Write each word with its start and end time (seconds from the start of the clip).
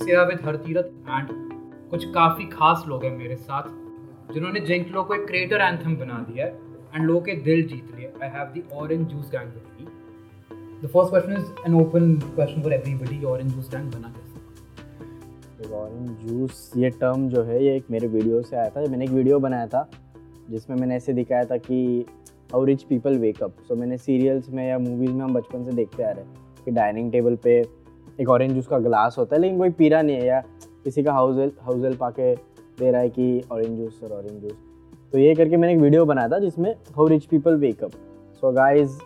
सेवा 0.00 0.22
with 0.22 0.38
Hartirath 0.44 0.84
and 1.08 1.28
कुछ 1.90 2.04
काफ़ी 2.04 2.44
खास 2.44 2.84
लोग 2.88 3.04
हैं 3.04 3.16
मेरे 3.18 3.36
साथ, 3.36 3.68
जिन्होंने 4.34 4.60
जेंटलो 4.60 5.02
को 5.02 5.14
एक 5.14 5.26
क्रिएटर 5.26 5.60
एंथम 5.60 5.96
बना 5.96 6.24
दिया 6.30 6.46
है 6.46 6.58
एंड 6.94 7.06
लोगों 7.06 7.20
के 7.20 7.34
दिल 7.34 7.66
जीत 7.68 7.96
लिए 7.96 8.12
I 8.22 8.28
have 8.28 8.52
the 8.56 8.62
orange 8.72 9.06
juice 9.08 9.30
gang 9.30 9.52
with 9.52 9.62
me 9.80 9.86
the 10.82 10.86
first 10.86 11.10
question 11.10 11.32
is 11.32 11.46
an 11.66 11.74
open 11.80 12.14
question 12.34 12.62
for 12.62 12.72
everybody 12.72 13.24
orange 13.24 13.54
juice 13.54 13.70
gang 13.74 13.90
बना 13.92 14.08
कैसे? 14.08 15.72
ऑरेंज 15.74 16.08
जूस 16.08 16.72
ये 16.76 16.90
टर्म 16.90 17.28
जो 17.28 17.42
है, 17.42 17.64
ये 17.64 17.76
एक 17.76 17.84
मेरे 17.90 18.06
वीडियो 18.06 18.42
से 18.42 18.56
आया 18.56 18.68
था, 18.68 18.80
मैंने 18.80 19.04
एक 19.04 19.10
वीडियो 19.10 19.38
बनाया 19.38 19.66
था, 19.66 19.90
जिसमें 20.50 20.76
मैंने 20.76 20.96
ऐसे 20.96 21.12
दिखाया 21.12 21.44
था 21.44 21.56
कि 21.56 22.06
how 22.52 22.64
rich 22.64 22.82
people 22.82 23.18
wake up 23.18 23.56
so 23.68 23.74
मैंने 23.76 23.98
सीरियल्स 23.98 24.48
में 24.50 24.68
या 24.68 24.78
मूवीज़ 24.78 25.10
में 25.10 25.24
हम 25.24 25.34
बचपन 25.34 25.64
से 25.64 25.72
देखते 25.72 26.02
आ 26.02 26.10
रहे 26.10 26.24
हैं 26.24 26.64
कि 26.64 26.70
डाइनिंग 26.70 27.12
टेबल 27.12 27.36
पे 27.36 27.62
एक 28.18 28.28
ऑरेंज 28.28 28.52
जूस 28.52 28.66
का 28.66 28.78
ग्लास 28.78 29.16
होता 29.18 29.36
है, 29.36 29.40
लेकिन 29.42 29.58
कोई 29.58 29.70
पीरा 29.72 30.02
नहीं 30.02 30.16
है 30.16 30.26
या 30.26 30.40
किसी 30.84 31.02
का 31.02 31.12
हाउस 31.12 31.52
हाउस 31.62 31.82
हेल्प 31.82 32.02
आके 32.02 32.34
दे 32.34 32.90
रहा 32.90 33.00
है 33.00 33.08
कि 33.10 33.42
ऑरेंज 33.52 33.78
जूस 33.78 34.00
और 34.04 34.12
ऑरेंज 34.12 34.42
जूस 34.42 34.56
तो 35.12 35.18
ये 35.18 35.34
करके 35.34 35.56
मैंने 35.56 35.74
एक 35.74 35.80
वीडियो 35.80 36.04
बनाया 36.06 36.28
था, 36.28 36.38
जिसमें 36.38 36.74
how 36.96 37.06
rich 37.06 37.24
people 37.26 37.56
wake up 37.56 37.92
so 38.42 38.52
guys 38.52 38.98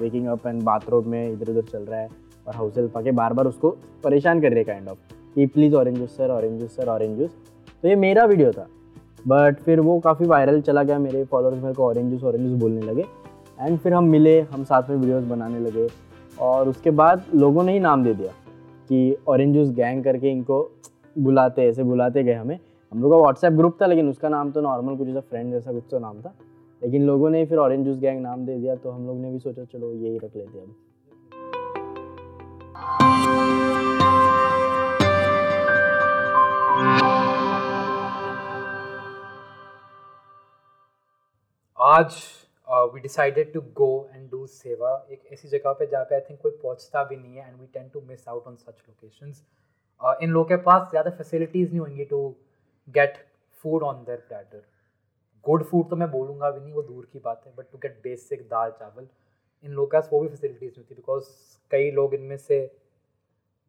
waking 0.00 0.26
up 0.28 0.46
and 0.46 0.62
bathroom 0.62 1.08
में 1.08 1.32
इधर 1.32 1.50
उधर 1.50 1.70
चल 1.70 1.82
रहा 1.82 2.00
है 2.00 2.08
और 2.46 2.54
हाउस 2.56 2.76
हेल्प 2.76 2.96
आके 2.98 3.10
बार 3.12 3.32
बार 3.32 3.46
उसको 3.46 3.70
परेशान 4.04 4.40
कर 4.40 4.48
रहे 4.48 4.58
हैं 4.58 4.66
काइंड 4.66 4.88
ऑफ़ 4.88 4.98
कि 5.34 5.46
please 5.48 5.74
orange 5.74 5.98
juice 5.98 6.16
sir 6.16 6.30
orange 6.30 6.60
juice 6.60 6.76
sir 6.76 6.88
orange 6.88 7.18
juice 7.18 7.30
तो 7.82 7.88
ये 7.88 7.96
मेरा 7.96 8.24
वीडियो 8.24 8.52
था। 8.52 8.66
बट 9.28 9.60
फिर 9.60 9.80
वो 9.80 9.98
काफ़ी 10.00 10.26
वायरल 10.26 10.60
चला 10.60 10.82
गया, 10.82 10.98
मेरे 10.98 11.24
फॉलोअर्स 11.24 11.62
मेरे 11.62 11.74
को 11.74 11.84
ऑरेंज 11.84 12.10
जूस 12.10 12.22
ऑरेंज 12.24 12.46
जूस 12.46 12.58
बोलने 12.60 12.80
लगे। 12.82 13.04
एंड 13.58 13.78
फिर 13.78 13.94
हम 13.94 14.04
मिले, 14.06 14.40
हम 14.42 14.64
साथ 14.64 14.90
में 14.90 14.96
वीडियोस 14.96 15.24
बनाने 15.24 15.58
लगे। 15.60 15.86
और 16.40 16.68
उसके 16.68 16.90
बाद 16.90 17.24
लोगों 17.34 17.62
ने 17.62 17.72
ही 17.72 17.80
नाम 17.80 18.04
दे 18.04 18.14
दिया 18.14 18.32
कि 18.88 19.16
ऑरेंज 19.28 19.54
जूस 19.54 19.70
गैंग 19.70 20.04
करके 20.04 20.30
इनको 20.30 20.70
बुलाते, 21.16 21.62
ऐसे 21.62 21.82
बुलाते 21.82 22.22
गए 22.22 22.34
हमें। 22.34 22.58
हम 22.92 23.02
लोग 23.02 23.10
का 23.12 23.16
व्हाट्सएप 23.16 23.52
ग्रुप 23.52 23.76
था, 23.82 23.86
लेकिन 23.86 24.08
उसका 24.08 24.28
नाम 24.28 24.50
तो 24.50 24.60
नॉर्मल 24.60 24.96
कुछ 24.96 25.08
ऐसा 25.08 25.20
फ्रेंड 25.20 25.52
जैसा 25.52 25.72
कुछ 25.72 25.84
तो 25.90 25.98
नाम 25.98 26.20
था। 26.20 26.34
लेकिन 26.82 27.02
लोगों 27.06 27.30
ने 27.30 27.44
फिर 27.46 27.58
ऑरेंज 27.58 27.84
जूस 27.86 27.98
गैंग 27.98 28.20
नाम 28.22 28.46
दे 28.46 28.56
दिया 28.58 28.74
तो 28.76 28.90
हम 28.90 29.06
लोग 29.06 29.20
ने 29.20 29.30
भी 29.30 29.38
सोचा, 29.38 29.64
चलो 29.64 29.92
यही 29.92 30.18
रख 30.18 30.36
लेते 30.36 30.58
अब। 30.58 30.74
आज 41.78 42.14
we 42.72 43.00
decided 43.00 43.52
to 43.52 43.60
go 43.76 43.90
and 44.14 44.30
do 44.30 44.46
सेवा 44.48 44.90
एक 45.10 45.24
ऐसी 45.32 45.48
जगह 45.48 45.72
पे 45.78 45.86
जहाँ 45.86 46.04
पे 46.04 46.14
आई 46.14 46.20
थिंक 46.28 46.40
कोई 46.42 46.52
पहुँचता 46.62 47.02
भी 47.04 47.16
नहीं 47.16 47.36
है 47.36 47.48
and 47.48 47.60
we 47.60 47.66
tend 47.72 47.88
to 47.88 48.00
miss 48.00 48.28
out 48.28 48.46
on 48.46 48.56
such 48.56 48.82
locations 48.88 49.42
इन 50.22 50.30
लोगों 50.30 50.48
के 50.48 50.56
पास 50.62 50.88
ज़्यादा 50.90 51.10
फैसिलिटीज़ 51.16 51.70
नहीं 51.70 51.80
होंगी 51.80 52.04
to 52.04 52.28
get 52.88 53.16
food 53.64 53.82
on 53.82 54.02
their 54.04 54.18
platter 54.28 54.62
good 55.46 55.64
food 55.64 55.88
तो 55.90 55.96
मैं 55.96 56.10
बोलूँगा 56.10 56.50
भी 56.50 56.60
नहीं, 56.60 56.72
वो 56.72 56.82
दूर 56.82 57.08
की 57.12 57.18
बात 57.18 57.42
है 57.46 57.52
but 57.56 57.70
to 57.72 57.78
get 57.78 58.00
basic 58.02 58.42
dal 58.48 58.70
chawal, 58.70 59.06
इन 59.64 59.70
लोगों 59.70 59.86
के 59.86 59.96
पास 59.96 60.08
वो 60.12 60.20
भी 60.20 60.28
फैसिलिटीज़ 60.28 60.70
नहीं 60.70 60.82
होती 60.82 60.94
बिकॉज़ 60.94 61.28
कई 61.70 61.90
लोग 61.90 62.14
इनमें 62.14 62.36
से 62.38 62.60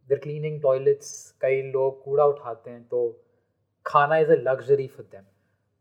देर 0.09 0.19
क्लीनिंग 0.19 0.61
टॉयलेट्स 0.61 1.13
कई 1.41 1.61
लोग 1.71 2.03
कूड़ा 2.03 2.25
उठाते 2.25 2.71
हैं 2.71 2.83
तो 2.87 3.07
खाना 3.85 4.17
is 4.17 4.31
a 4.31 4.35
luxury 4.41 4.87
for 4.87 5.05
them 5.11 5.23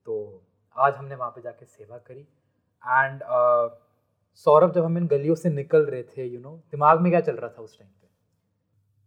तो 0.09 0.43
आज 0.77 0.95
हमने 0.95 1.15
वहाँ 1.15 1.31
पे 1.31 1.43
जाके 1.43 1.65
सेवा 1.67 1.99
करी। 1.99 2.27
एंड 2.85 3.21
uh, 3.21 3.71
सौरभ 4.47 4.73
जब 4.75 4.85
हम 4.85 4.97
इन 4.99 5.07
गलियों 5.07 5.35
से 5.35 5.51
निकल 5.51 5.83
रहे 5.83 6.03
थे 6.03 6.25
यू 6.25 6.31
you 6.31 6.43
नो 6.43 6.49
know, 6.49 6.61
दिमाग 6.71 7.01
में 7.01 7.11
क्या 7.13 7.21
चल 7.21 7.33
रहा 7.33 7.49
था 7.49 7.63
उस 7.63 7.79
टाइम 7.79 7.91
पे? 7.91 8.07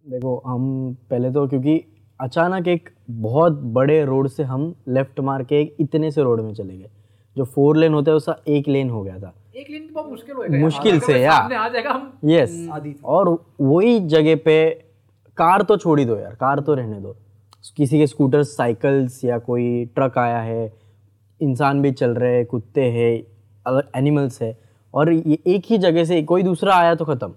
देखो 0.05 0.41
हम 0.47 0.93
पहले 1.09 1.31
तो 1.31 1.47
क्योंकि 1.47 1.83
अचानक 2.19 2.67
एक 2.67 2.89
बहुत 3.09 3.53
बड़े 3.77 4.03
रोड 4.05 4.27
से 4.27 4.43
हम 4.43 4.73
लेफ़्ट 4.87 5.19
मार 5.19 5.43
के 5.43 5.61
एक 5.61 5.75
इतने 5.79 6.11
से 6.11 6.23
रोड 6.23 6.41
में 6.41 6.53
चले 6.53 6.77
गए। 6.77 6.89
जो 7.35 7.45
फोर 7.45 7.77
लेन 7.77 7.93
होता 7.93 8.11
है 8.11 8.17
उसका 8.17 8.35
एक 8.47 8.67
लेन 8.67 8.89
हो 8.89 9.01
गया 9.03 9.19
था। 9.19 9.33
एक 9.55 9.69
लेन 9.69 9.87
तो 9.87 9.93
बहुत 9.93 10.09
मुश्किल 10.09 10.35
होएगा 10.35 10.57
मुश्किल 10.57 10.99
से 10.99 11.19
यार। 11.21 11.53
आ 11.53 11.67
जाएगा 11.69 11.91
हम 11.91 12.19
यस 12.25 12.99
और 13.05 13.29
वही 13.61 13.99
जगह 14.07 14.35
पे 14.45 14.69
कार 15.37 15.61
तो 15.61 15.77
छोड़ 15.77 15.99
ही 15.99 16.05
दो 16.05 16.17
यार 16.17 16.35
कार 16.35 16.59
तो 16.59 16.73
रहने 16.73 16.99
दो। 17.01 17.15
किसी 17.77 17.99
के 17.99 18.07
स्कूटर 18.07 18.43
साइकिल्स 18.43 19.23
या 19.25 19.37
कोई 19.39 19.85
ट्रक 19.85 20.17
आया 20.17 20.39
है 20.39 20.73
इंसान 21.41 21.81
भी 21.81 21.91
चल 21.91 22.11
रहे 22.15 22.35
हैं 22.35 22.45
कुत्ते 22.45 22.83
हैं 22.91 23.13
अलग 23.67 23.89
एनिमल्स 23.95 24.41
है, 24.41 24.57
और 24.93 25.11
ये 25.11 25.37
एक 25.47 25.65
ही 25.65 25.77
जगह 25.77 26.03
से 26.05 26.21
कोई 26.23 26.43
दूसरा 26.43 26.75
आया 26.75 26.95
तो 26.95 27.05
ख़त्म। 27.05 27.33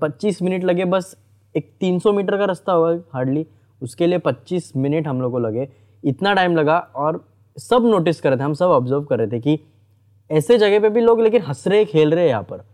25 0.00 0.42
मिनट 0.42 0.64
लगे, 0.64 0.84
बस 0.86 1.16
एक 1.54 1.70
300 1.80 2.12
मीटर 2.12 2.36
का 2.38 2.44
रास्ता 2.44 2.72
होगा 2.72 2.98
हार्डली 3.12 3.46
उसके 3.82 4.06
लिए 4.06 4.18
25 4.18 4.72
मिनट 4.76 5.06
हम 5.08 5.20
लोग 5.20 5.32
को 5.32 5.38
लगे। 5.38 5.68
इतना 6.04 6.34
टाइम 6.34 6.56
लगा, 6.56 6.78
और 6.78 7.24
सब 7.56 7.86
नोटिस 7.86 8.20
कर 8.20 8.30
रहे 8.30 8.38
थे, 8.38 8.44
हम 8.44 8.54
सब 8.54 8.66
ऑब्ज़र्व 8.66 9.02
कर 9.02 9.18
रहे 9.18 9.28
थे 9.28 9.40
कि 9.40 9.58
ऐसे 10.30 10.58
जगह 10.58 10.80
पे 10.80 10.88
भी 10.90 11.00
लोग 11.00 11.20
लेकिन 11.20 11.42
हंस 11.42 11.66
रहे, 11.68 11.84
खेल 11.84 12.10
रहे 12.10 12.24
हैं 12.24 12.30
यहाँ 12.30 12.42
पर। 12.42 12.64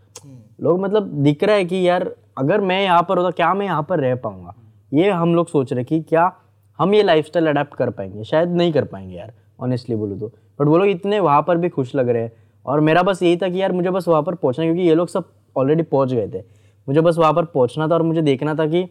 लोग 0.61 0.79
मतलब 0.81 1.07
दिख 1.23 1.43
रहा 1.43 1.55
है 1.55 1.65
कि 1.65 1.87
यार, 1.87 2.09
अगर 2.37 2.61
मैं 2.61 2.81
यहाँ 2.83 3.05
पर 3.09 3.17
होता, 3.17 3.31
क्या 3.31 3.53
मैं 3.53 3.65
यहाँ 3.65 3.83
पर 3.83 3.99
रह 3.99 4.15
पाऊँगा? 4.15 4.53
ये 4.91 5.09
हम 5.11 5.35
लोग 5.35 5.47
सोच 5.47 5.73
रहे 5.73 5.83
कि 5.83 5.99
क्या 6.01 6.31
हम 6.79 6.93
ये 6.93 7.03
लाइफ 7.03 7.25
स्टाइल 7.25 7.47
अडेप्ट 7.47 7.73
कर 7.75 7.89
पाएँगे? 7.89 8.23
शायद 8.23 8.49
नहीं 8.49 8.71
कर 8.73 8.85
पाएँगे 8.85 9.15
यार 9.15 9.33
ऑनेस्टली 9.59 9.95
बोलूँ 9.95 10.19
तो। 10.19 10.27
बट 10.59 10.67
वो 10.67 10.77
लोग 10.77 10.87
इतने 10.87 11.19
वहाँ 11.19 11.41
पर 11.41 11.57
भी 11.57 11.69
खुश 11.69 11.93
लग 11.95 12.09
रहे 12.09 12.21
हैं। 12.21 12.31
और 12.65 12.79
मेरा 12.79 13.03
बस 13.03 13.21
यही 13.23 13.37
था 13.37 13.49
कि 13.49 13.61
यार 13.61 13.71
मुझे 13.71 13.89
बस 13.89 14.07
वहाँ 14.07 14.21
पर 14.23 14.35
पहुँचना 14.35 14.65
क्योंकि 14.65 14.81
ये 14.81 14.95
लोग 14.95 15.07
सब 15.07 15.29
ऑलरेडी 15.55 15.83
पहुँच 15.83 16.13
गए 16.13 16.27
थे। 16.27 16.43
मुझे 16.87 17.01
बस 17.01 17.17
वहाँ 17.17 17.33
पर 17.33 17.45
पहुँचना 17.45 17.87
था 17.87 17.93
और 17.93 18.03
मुझे 18.03 18.21
देखना 18.21 18.55
था 18.55 18.65
कि 18.67 18.83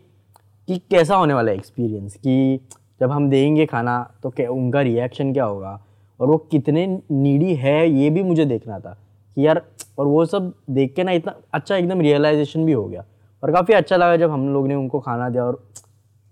कि 0.68 0.78
कैसा 0.90 1.16
होने 1.16 1.34
वाला 1.34 1.50
है 1.50 1.56
एक्सपीरियंस 1.56 2.14
कि 2.16 2.60
जब 3.00 3.10
हम 3.10 3.28
देंगे 3.30 3.66
खाना 3.66 4.02
तो 4.22 4.30
क्या 4.30 4.50
उनका 4.50 4.80
रिएक्शन 4.80 5.32
क्या 5.32 5.44
होगा? 5.44 5.80
और 6.20 6.28
वो 6.28 6.36
कितने 6.50 6.86
नीडी 7.10 7.54
है 7.54 7.88
ये 7.90 8.10
भी 8.10 8.22
मुझे 8.22 8.44
देखना 8.44 8.78
था 8.78 8.96
कि 9.36 9.46
यार, 9.46 9.62
और 9.98 10.06
वो 10.06 10.24
सब 10.26 10.52
देख 10.70 10.94
के 10.94 11.04
ना 11.04 11.12
इतना 11.12 11.34
अच्छा 11.54 11.76
एकदम 11.76 12.00
रियलाइजेशन 12.00 12.64
भी 12.64 12.72
हो 12.72 12.84
गया। 12.84 13.04
और 13.42 13.52
काफ़ी 13.52 13.74
अच्छा 13.74 13.96
लगा 13.96 14.16
जब 14.16 14.30
हम 14.30 14.48
लोग 14.48 14.66
ने 14.68 14.74
उनको 14.74 15.00
खाना 15.00 15.28
दिया 15.28 15.44
और 15.44 15.62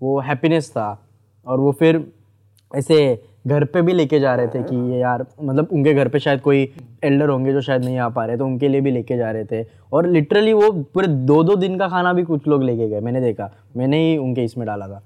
वो 0.01 0.19
हैप्पीनेस 0.21 0.71
था। 0.71 1.07
और 1.47 1.61
वो 1.61 1.73
फिर 1.73 2.05
ऐसे 2.73 2.99
घर 3.45 3.65
पे 3.65 3.83
भी 3.83 3.93
लेके 3.93 4.19
जा 4.21 4.35
रहे 4.35 4.47
थे 4.49 4.63
कि 4.63 4.77
ये 4.91 4.99
यार 4.99 5.25
मतलब 5.43 5.69
उनके 5.73 5.95
घर 5.95 6.09
पे 6.09 6.19
शायद 6.19 6.41
कोई 6.41 6.69
एल्डर 7.05 7.29
होंगे 7.29 7.53
जो 7.53 7.61
शायद 7.61 7.85
नहीं 7.85 7.99
आ 7.99 8.09
पा 8.09 8.25
रहे 8.25 8.37
तो 8.37 8.47
उनके 8.47 8.69
लिए 8.69 8.81
भी 8.81 8.91
लेके 8.91 9.17
जा 9.17 9.31
रहे 9.31 9.45
थे। 9.45 9.65
और 9.93 10.07
लिटरली 10.07 10.53
वो 10.53 10.71
पूरे 10.95 11.07
दो 11.07 11.43
दो 11.43 11.57
दिन 11.57 11.79
का 11.79 11.89
खाना 11.89 12.13
भी 12.13 12.23
कुछ 12.23 12.49
लोग 12.49 12.63
लेके 12.63 12.89
गए 12.89 13.01
मैंने 13.01 13.21
देखा। 13.21 13.51
मैंने 13.77 13.99
ही 14.01 14.17
उनके 14.19 14.45
इसमें 14.45 14.67
डाला 14.67 14.89
था। 14.89 15.03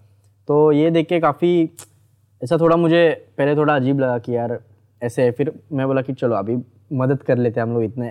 तो 0.49 0.73
ये 0.73 0.91
देख 0.91 1.09
के 1.09 1.21
काफ़ी 1.21 1.71
ऐसा 2.43 2.57
थोड़ा 2.59 2.77
मुझे 2.77 3.09
पहले 3.39 3.57
थोड़ा 3.57 3.77
अजीब 3.77 4.01
लगा 4.01 4.19
कि 4.19 4.37
यार 4.37 4.59
ऐसे 5.03 5.23
है। 5.23 5.31
फिर 5.31 5.53
मैं 5.73 5.87
बोला 5.87 6.03
कि 6.03 6.13
चलो 6.13 6.35
अभी 6.37 6.57
मदद 6.93 7.23
कर 7.23 7.39
लेते 7.39 7.61
हैं 7.61 7.67
हम 7.67 7.75
लोग 7.75 7.85
इतने 7.85 8.07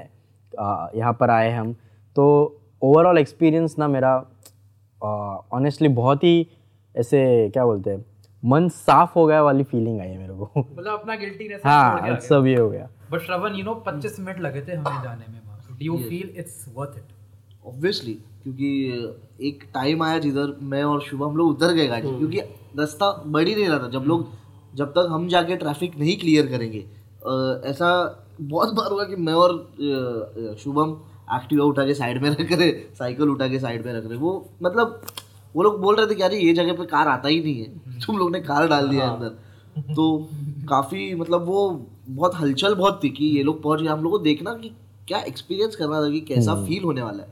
यहाँ 0.97 1.13
पर 1.19 1.29
आए 1.29 1.51
हम। 1.51 1.73
तो 2.15 2.25
ओवरऑल 2.81 3.17
एक्सपीरियंस 3.17 3.75
ना 3.79 3.87
मेरा 3.87 4.15
ऑनेस्टली 5.53 5.87
बहुत 5.91 6.23
ही 6.23 6.47
ऐसे 6.95 7.49
क्या 7.49 7.65
बोलते 7.65 7.89
हैं 7.89 8.05
मन 8.43 8.67
साफ़ 8.69 9.11
हो 9.15 9.25
गया 9.25 9.41
वाली 9.43 9.63
फीलिंग 9.63 9.99
आई 10.01 10.07
है 10.07 10.17
मेरे 10.17 10.33
को। 10.33 10.51
मतलब 10.59 10.93
अपना 10.93 11.15
गिल्टीनेस 11.15 11.61
हाँ 11.65 12.19
सब 12.21 12.45
ये 12.47 12.55
हो 12.55 12.69
गया। 12.69 12.89
But 13.11 13.21
Shravan 13.21 13.55
you 13.55 13.63
know 13.65 13.73
25 13.87 14.19
minute 14.19 14.39
लगे 14.41 14.61
थे 14.61 14.71
हमें 14.73 15.03
जाने 15.03 15.31
में 15.31 15.41
do 15.69 15.85
you 15.85 15.97
feel 15.99 16.33
it's 16.39 16.65
worth 16.75 16.97
it 16.97 17.67
obviously 17.67 18.13
क्योंकि 18.43 19.47
एक 19.47 19.63
टाइम 19.73 20.03
आया 20.03 20.17
जिधर 20.19 20.55
मैं 20.63 20.83
और 20.83 21.01
शुभम 21.01 21.25
हम 21.25 21.37
लोग 21.37 21.49
उतर 21.49 21.73
गए 21.73 21.87
गाड़ी। 21.87 22.09
क्योंकि 22.09 22.39
रास्ता 22.79 23.11
बढ़ 23.27 23.47
ही 23.47 23.55
नहीं 23.55 23.67
रहा 23.67 23.79
था। 23.79 23.89
जब 23.89 24.03
लोग 24.07 24.27
जब 24.73 24.91
तक 24.91 25.07
हम 25.11 25.27
जाके 25.27 25.55
ट्रैफ़िक 25.55 25.97
नहीं 25.99 26.17
क्लियर 26.19 26.47
करेंगे 26.47 26.79
ऐसा 27.69 27.89
बहुत 28.41 28.73
बार 28.75 28.91
हुआ 28.91 29.03
कि 29.03 29.15
मैं 29.17 29.33
और 29.35 30.55
शुभम 30.59 30.91
एक्टिवा 31.35 31.65
उठा 31.65 31.85
के 31.85 31.93
साइड 31.93 32.21
में 32.21 32.29
रख 32.29 32.51
रहे 32.51 32.71
साइकिल 32.97 33.29
उठा 33.29 33.47
के 33.47 33.59
साइड 33.59 33.85
में 33.85 33.93
रख 33.93 34.05
रहे। 34.05 34.17
वो 34.17 34.31
मतलब 34.63 35.01
वो 35.55 35.63
लोग 35.63 35.81
बोल 35.81 35.95
रहे 35.95 36.07
थे 36.07 36.15
कि 36.15 36.23
अरे 36.23 36.37
ये 36.37 36.53
जगह 36.53 36.73
पे 36.73 36.85
कार 36.85 37.07
आता 37.07 37.27
ही 37.27 37.39
नहीं 37.41 37.63
है। 37.63 37.99
तुम 38.05 38.17
लोग 38.17 38.31
ने 38.31 38.39
कार 38.41 38.67
डाल 38.67 38.87
दिया 38.89 39.05
हाँ। 39.05 39.15
अंदर। 39.15 39.93
तो 39.93 40.27
काफ़ी 40.69 41.13
मतलब 41.15 41.45
वो 41.45 41.87
बहुत 42.09 42.35
हलचल 42.35 42.75
बहुत 42.75 43.03
थी 43.03 43.09
कि 43.09 43.25
ये 43.25 43.43
लोग 43.43 43.61
पहुँच 43.63 43.81
गए। 43.81 43.87
हम 43.87 44.03
लोग 44.03 44.11
को 44.11 44.19
देखना 44.19 44.53
कि 44.53 44.71
क्या 45.07 45.19
एक्सपीरियंस 45.19 45.75
करना 45.75 46.01
था 46.01 46.09
कि 46.09 46.19
कैसा 46.19 46.55
फील 46.55 46.77
हम्म। 46.77 46.85
होने 46.85 47.01
वाला 47.01 47.23
है। 47.23 47.29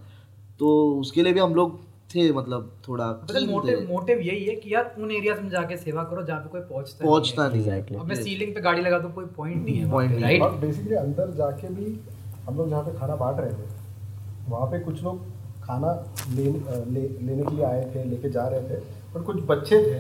तो 0.60 0.92
उसके 1.00 1.24
लिए 1.24 1.34
भी 1.34 1.40
हम 1.40 1.56
लोग 1.56 1.80
थे 2.16 2.32
मतलब 2.34 2.72
थोड़ा 2.88 3.06
मोटिव 3.46 3.88
मोटिव 3.90 4.20
यही 4.20 4.46
है 4.46 4.56
कि 4.56 4.74
यार 4.74 4.96
उन 5.00 5.12
एरियाज़ 5.12 5.40
में 5.42 5.50
जाके 5.50 5.78
सेवा 5.78 6.04
करो 6.04 6.24
जहाँ 6.24 6.40
पे 6.40 6.50
कोई 6.50 6.62
पहुँचता 6.62 7.06
पहुँचता 7.06 7.48
नहीं 7.48 7.60
एग्जैक्टली 7.60 7.98
अब 7.98 8.06
मैं 8.06 8.16
सीलिंग 8.16 8.54
पे 8.56 8.62
गाड़ी 8.62 8.82
लगा 8.82 9.00
तो 9.00 9.10
कोई 9.10 9.26
पॉइंट 9.26 9.66
नहीं 9.66 9.76
है 9.76 9.92
पॉइंट 9.92 10.22
राइट 10.22 10.42
और 10.42 10.58
बेसिकली 10.58 10.96
अंदर 10.96 11.32
जाके 11.32 11.68
भी 11.68 12.00
हम 12.48 12.58
लोग 12.58 12.70
जहाँ 12.70 12.84
पे 12.84 12.98
खाना 13.00 13.16
बांट 13.16 13.40
रहे 13.40 13.52
थे 13.52 13.70
वहाँ 14.48 14.68
पे 14.68 14.80
कुछ 14.80 15.04
लोग 15.04 15.22
खाना 15.72 15.92
ले, 16.36 16.44
ले 16.46 17.02
लेने 17.02 17.44
के 17.44 17.56
लिए 17.56 17.66
आए 17.66 17.84
थे 17.92 18.04
लेके 18.06 18.30
जा 18.30 18.48
रहे 18.48 18.62
थे 18.70 18.80
पर 19.14 19.22
कुछ 19.24 19.46
बच्चे 19.48 19.84
थे 19.84 20.00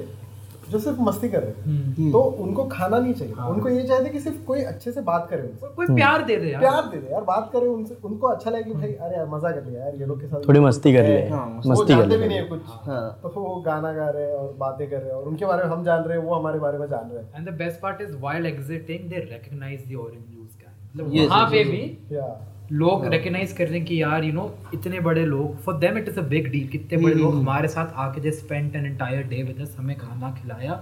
जो 0.72 0.80
सिर्फ़ 0.80 1.00
मस्ती 1.02 1.28
कर 1.30 1.42
रहे 1.44 1.52
हैं 1.52 2.12
तो 2.12 2.20
उनको 2.44 2.64
खाना 2.66 3.00
नहीं 3.00 3.14
चाहिए। 3.14 3.34
उनको 3.46 3.70
ये 3.70 3.82
चाहिए 3.88 4.10
कि 4.10 4.20
सिर्फ़ 4.20 4.44
कोई 4.46 4.62
अच्छे 4.64 4.92
से 4.92 5.02
बात 5.02 5.28
करे 5.30 5.42
उनसे। 5.42 5.68
कोई 5.76 5.86
प्यार 5.88 6.24
दे 6.26 6.36
दे 6.36 6.52
यार। 6.52 6.62
प्यार 6.62 6.86
दे 6.86 6.98
दे 6.98 7.12
यार 7.12 7.24
बात 7.24 7.50
करे 7.54 7.68
उनसे। 7.68 7.98
उनको 8.04 8.28
अच्छा 8.28 8.52
लगे 8.52 8.64
कि 8.64 8.74
भाई 8.74 8.94
अरे 8.94 9.18
यार 9.18 9.28
मज़ा 9.30 9.52
कर 9.52 9.66
लिया 9.66 9.84
यार 9.84 9.96
ये 9.96 10.06
लोग 10.06 10.22
के 10.22 10.28
साथ 10.28 10.48
थोड़ी 10.48 10.60
मस्ती 10.60 10.94
कर 10.94 11.08
ले। 11.08 11.18
हाँ, 11.30 11.62
मस्ती 11.66 11.94
कर 11.94 12.08
भी 12.08 12.28
नहीं 12.28 12.38
है 12.38 12.44
कुछ। 12.46 12.62
हाँ। 12.86 13.20
तो 13.24 13.30
वो 13.38 13.56
गाना 13.66 13.92
गा 13.94 14.10
रहे 14.10 14.28
हैं 14.28 14.36
और 14.36 14.54
बातें 14.60 14.90
कर 14.90 14.98
रहे 14.98 15.10
हैं 15.10 15.16
और 15.16 15.28
उनके 15.30 15.46
बारे 15.46 15.64
में 15.64 15.72
हम 15.72 15.84
जान 15.84 16.04
रहे 16.04 16.18
हैं 16.18 16.26
वो 16.26 16.36
हमारे 16.36 16.60
बारे 16.60 16.78
में 16.78 16.88
जान 16.88 17.10
रहे 17.12 17.24
हैं। 17.24 17.30
And 17.36 17.50
the 17.50 17.58
best 17.58 17.82
part 17.82 18.02
is 18.02 18.16
while 18.18 18.46
exiting 18.46 19.10
they 19.10 19.26
recognize 19.26 19.84
the 19.92 20.00
orange 20.06 20.24
juice 20.28 20.56
का 20.56 20.72
मतलब 20.86 21.06
वहाँ 21.20 21.46
पे 21.52 21.64
भी 21.66 21.84
या 22.14 22.28
लोग 22.72 23.06
रिकॉग्नाइज 23.06 23.52
कर 23.54 23.68
रहे 23.68 23.78
हैं 23.78 23.86
कि 23.88 24.02
यार 24.02 24.24
यू 24.24 24.34
नो 24.34 24.44
इतने 24.74 25.00
बड़े 25.00 25.26
लोग 25.26 25.58
for 25.62 25.76
them 25.78 25.98
it 25.98 26.08
is 26.10 26.20
a 26.20 26.22
big 26.22 26.48
deal 26.52 26.68
कितने 26.68 26.98
बड़े 26.98 27.14
लोग 27.14 27.36
हमारे 27.36 27.68
साथ 27.68 27.94
आके 27.96 28.22
they 28.22 28.32
spend 28.32 28.76
an 28.76 28.86
entire 28.86 29.24
day 29.24 29.42
with 29.44 29.62
us 29.62 29.76
हमें 29.80 29.98
खाना 29.98 30.32
खिलाया 30.42 30.74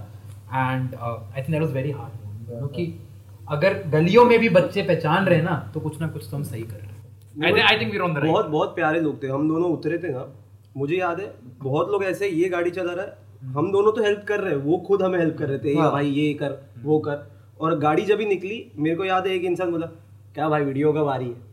and 0.54 0.94
I 0.94 1.42
think 1.42 1.50
that 1.50 1.60
was 1.62 1.72
very 1.72 1.90
hard 1.90 2.48
क्योंकि 2.48 2.94
अगर 3.48 3.82
गलियों 3.88 4.24
में 4.24 4.38
भी 4.38 4.48
बच्चे 4.48 4.82
पहचान 4.82 5.26
रहे 5.26 5.42
ना 5.42 5.70
तो 5.74 5.80
कुछ 5.80 6.00
ना 6.00 6.08
कुछ 6.08 6.28
तो 6.30 6.36
हम 6.36 6.42
सही 6.42 6.62
कर 6.62 6.76
रहे 6.76 6.86
हैं। 6.86 7.62
I 7.62 7.78
think 7.80 7.92
we 7.92 7.98
on 7.98 8.14
the 8.14 8.18
बहुत 8.26 8.46
बहुत 8.46 8.74
प्यारे 8.74 9.00
लोग 9.00 9.22
थे 9.22 9.28
हम 9.28 9.48
दोनों 9.48 9.72
उतरे 9.72 9.98
थे 9.98 10.08
ना 10.08 10.26
मुझे 10.76 10.96
याद 10.96 11.20
है 11.20 11.32
बहुत 11.62 11.90
लोग 11.90 12.04
ऐसे 12.04 12.28
ये 12.28 12.48
गाड़ी 12.48 12.70
चला 12.70 12.92
रहा 12.92 13.04
है 13.04 13.52
हम 13.54 13.72
दोनों 13.72 13.92
तो 13.92 14.02
हेल्प 14.02 14.24
कर 14.28 14.40
रहे 14.40 14.54
हैं 14.54 14.62
वो 14.62 14.78
खुद 14.78 15.02
हमें 15.02 15.18
हेल्प 15.18 15.36
कर 15.38 15.48
रहे 15.48 15.58
थे 15.58 15.68
"ये 15.68 15.90
भाई 15.90 16.06
ये 16.06 16.34
कर 16.34 16.58
वो 16.84 16.98
कर। 16.98 17.30
और 17.60 17.78
गाड़ी 17.78 18.02
जब 18.02 18.20
ही 18.20 18.26
निकली 18.26 18.72
मेरे 18.78 18.96
को 18.96 19.04
याद 19.04 19.26
है 19.26 19.34
एक 19.34 19.44
इंसान 19.44 19.70
बोला 19.70 19.86
क्या 20.34 20.48
भाई 20.48 20.64
वीडियो 20.64 20.92
कब 20.92 21.08
आ 21.08 21.16
रही 21.16 21.28
है? 21.28 21.49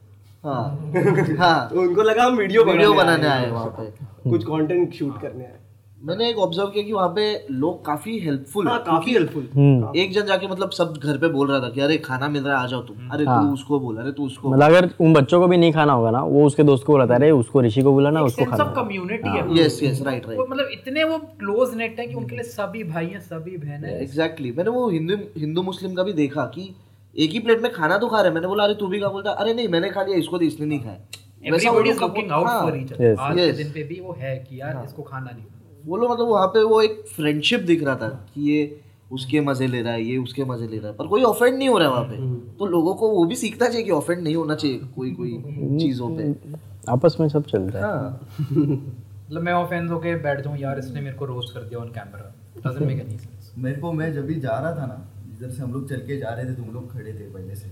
हाँ। 0.47 0.65
हाँ। 1.39 1.69
तो 1.69 1.81
उनको 1.81 2.01
लगा 2.03 2.23
हम 2.23 2.38
वीडियो 2.38 2.63
वीडियो 2.65 2.94
बनाने 2.94 3.27
आए 3.27 3.49
वहाँ 3.51 3.75
पे। 3.79 4.29
कुछ 4.29 4.44
कंटेंट 4.44 4.94
शूट 4.94 5.21
करने 5.21 5.44
आए। 5.45 5.55
मैंने 6.01 6.27
एक 6.29 6.38
ऑब्ज़र्व 6.38 6.67
किया 6.69 6.83
कि 6.85 6.91
वहाँ 6.94 7.07
पे 7.09 7.23
लोग 7.51 7.85
काफ़ी 7.85 8.17
हेल्पफुल 8.19 8.67
हाँ 8.67 8.77
काफ़ी 8.83 9.13
हेल्पफुल 9.13 9.47
हम्म। 9.55 9.91
एक 9.99 10.11
जन 10.13 10.25
जाके 10.25 10.47
मतलब 10.47 10.71
सब 10.71 10.94
घर 11.03 11.17
पे 11.17 11.27
बोल 11.29 11.47
रहा 11.51 11.59
था 11.59 11.69
कि 11.69 11.81
अरे 11.81 11.97
खाना 12.05 12.27
मिल 12.29 12.44
रहा 12.44 12.57
है 12.57 12.63
आ 12.63 12.67
जाओ 12.67 12.81
तुम। 12.81 13.09
अरे 13.13 13.25
हाँ. 13.25 13.41
तू 13.44 13.53
उसको 13.53 13.79
बोल 13.79 13.97
अरे 13.97 14.11
तू 14.11 14.25
उसको 14.25 14.49
मतलब 14.49 14.63
अगर 14.65 14.89
उन 14.99 15.13
बच्चों 15.13 15.39
को 15.41 15.47
भी 15.47 15.57
नहीं 15.57 15.71
खाना 15.73 15.94
होगा 15.94 16.11
ना 16.11 16.21
वो 16.25 16.45
उसके 16.47 16.63
दोस्त 16.63 16.85
को 16.85 16.94
बोला 16.94 17.05
था 17.07 17.15
अरे 17.15 17.31
उसको 17.33 17.61
ऋषि 17.61 17.81
को 17.81 17.91
बोला 17.94 18.09
ना 18.09 18.21
उसको 18.23 18.45
खाना 18.45 18.63
ऑफ़ 18.63 18.75
कम्युनिटी 18.75 19.29
है। 19.29 19.45
यस 19.59 19.79
यस 19.83 20.01
राइट 20.05 20.27
राइट 20.27 20.39
मतलब 20.49 20.69
इतने 20.73 21.03
वो 21.03 21.17
क्लोज 21.39 21.73
नेट 21.77 21.99
है 21.99 22.07
कि 22.07 22.13
उनके 22.13 22.35
लिए 22.35 22.44
सभी 22.51 22.83
भाई 22.85 23.07
हैं 23.07 23.19
सभी 23.21 23.57
बहन 23.57 23.85
है। 23.85 24.01
एग्जैक्टली 24.03 24.51
मैंने 24.57 24.69
वो 24.69 24.89
हिंदू 24.89 25.17
हिंदू 25.38 25.63
मुस्लिम 25.63 25.94
का 25.94 26.03
भी 26.03 26.13
देखा 26.23 26.45
कि 26.55 26.73
एक 27.15 27.31
ही 27.31 27.39
प्लेट 27.39 27.62
में 27.62 27.71
खाना 27.74 27.98
तो 27.98 28.07
खा 28.07 28.21
रहे 28.21 28.31
मैंने 28.31 28.48
बोला 28.48 28.63
अरे 28.63 28.74
तू 28.75 28.88
भी 28.88 29.00
खा। 29.00 29.07
बोलता 29.09 29.31
अरे 29.33 29.54
नहीं 29.54 29.68
मैंने 29.68 29.89
खा 29.89 30.04
लिया 30.04 30.18
इसको 30.18 30.38
तो 30.38 30.45
इसने 30.45 30.65
नहीं 30.65 30.80
खाया। 30.80 30.98
एवरीबॉडी 31.45 31.89
इज़ 31.89 32.00
लुकिंग 32.01 32.31
आउट 32.31 32.48
हाँ, 32.48 32.62
फॉर 32.62 32.77
ईच 32.77 32.92
अदर 32.94 33.15
आज 33.19 33.36
के 33.36 33.51
दिन 33.54 33.71
पे 33.71 33.83
भी 33.83 34.00
वो 34.00 34.15
है 34.19 34.36
कि 34.39 34.59
यार 34.62 34.81
इसको 34.86 35.01
खाना 35.04 35.31
नहीं 35.31 35.45
वो 35.86 35.98
लोग 35.98 36.12
मतलब 36.12 36.27
वहाँ 36.27 36.48
पे 36.48 36.63
वो 36.63 36.81
एक 36.81 37.04
फ्रेंडशिप 37.15 37.59
दिख 37.63 37.83
रहा 37.83 37.95
था 37.95 38.07
कि 38.33 38.50
ये 38.51 38.80
उसके 39.12 39.42
मज़े 39.42 39.68
ले 39.68 39.81
रहा 39.81 39.94
है 39.94 40.04
ये 40.04 40.18
उसके 40.18 40.44
मज़े 40.45 40.68
ले 40.68 40.77
रहा 40.77 40.88
है। 40.88 40.95
पर 40.95 41.07
कोई 41.07 41.24
ऑफेंड 41.24 41.57
नहीं 41.57 41.68
हो 41.69 41.77
रहा 41.77 41.88
है 41.88 41.94
वहाँ 41.94 42.04
पे। 42.06 42.56
तो 42.57 42.65
लोगों 42.68 42.94
को 42.95 43.09
वो 43.09 43.24
भी 43.25 43.36
सीखना 43.36 43.68
चाहिए 43.68 43.83
कि 43.83 43.92
ऑफेंड 43.92 44.21
नहीं 44.24 44.36
होना 44.36 44.56
चाहिए 44.56 44.80
कोई 44.95 45.12
कोई 45.12 45.77
चीज़ों 45.80 46.09
पे। 46.18 46.57
आपस 46.92 47.15
में 47.19 47.27
सब 47.30 47.45
चल 47.45 47.62
रहा 47.62 47.86
है। 47.86 47.92
हाँ। 47.92 48.19
मतलब 48.51 49.42
मैं 49.42 49.54
ऑफेंस 49.54 49.89
होके 49.92 50.15
बैठ 50.24 50.42
जाऊँ 50.42 50.57
यार 50.57 50.80
इसने 50.80 51.01
मेरे 51.01 51.15
को 51.18 51.25
रोस्ट 51.25 51.54
कर 51.54 51.62
दिया 51.62 51.80
on 51.80 51.88
camera 51.89 52.33
doesn't 52.57 52.88
make 52.88 53.00
any 53.00 53.18
sense 53.18 53.51
मेरे 53.57 53.80
को 53.81 53.92
मैं 53.94 54.12
जब 54.13 54.25
भी 54.25 54.36
जा 54.42 54.59
रहा 54.59 54.75
था 54.75 54.86
ना 54.86 54.98
इधर 55.37 55.49
से 55.49 55.61
हम 55.63 55.73
लोग 55.73 55.89
चल 55.89 55.99
के 56.07 56.17
जा 56.17 56.29
रहे 56.29 56.45
थे 56.45 56.53
तुम 56.55 56.73
लोग 56.73 56.91
खड़े 56.93 57.13
थे 57.13 57.29
पहले 57.33 57.55
से। 57.55 57.67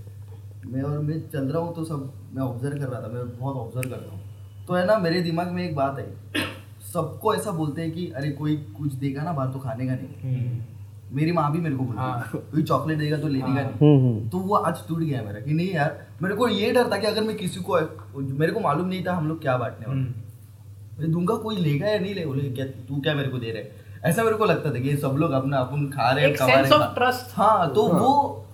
मैं 0.66 0.82
और 0.82 0.98
मैं 0.98 1.20
चल 1.30 1.44
रहा 1.44 1.62
हूँ 1.62 1.74
तो 1.74 1.84
सब 1.84 2.12
मैं 2.34 2.42
ऑब्ज़र्व 2.42 2.78
कर 2.78 2.88
रहा 2.88 3.00
था 3.02 3.08
मैं 3.08 3.24
बहुत 3.38 3.56
ऑब्ज़र्व 3.56 3.90
करता 3.90 4.12
हूँ। 4.12 4.20
तो 4.66 4.74
है 4.74 4.84
ना 4.86 4.98
मेरे 4.98 5.20
दिमाग 5.22 5.50
में 5.52 5.62
एक 5.64 5.74
बात 5.76 5.98
आई। 5.98 6.44
सबको 6.92 7.34
ऐसा 7.34 7.50
बोलते 7.52 7.82
हैं 7.82 7.90
कि 7.92 8.06
अरे 8.16 8.30
कोई 8.32 8.56
कुछ 8.76 8.92
देगा 8.94 9.22
ना 9.22 9.32
बाहर 9.32 9.52
तो 9.52 9.58
खाने 9.58 9.86
का 9.86 9.94
नहीं 9.94 10.60
मेरी 11.12 11.32
माँ 11.32 11.50
भी 11.52 11.58
मेरे 11.60 11.76
को 11.76 11.84
बोलती 11.84 12.02
है 12.02 12.40
कोई 12.52 12.62
चॉकलेट 12.62 12.98
देगा 12.98 13.16
तो 13.16 13.28
लेने 13.28 13.46
का 13.46 13.62
नहीं। 13.62 13.64
हम्म 13.72 14.06
हम्म। 14.06 14.28
तो 14.28 14.38
वो 14.38 14.54
आज 14.56 14.86
टूट 14.88 14.98
गया 14.98 15.22
मेरा 15.22 15.40
कि 15.40 15.52
नहीं 15.52 15.68
यार 15.70 16.06
मेरे 16.22 16.34
को 16.34 16.48
ये 16.48 16.70
डर 16.72 16.90
था 16.92 16.96
कि 16.98 17.06
अगर 17.06 17.22
मैं 17.22 17.36
किसी 17.36 17.60
को 17.60 17.78
मेरे 18.38 18.52
को 18.52 18.60
मालूम 18.60 18.88
नहीं 18.88 19.04
था 19.06 19.12
हम 19.16 19.28
लोग 19.28 19.40
क्या 19.42 19.56
बांटने 19.58 19.86
वाले। 19.86 20.00
मैं 21.00 21.10
दूँगा 21.12 21.34
कोई 21.36 21.56
लेगा 21.56 21.88
या 21.88 21.98
नहीं 21.98 22.14
ले? 22.14 22.24
बोले 22.26 22.48
क्या 22.50 22.66
तू 22.88 23.00
क्या 23.00 23.14
मेरे 23.14 23.28
को 23.28 23.38
दे 23.38 23.50
रहे 23.50 23.62
है? 23.62 23.84
ऐसा 24.04 24.24
मेरे 24.24 24.36
को 24.36 24.44
लगता 24.44 24.70
था 24.74 24.78
कि 24.80 24.88
ये 24.88 24.96
सब 24.96 25.16
लोग 25.18 25.30
अपना 25.30 25.58
अपन 25.58 25.86
खा 25.90 26.10
रहे 26.10 26.24
हैं 26.26 26.34
सेंस 26.36 26.72
ऑफ़ 26.72 26.94
ट्रस्ट 26.94 27.36
हाँ। 27.36 27.72
तो 27.74 27.88
वो 27.88 28.10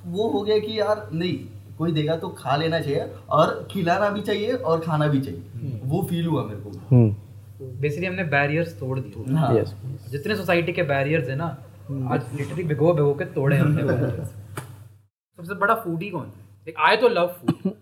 वो 0.06 0.28
हो 0.28 0.40
गया 0.42 0.58
कि 0.58 0.78
यार 0.80 1.08
नहीं 1.12 1.34
कोई 1.78 1.92
देगा 1.92 2.16
तो 2.16 2.28
खा 2.28 2.56
लेना 2.56 2.80
चाहिए 2.80 3.10
और 3.30 3.68
खिलाना 3.70 4.08
भी 4.10 4.20
चाहिए 4.20 4.52
और 4.52 4.80
खाना 4.80 5.06
भी 5.06 5.20
चाहिए। 5.20 5.80
वो 5.84 6.02
फील 6.10 6.26
हुआ 6.26 6.44
मेरे 6.44 6.60
को। 6.60 6.70
हम्म। 6.90 7.14
बेसिकली 7.80 8.06
हमने 8.06 8.24
बैरियर्स 8.24 8.78
तोड़ 8.80 8.98
दिए। 9.00 9.34
हाँ। 9.34 9.54
जितने 10.10 10.36
सोसाइटी 10.36 10.72
के 10.72 10.82
बैरियर्स 10.82 11.28
है 11.28 11.36
ना 11.36 11.46
आज 12.14 12.26
लिटरली 12.34 12.64
भिगो 12.64 12.92
भिगो 12.94 13.14
के 13.14 13.24
तोड़े 13.24 13.56
हमने 13.56 13.82
सबसे 15.38 15.54
बड़ा 15.54 15.74
फूडी 15.74 16.10
कौन 16.10 16.26
है? 16.26 16.66
एक 16.68 16.74
आई 16.78 16.96
तो 16.96 17.08
लव 17.08 17.26
फ़ूड 17.26 17.72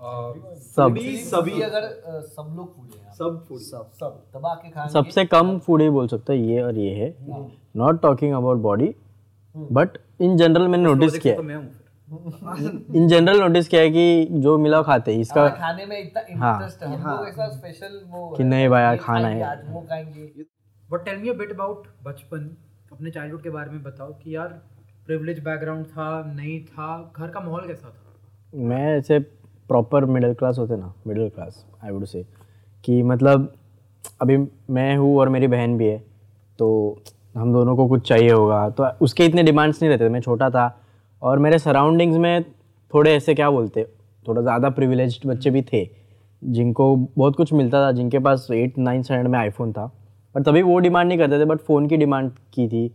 सब। 0.68 0.96
सभी 1.24 1.60
अगर 1.60 1.88
सब 2.36 2.54
लोग 2.56 2.74
फ़ूड 2.76 2.90
हैं। 3.00 3.07
सब 3.18 3.44
फ़ूड 3.48 3.60
सब 3.60 3.90
सब 3.94 4.22
दबा 4.34 4.54
के 4.54 4.70
खाएँगे। 4.70 4.92
सबसे 4.92 5.24
कम 5.26 5.58
फ़ूड 5.58 5.82
ही 5.82 5.88
बोल 5.90 6.08
सकता 6.08 6.32
है 6.32 6.38
ये 6.40 6.62
और 6.62 6.78
ये 6.78 6.94
है। 6.94 7.14
Not 7.76 8.00
talking 8.02 8.34
about 8.34 8.58
body 8.62 8.94
but 9.54 9.98
in 10.20 10.36
general 10.36 10.68
मैंने 10.68 10.84
नोटिस 10.84 11.18
किया 11.18 11.36
हूँ। 11.36 11.68
इन 12.96 13.08
जनरल 13.08 13.40
नोटिस 13.40 13.68
किया 13.68 13.80
है 13.82 13.90
कि 13.90 14.26
जो 14.42 14.56
मिला 14.58 14.80
खाते 14.82 15.14
हैं 15.14 15.20
इसका 15.20 15.48
खाने 15.48 15.86
में 15.86 15.98
इतना 15.98 16.20
हाँ। 16.38 16.54
इंटरेस्ट 16.54 16.82
है। 16.82 16.96
हम 16.96 17.10
लोग 17.10 17.26
ऐसा 17.28 17.48
स्पेशल 17.48 18.00
वो 18.08 18.28
कि 18.36 18.44
नहीं 18.44 18.68
भाई 18.68 18.96
खाना 18.98 19.28
है। 19.28 19.42
आज 19.42 19.58
वो 19.70 19.80
खाएँगे। 19.80 20.44
But 20.88 21.04
tell 21.04 21.18
me 21.18 21.28
a 21.28 21.32
bit 21.34 21.52
about 21.52 21.86
बचपन। 22.04 22.50
अपने 22.92 23.10
चाइल्डहुड 23.10 23.42
के 23.42 23.50
बारे 23.50 23.70
में 23.70 23.82
बताओ 23.82 24.12
कि 24.14 24.34
यार 24.36 24.48
प्रिविलेज 25.06 25.38
बैकग्राउंड 25.44 25.86
था 25.86 26.06
नहीं 26.26 26.60
था 26.64 27.12
घर 27.16 27.28
का 27.28 27.40
माहौल 27.40 27.66
कैसा 27.66 27.88
था? 27.88 28.14
मैं 28.54 28.96
ऐसे 28.96 29.18
प्रॉपर 29.70 30.04
मिडिल 30.06 30.34
क्लास 30.34 30.58
होते 30.58 30.76
ना 30.76 30.92
middle 31.06 31.28
class 31.30 31.64
I 31.84 31.90
would 31.90 32.04
say 32.04 32.24
कि 32.88 33.02
मतलब 33.02 33.52
अभी 34.20 34.36
मैं 34.70 34.96
हूँ 34.96 35.16
और 35.18 35.28
मेरी 35.28 35.46
बहन 35.46 35.76
भी 35.78 35.86
है 35.86 35.98
तो 36.58 36.68
हम 37.34 37.52
दोनों 37.52 37.74
को 37.76 37.86
कुछ 37.88 38.06
चाहिए 38.08 38.30
होगा। 38.30 38.68
तो 38.70 38.86
उसके 39.00 39.24
इतने 39.26 39.42
डिमांड्स 39.42 39.82
नहीं 39.82 39.90
रहते 39.90 40.04
थे, 40.04 40.08
मैं 40.08 40.20
छोटा 40.20 40.48
था 40.50 40.80
और 41.22 41.38
मेरे 41.38 41.58
सराउंडिंग्स 41.58 42.16
में 42.16 42.44
थोड़े 42.92 43.14
ऐसे 43.16 43.34
क्या 43.34 43.50
बोलते, 43.50 43.84
थोड़ा 44.26 44.42
ज़्यादा 44.42 44.70
प्रिविलेज 44.70 45.20
बच्चे 45.26 45.50
भी 45.50 45.62
थे, 45.62 45.84
जिनको 46.42 46.94
बहुत 46.96 47.36
कुछ 47.36 47.52
मिलता 47.52 47.86
था, 47.86 47.92
जिनके 47.92 48.18
पास 48.18 48.48
एट 48.52 48.78
नाइन 48.78 49.02
स्टैंडर्ड 49.02 49.28
में 49.28 49.38
आईफोन 49.38 49.72
था, 49.72 49.86
पर 50.34 50.42
तभी 50.42 50.62
वो 50.62 50.78
डिमांड 50.78 51.08
नहीं 51.08 51.18
करते 51.18 51.40
थे 51.40 51.44
बट 51.44 51.60
फ़ोन 51.60 51.88
की 51.88 51.96
डिमांड 51.96 52.30
की 52.54 52.68
थी। 52.68 52.88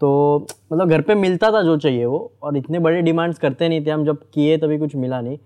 तो 0.00 0.46
मतलब 0.72 0.88
घर 0.88 1.00
पे 1.00 1.14
मिलता 1.16 1.52
था 1.52 1.62
जो 1.62 1.76
चाहिए 1.78 2.04
वो, 2.04 2.32
और 2.42 2.56
इतने 2.56 2.78
बड़े 2.78 3.02
डिमांड्स 3.02 3.38
करते 3.38 3.68
नहीं 3.68 3.86
थे 3.86 3.90
हम, 3.90 4.04
जब 4.04 4.22
किए 4.34 4.56
तभी 4.58 4.78
कुछ 4.78 4.96
मिला 4.96 5.20
नहीं। 5.20 5.38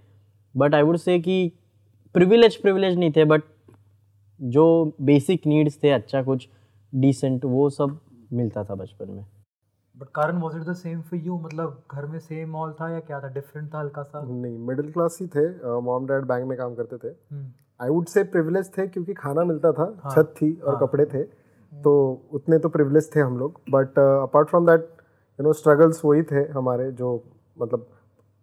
बट 0.54 0.74
आई 0.74 0.82
वुड 0.82 0.96
से 0.98 1.18
कि 1.20 1.52
प्रिविलेज 2.14 2.56
प्रिविलेज 2.56 2.98
नहीं 2.98 3.12
थे 3.12 3.24
बट 3.24 3.42
जो 4.40 4.96
बेसिक 5.02 5.46
नीड्स 5.46 5.78
थे 5.82 5.90
अच्छा 5.90 6.22
कुछ 6.22 6.48
डिसेंट 6.92 7.44
वो 7.44 7.68
सब 7.70 7.98
मिलता 8.32 8.64
था 8.64 8.74
बचपन 8.74 9.10
में। 9.10 9.24
But 9.96 10.08
Karan 10.14 10.38
was 10.38 10.56
it 10.56 10.62
the 10.62 10.72
same 10.72 11.00
for 11.00 11.20
you 11.20 11.38
मतलब 11.38 11.82
घर 11.92 12.06
में 12.06 12.18
सेम 12.18 12.50
माहौल 12.50 12.72
था 12.72 12.90
या 12.90 13.00
क्या 13.00 13.20
था? 13.20 13.28
डिफरेंट 13.28 13.72
था 13.74 13.80
हल्का 13.80 14.02
सा? 14.02 14.22
नहीं 14.22 14.58
मिडिल 14.58 14.90
क्लास 14.92 15.18
ही 15.20 15.26
थे। 15.26 15.46
मॉम 15.80 16.06
डैड 16.06 16.24
बैंक 16.24 16.46
में 16.48 16.56
काम 16.58 16.74
करते 16.74 16.96
थे। 16.98 17.08
हम्म, 17.08 17.50
आई 17.80 17.88
वुड 17.88 18.06
से 18.06 18.22
प्रिविलेज 18.24 18.70
थे 18.78 18.86
क्योंकि 18.86 19.14
खाना 19.14 19.44
मिलता 19.44 19.72
था 19.72 19.92
हाँ, 20.04 20.14
छत 20.14 20.34
थी 20.36 20.52
और 20.54 20.74
हाँ, 20.74 20.80
कपड़े 20.82 21.04
थे। 21.04 21.22
तो 21.72 21.92
उतने 22.32 22.58
तो 22.58 22.68
प्रिविलेज 22.68 23.10
थे 23.16 23.20
हम 23.20 23.38
लोग। 23.38 23.60
But 23.70 23.98
apart 23.98 24.48
from 24.48 24.66
that 24.66 24.88
you 25.38 25.46
know 25.46 25.52
struggles 25.52 26.04
वही 26.04 26.22
थे 26.22 26.48
हमारे 26.50 26.90
जो 26.92 27.12
मतलब 27.56 27.86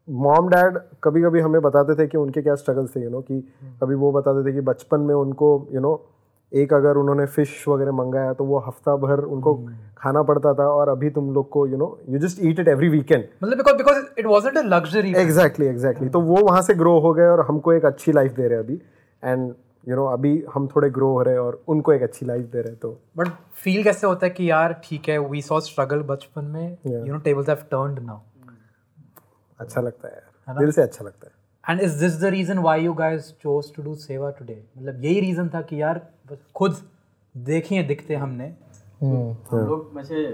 मॉम 0.10 0.50
डैड 0.50 0.78
कभी 1.04 1.22
कभी 1.22 1.40
हमें 1.40 1.62
बताते 1.62 1.96
थे 1.96 2.08
कि 2.08 2.18
उनके 2.18 2.42
क्या 2.42 2.56
स्ट्रगल्स 2.56 2.96
थे 2.96 3.04
यू 3.04 3.10
नो 3.10 3.22
कि 3.22 3.42
कभी 3.84 3.96
वो 3.96 4.12
बताते 4.12 4.50
थे 4.50 4.54
कि 4.54 4.62
बचपन 4.62 5.00
में 5.00 5.16
उनको 5.16 5.68
यू 5.74 5.82
नो 5.82 6.12
एक 6.54 6.74
अगर 6.74 6.96
उन्होंने 6.96 7.26
फ़िश 7.26 7.68
वगैरह 7.68 7.92
मंगाया 7.92 8.34
तो 8.34 8.44
वो 8.44 8.60
हफ़्ता 8.60 8.96
भर 8.96 9.20
उनको 9.20 9.54
खाना 9.98 10.24
पड़ता 10.24 10.54
था 10.54 10.68
और 10.68 10.90
अभी 10.90 11.10
तुम 11.10 11.34
लोग 11.34 11.50
को 11.50 11.68
you 11.68 11.78
know 11.78 12.00
you 12.10 12.20
just 12.20 12.46
eat 12.46 12.60
it 12.60 12.68
every 12.68 12.90
weekend 12.90 13.24
मतलब 13.44 13.58
because 13.58 13.76
because 13.76 14.06
it 14.20 14.26
wasn't 14.26 14.58
a 14.58 14.62
luxury 14.62 15.14
exactly 15.14 15.66
exactly 15.66 16.10
तो 16.10 16.22
वो 16.22 16.36
वहाँ 16.36 16.62
से 16.62 16.74
ग्रो 16.74 17.00
हो 17.00 17.14
गए 17.14 17.28
और 17.28 17.42
हमको 17.42 17.74
एक 17.74 17.86
अच्छी 17.86 18.12
लाइफ 18.12 18.36
दे 18.36 18.48
रहे 18.48 18.60
अभी. 18.60 18.82
एंड 19.24 19.54
यू 19.90 19.96
नो 19.96 20.06
अभी 20.06 20.44
हम 20.54 20.68
थोड़े 20.68 20.90
ग्रो 20.90 21.10
हो 21.10 21.22
रहे 21.22 21.34
हैं 21.34 21.42
और 21.42 21.64
उनको 21.68 21.94
एक 21.94 22.04
अच्छी 22.04 22.26
लाइफ 22.26 22.46
दे 22.46 22.62
रहे 22.62 22.76
तो. 22.76 23.00
बट 23.18 23.28
फील 23.54 23.84
कैसे 23.84 24.08
होता 24.08 24.26
है 24.26 24.30
कि 24.30 24.52
यार 24.52 24.82
ठीक 24.84 25.10
है 25.10 25.18
वी 25.20 25.42
सॉ 25.42 25.60
स्ट्रगल 25.60 26.00
बचपन 26.00 26.46
में 26.46 26.78
you 26.88 27.14
know 27.14 27.18
tables 27.18 27.50
have 27.50 27.58
turned 27.58 28.00
now 28.00 28.18
अच्छा 29.60 29.82
लगता 29.82 30.08
है 30.08 30.14
यार। 30.14 30.58
दिल 30.60 30.72
से 30.72 30.82
अच्छा 30.82 31.06
लगता 31.06 31.28
है। 31.28 31.34
And 31.64 31.82
is 31.82 32.00
this 32.00 32.20
the 32.22 32.26
reason 32.34 32.60
why 32.60 32.84
you 32.86 32.94
guys 32.94 33.32
chose 33.42 33.74
to 33.76 33.84
do 33.84 33.96
सेवा 33.96 34.30
टुडे 34.32 34.62
मतलब 34.78 35.04
यही 35.04 35.20
रीजन 35.20 35.50
था 35.50 35.62
कि 35.62 35.82
यार 35.82 36.02
बस 36.32 36.38
खुद 36.56 36.78
देखिए 37.36 37.84
दिखते 37.84 38.16
हमने। 38.16 38.48
हम 39.02 39.38
लोग 39.52 39.92
वैसे 39.96 40.28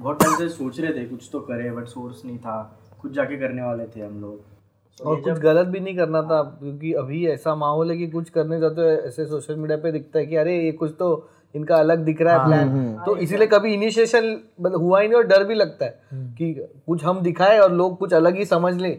बहुत 0.00 0.22
टाइम 0.22 0.36
से 0.38 0.48
सोच 0.48 0.80
रहे 0.80 0.92
थे 0.94 1.04
कुछ 1.04 1.28
तो 1.32 1.40
करें 1.40 1.74
बट 1.74 1.86
सोर्स 1.88 2.24
नहीं 2.24 2.38
था। 2.38 2.56
खुद 3.00 3.12
जाके 3.12 3.36
करने 3.36 3.62
वाले 3.62 3.86
थे 3.86 4.00
हम 4.00 4.20
लोग। 4.20 5.06
और 5.06 5.20
कुछ 5.20 5.38
गलत 5.38 5.66
भी 5.66 5.80
नहीं 5.80 5.96
करना 5.96 6.22
था 6.22 6.42
क्योंकि 6.58 6.92
अभी 6.92 7.26
ऐसा 7.28 7.54
माहौल 7.54 7.90
है 7.90 7.96
कि 7.98 8.06
कुछ 8.06 8.28
करने 8.30 8.58
जाते 8.60 8.80
हो 8.80 8.88
ऐसे 9.08 9.26
सोशल 9.26 9.56
मीडिया 9.56 9.78
पे 9.78 9.92
दिखता 9.92 10.18
है 10.18 10.26
कि 10.26 10.36
अरे 10.36 10.56
ये 10.64 10.72
कुछ 10.72 10.94
तो 10.98 11.08
इनका 11.54 11.76
अलग 11.76 11.98
दिख 11.98 12.22
रहा 12.22 12.34
है 12.34 12.46
प्लान 12.46 12.68
तो 13.06 13.16
इसीलिए 13.16 13.46
कभी 13.46 13.74
इनिशिएशन 13.74 14.36
मतलब 14.60 14.80
हुआ 14.80 15.00
ही 15.00 15.08
नहीं 15.08 15.16
और 15.16 15.26
डर 15.26 15.44
भी 15.44 15.54
लगता 15.54 15.84
है 15.84 16.00
कि 16.12 16.52
कुछ 16.86 17.04
हम 17.04 17.20
दिखाए 17.20 17.58
और 17.58 17.72
लोग 17.72 17.98
कुछ 17.98 18.12
अलग 18.12 18.36
ही 18.36 18.44
समझ 18.44 18.74
लें। 18.74 18.96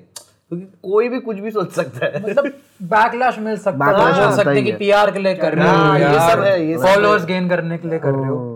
क्योंकि 0.50 0.66
तो 0.66 0.92
कोई 0.92 1.10
भी 1.10 1.20
कुछ 1.20 1.38
भी 1.38 1.52
सोच 1.52 1.72
सकता 1.72 2.06
है। 2.06 2.22
मतलब 2.24 2.52
बैकलैश 2.82 3.40
मिल 3.40 3.58
सकता 3.58 3.86
है। 3.86 3.94
Backlash 3.94 4.20
बोल 4.20 4.36
सकते 4.36 4.62
कि 4.62 4.72
पीआर 4.72 5.12
के 5.12 5.20
लिए 5.20 5.36
कर 5.36 5.54
रहे 5.54 5.68
हो 5.68 5.76
हाँ, 5.76 6.00
ये 6.00 6.20
सब 6.32 6.42
है, 6.42 6.66
ये 6.68 6.78
फॉलोअर्स 6.78 7.26
गेन 7.26 7.50
करने 7.50 7.78
के 7.78 7.88
लिए 7.88 8.00
कर 8.00 8.12
रहे 8.12 8.28
हो। 8.28 8.55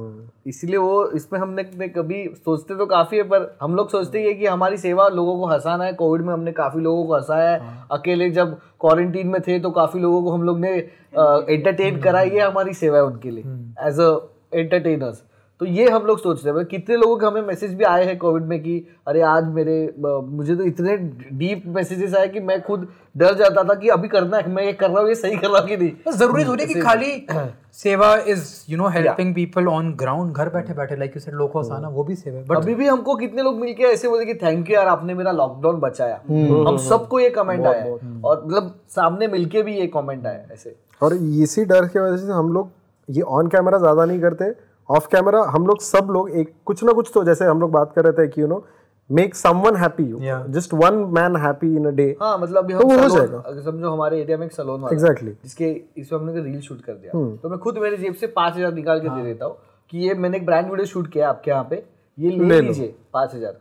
इसलिए 0.49 0.77
वो 0.77 1.05
इसमें 1.15 1.39
हमने 1.39 1.63
ने 1.77 1.87
कभी 1.89 2.23
सोचते 2.37 2.75
तो 2.77 2.85
काफ़ी 2.87 3.17
है 3.17 3.23
पर 3.25 3.57
हम 3.61 3.75
लोग 3.75 3.89
सोचते 3.91 4.19
हैं 4.19 4.27
है 4.27 4.33
कि 4.33 4.45
हमारी 4.45 4.77
सेवा 4.79 5.07
लोगों 5.09 5.37
को 5.39 5.45
हंसाना 5.47 5.83
है। 5.83 5.93
कोविड 5.95 6.21
में 6.21 6.33
हमने 6.33 6.51
काफ़ी 6.53 6.81
लोगों 6.81 7.05
को 7.05 7.15
हंसाया 7.15 7.49
है। 7.51 7.59
अकेले 7.91 8.29
जब 8.31 8.53
क्वारंटीन 8.81 9.27
में 9.27 9.41
थे 9.41 9.59
तो 9.59 9.71
काफ़ी 9.71 9.99
लोगों 9.99 10.21
को 10.23 10.31
हम 10.31 10.43
लोग 10.43 10.59
ने 10.59 10.69
एंटरटेन 10.69 11.99
कराई 12.01 12.29
है 12.29 12.41
हमारी 12.41 12.73
सेवा 12.75 12.97
है 12.97 13.03
उनके 13.05 13.31
लिए। 13.31 13.43
एज 13.87 13.99
अ 13.99 14.11
एंटरटेनर्स 14.53 15.23
तो 15.61 15.65
ये 15.65 15.89
हम 15.89 16.05
लोग 16.05 16.19
सोच 16.19 16.45
रहे 16.45 16.53
हैं 16.55 16.65
कितने 16.65 16.95
लोगों 16.97 17.15
के 17.17 17.25
हमें 17.25 17.41
मैसेज 17.41 17.73
भी 17.75 17.83
आए 17.83 18.03
हैं 18.05 18.17
कोविड 18.17 18.43
में 18.43 18.59
कि 18.63 18.75
अरे 19.07 19.21
आज 19.21 19.47
मेरे 19.53 19.73
मुझे 19.99 20.55
तो 20.55 20.63
इतने 20.63 20.95
डीप 21.37 21.63
मैसेजेस 21.67 22.13
आए 22.15 22.27
कि 22.27 22.39
मैं 22.39 22.61
खुद 22.61 22.87
डर 23.17 23.33
जाता 23.33 23.63
था 23.63 23.73
कि 23.73 23.89
अभी 23.89 24.07
करना 24.07 24.37
है 24.37 24.51
मैं 24.51 24.63
ये 24.63 24.73
कर 24.73 24.89
रहा 24.89 25.01
हूँ 25.01 25.09
ये 25.09 25.15
सही 25.15 25.35
कर 25.37 25.47
रहा 25.47 25.59
हूँ 25.59 25.67
कि 25.67 25.77
नहीं? 25.77 25.89
तो 26.05 26.11
ज़रूरी 26.11 26.45
थोड़ी 26.45 26.63
है 26.63 26.73
कि 26.73 26.79
खाली 26.81 27.11
सेवा 27.73 28.15
is 28.27 28.45
you 28.69 28.77
know 28.77 28.87
helping 28.87 29.33
people 29.35 29.67
on 29.67 29.91
ground 29.95 30.33
घर 30.33 30.49
बैठे 30.49 30.73
बैठे 30.73 30.95
लाइक 30.95 31.15
यू 31.15 31.21
सेड 31.21 31.33
लोग 31.33 31.51
को 31.51 31.59
हंसाना 31.59 31.89
वो 31.89 32.03
भी 32.03 32.15
सेवा 32.15 32.41
बट 32.43 32.57
अभी 32.57 32.75
भी 32.75 32.87
हमको 32.87 33.15
कितने 33.15 33.43
लोग 33.43 33.59
मिलके 33.59 33.83
ऐसे 33.83 34.09
बोले 34.09 34.25
कि 34.25 34.33
थैंक 34.43 34.69
यू 34.69 34.75
यार 34.75 34.87
आपने 34.87 35.13
मेरा 35.13 35.31
लॉकडाउन 35.31 35.79
बचाया. 35.79 36.21
हम 36.69 36.77
सबको 36.87 37.19
ये 37.19 37.29
कमेंट 37.29 37.65
आया 37.65 37.83
और 37.83 38.43
मतलब 38.45 38.73
सामने 38.95 39.27
मिलके 39.27 39.63
भी 39.63 39.77
ये 39.79 39.87
कमेंट 39.97 40.25
आया 40.25 40.53
ऐसे. 40.53 40.75
और 41.01 41.13
इसी 41.13 41.65
डर 41.65 41.87
की 41.87 41.99
वजह 41.99 42.25
से 42.25 42.31
हम 42.31 42.53
लोग 42.53 42.71
ये 43.09 43.21
ऑन 43.21 43.47
कैमरा 43.47 43.77
ज़्यादा 43.77 44.05
नहीं 44.05 44.21
करते. 44.21 44.51
ऑफ़ 44.89 45.07
कैमरा 45.07 45.41
हम 45.53 45.67
लोग 45.67 45.81
सब 45.83 46.07
लोग 46.11 46.29
एक 46.31 46.53
कुछ 46.65 46.83
ना 46.83 46.91
कुछ 46.91 47.11
तो 47.13 47.23
जैसे 47.23 47.45
हम 47.45 47.59
लोग 47.61 47.71
बात 47.71 47.91
कर 47.95 48.03
रहे 48.03 48.13
थे 48.17 48.27
कि 48.27 48.41
you 48.41 48.47
know 48.47 48.65
make 49.09 49.35
someone 49.35 49.75
happy 49.75 50.03
Yeah. 50.23 50.41
Just 50.55 50.73
one 50.73 50.93
man 51.13 51.35
happy 51.43 51.67
in 51.75 51.85
a 51.87 51.91
day 51.91 52.05
हाँ 52.21 52.37
मतलब 52.37 52.63
अभी 52.63 52.73
तो 52.73 52.87
हम 52.87 52.99
हो 52.99 53.07
जाएगा। 53.09 53.37
अगर 53.39 53.61
समझो 53.61 53.91
हमारे 53.91 54.19
एरिया 54.21 54.37
में 54.37 54.45
एक 54.45 54.51
सलोन 54.53 54.81
वाला 54.81 54.89
है, 54.89 54.97
Exactly. 54.97 55.33
जिसके 55.43 55.69
इसमें 55.97 56.19
हमने 56.19 56.41
रील 56.41 56.59
शूट 56.61 56.81
कर 56.81 56.93
दिया। 56.93 57.11
तो 57.41 57.49
मैं 57.49 57.59
खुद 57.59 57.77
मेरे 57.77 57.97
जेब 57.97 58.13
से 58.13 58.27
पाँच 58.35 58.55
हज़ार 58.55 58.73
निकाल 58.73 58.99
के 58.99 59.09
दे 59.09 59.23
देता 59.23 59.45
हूँ 59.45 59.57
कि 59.91 59.97
ये 59.99 60.13
मैंने 60.15 60.37
एक 60.37 60.45
ब्रांड 60.45 60.69
वीडियो 60.69 60.85
शूट 60.85 61.07
किया 61.11 61.29
आपके 61.29 61.51
यहाँ 61.51 61.67
पे 61.69 61.83
ये 62.17 62.31
ले 62.31 62.61
लीजिए 62.61 62.93
पाँच 63.13 63.35
हज़ार। 63.35 63.59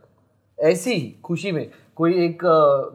ऐसी 0.59 0.93
ही 0.93 1.15
खुशी 1.23 1.51
में 1.51 1.69
कोई 1.97 2.13
एक 2.25 2.41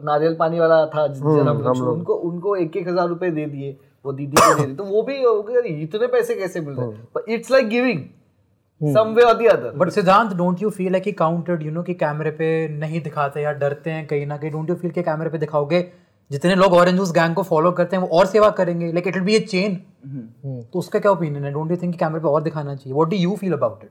नारियल 0.05 0.35
पानी 0.39 0.59
वाला 0.59 0.85
था 0.87 1.07
जिस 1.07 1.21
हम 1.21 1.61
लोग 1.61 1.87
उनको 1.87 2.13
उनको 2.29 2.55
एक 2.55 2.77
एक 2.77 2.87
हज़ार 2.87 3.07
रुपए 3.09 3.29
दे 3.31 3.45
दिए 3.47 3.77
वो 4.05 4.13
दीदी 4.13 4.37
को 4.37 4.53
दे 4.53 4.65
दिए 4.65 4.75
तो 4.75 4.83
वो 4.83 5.01
भी 5.03 5.21
हो 5.23 5.41
गया, 5.43 5.61
इतने 5.65 6.07
पैसे 6.07 6.35
कैसे 6.35 6.61
मिल 6.61 6.75
रहे 6.75 7.33
it's 7.35 7.51
like 7.51 7.67
giving 7.69 8.03
some 8.81 9.13
way 9.15 9.23
और 9.23 9.37
the 9.37 9.45
other 9.47 9.71
but 9.77 9.89
Siddhant 9.89 10.33
don't 10.37 10.61
you 10.61 10.69
feel 10.69 10.95
है 10.95 10.99
कि 11.01 11.11
काउंटेड 11.13 11.61
यू 11.63 11.71
नो 11.71 11.83
कि 11.83 11.93
कैमरे 11.93 12.31
पे 12.31 12.47
नहीं 12.69 13.01
दिखाते 13.01 13.41
या 13.41 13.51
डरते 13.53 13.91
हैं 13.91 14.05
कहीं 14.07 14.25
ना 14.25 14.37
कहीं? 14.37 14.51
डोंट 14.51 14.69
यू 14.69 14.75
फील 14.75 14.91
कि 14.91 15.03
कैमरे 15.03 15.29
पे 15.29 15.37
दिखाओगे? 15.37 15.81
जितने 16.31 16.55
लोग 16.55 16.73
ऑरेंज 16.73 16.97
जूस 16.97 17.11
गैंग 17.13 17.35
को 17.35 17.43
फॉलो 17.43 17.71
करते 17.71 17.95
हैं 17.95 18.03
वो 18.03 18.17
और 18.19 18.25
सेवा 18.25 18.49
करेंगे। 18.51 18.91
Like 18.91 19.07
it 19.07 19.15
will 19.15 19.23
be 19.23 19.35
a 19.35 19.39
chain 19.41 19.75
तो 20.63 20.79
उसका 20.79 20.99
क्या 20.99 21.11
ओपिनियन 21.11 21.43
है? 21.45 21.51
डोंट 21.53 21.71
यू 21.71 21.77
थिंक 21.77 21.91
कि 21.91 21.97
कैमरे 21.97 22.19
पे 22.19 22.27
और 22.27 22.41
दिखाना 22.43 22.75
चाहिए? 22.75 22.93
What 22.93 23.09
do 23.09 23.17
you 23.17 23.35
feel 23.35 23.53
about 23.53 23.83
it 23.83 23.89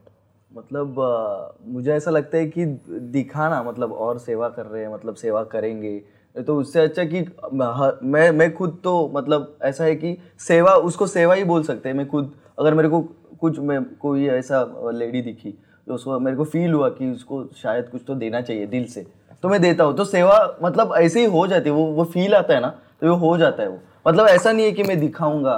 मतलब 0.51 0.99
अ, 0.99 1.55
मुझे 1.67 1.91
ऐसा 1.93 2.11
लगता 2.11 2.37
है 2.37 2.45
कि 2.47 2.65
दिखाना 3.13 3.61
मतलब 3.63 3.93
और 3.93 4.19
सेवा 4.19 4.49
कर 4.49 4.65
रहे 4.65 4.81
हैं 4.83 4.93
मतलब 4.93 5.15
सेवा 5.15 5.43
करेंगे। 5.45 6.01
तो 6.35 6.55
उससे 6.59 6.79
अच्छा 6.81 7.03
कि 7.05 7.19
मैं 7.43 8.29
मैं 8.31 8.53
खुद 8.53 8.79
तो 8.83 8.93
मतलब 9.15 9.57
ऐसा 9.63 9.83
है 9.83 9.95
कि 9.95 10.17
सेवा 10.39 10.73
उसको 10.89 11.07
सेवा 11.07 11.33
ही 11.33 11.43
बोल 11.43 11.63
सकते 11.63 11.89
हैं। 11.89 11.95
मैं 11.95 12.07
खुद 12.07 12.33
अगर 12.59 12.73
मेरे 12.73 12.89
को 12.89 12.99
कुछ 13.45 13.59
मैं, 13.59 13.83
कोई 13.95 14.27
ऐसा 14.29 14.91
लेडी 14.93 15.21
दिखी 15.21 15.57
तो 15.87 15.93
उसको 15.93 16.19
मेरे 16.19 16.37
को 16.37 16.43
फील 16.45 16.73
हुआ 16.73 16.89
कि 16.91 17.11
उसको 17.11 17.43
शायद 17.55 17.89
कुछ 17.89 18.01
तो 18.07 18.15
देना 18.15 18.41
चाहिए 18.41 18.65
दिल 18.67 18.85
से। 18.87 19.05
तो 19.43 19.49
मैं 19.49 19.61
देता 19.61 19.83
हूँ। 19.83 19.95
तो 19.95 20.05
सेवा 20.05 20.37
मतलब 20.63 20.93
ऐसे 20.97 21.19
ही 21.19 21.25
हो 21.27 21.45
जाती 21.47 21.69
है, 21.69 21.75
वो 21.75 21.85
वो 21.85 22.03
फील 22.05 22.33
आता 22.35 22.53
है 22.53 22.59
ना 22.61 22.67
तो 23.01 23.07
वो 23.07 23.15
हो 23.17 23.37
जाता 23.37 23.63
है 23.63 23.69
वो। 23.69 23.77
मतलब 24.07 24.27
ऐसा 24.27 24.51
नहीं 24.51 24.65
है 24.65 24.71
कि 24.71 24.83
मैं 24.83 24.99
दिखाऊँगा, 24.99 25.55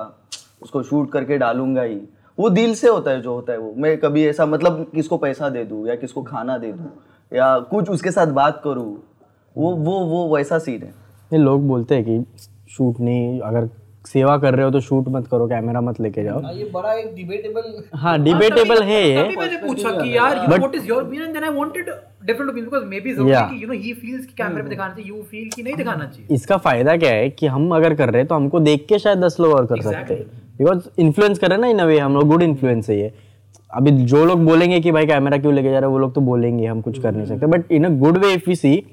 उसको 0.62 0.82
शूट 0.84 1.12
करके 1.12 1.38
डालूँगा 1.38 1.82
ही। 1.82 2.00
वो 2.38 2.50
दिल 2.50 2.74
से 2.76 2.88
होता 2.88 3.12
है, 3.12 3.22
जो 3.22 3.34
होता 3.34 3.54
है 3.54 3.60
वो। 3.60 3.74
मैं 3.78 3.98
कभी 3.98 4.26
ऐसा 4.28 4.46
मतलब 4.46 4.86
किसको 4.96 5.18
पैसा 5.18 5.50
दे 5.50 5.64
दूँ 5.66 5.88
या 5.88 5.96
किसको 5.96 6.24
खाना 6.24 6.58
दे 6.58 6.72
दूँ 6.72 6.92
या 7.32 7.58
कुछ 7.72 7.90
उसके 7.90 8.12
साथ 8.12 8.28
बात 8.34 8.62
करूँ, 8.64 8.92
वो 9.56 9.72
वो 9.72 10.00
वो 10.06 10.36
वैसा 10.36 10.60
सीन 10.60 10.82
है। 10.82 10.94
ये 11.32 11.40
लोग 11.40 11.68
बोलते 11.68 11.96
हैं 11.96 12.04
कि 12.04 12.46
शूट 12.70 13.00
नहीं, 13.00 13.40
अगर 13.42 13.70
सेवा 14.08 14.38
कर 14.38 14.56
रहे 14.56 14.66
हो 14.66 14.72
तो 14.72 14.80
शूट 14.82 15.08
मत 15.10 15.28
करो 15.28 15.48
कैमरा 15.48 15.82
मत 15.82 16.00
लेके 16.02 16.24
जाओ। 16.24 16.42
ये 16.54 16.70
बड़ा 16.74 16.94
एक 16.94 17.14
डिबेटेबल 17.16 17.82
हाँ 17.94 18.18
डिबेटेबल 18.24 18.84
है 18.84 19.02
ये। 19.04 19.24
मैंने 19.30 19.58
पूछा 19.58 19.92
कि 19.92 20.16
यार 20.18 20.38
you 20.38 20.48
what 20.50 20.76
is 20.76 20.88
your 20.90 21.04
opinion 21.04 21.34
then 21.34 21.44
I 21.44 21.54
wanted 21.56 21.90
different 22.26 22.50
opinion 22.50 22.66
because 22.66 22.86
may 22.86 23.00
be 23.00 23.14
ज़रूरी 23.14 23.34
कि 23.50 23.64
यू 23.64 23.68
नो 23.68 23.74
ही 23.76 23.94
फील्स 23.94 24.26
कि 24.26 24.34
कैमरे 24.38 24.64
पे 24.64 24.70
दिखाना 24.70 24.94
चाहिए 24.94 25.10
यू 25.10 25.22
फील 25.24 25.50
कि 25.56 25.64
नहीं 25.64 25.76
दिखाना 25.76 26.06
चाहिए। 26.06 26.36
इसका 26.36 26.58
फ़ायदा 26.58 26.96
क्या 26.98 27.12
है 27.12 27.30
कि 27.30 27.48
हम 27.48 27.70
अगर 27.76 27.94
कर 27.96 28.10
रहे 28.10 28.22
हैं 28.22 28.28
तो 28.28 28.36
हमको 28.36 28.60
देख 28.62 28.86
के 28.90 29.00
शायद 29.00 29.20
दस 29.20 29.38
लोग 29.40 29.54
और 29.54 29.66
कर 29.66 29.82
सकते 29.82 30.14
हैं। 30.14 30.26
बिकॉज़ 30.58 30.90
इन्फ्लुएंस 31.00 31.40
कर 31.40 31.50
रहे 31.50 31.56
हैं 31.56 31.62
ना 31.62 31.70
इन 31.70 31.80
अ 31.80 31.86
वे 31.86 32.00
हम 32.00 32.14
लोग 32.14 32.28
गुड 32.28 32.44
इन्फ्लुएंस 32.44 32.90
है 32.90 33.00
ये। 33.00 33.12
अभी 33.72 33.92
जो 33.92 34.26
लोग 34.26 34.46
बोलेंगे 34.46 34.80
कि 34.80 34.92
भाई 34.92 35.06
कैमरा 35.06 35.38
क्यों 35.38 35.54
लेके 35.54 35.70
जा 35.70 35.80
रहे 35.80 35.88
हैं 35.88 35.94
वो 35.94 36.00
लोग 36.00 36.14
तो 36.16 36.22
बोलेंगे 36.24 36.66
हम 36.66 36.82
कुछ 36.82 37.00
कर 37.02 37.12
नहीं 37.12 37.26
सकते। 37.26 37.48
But 37.48 37.72
in 37.72 37.86
a 37.86 37.90
good 38.00 38.18
way 38.18 38.34
if 38.34 38.50
we 38.50 38.56
see 38.56 38.84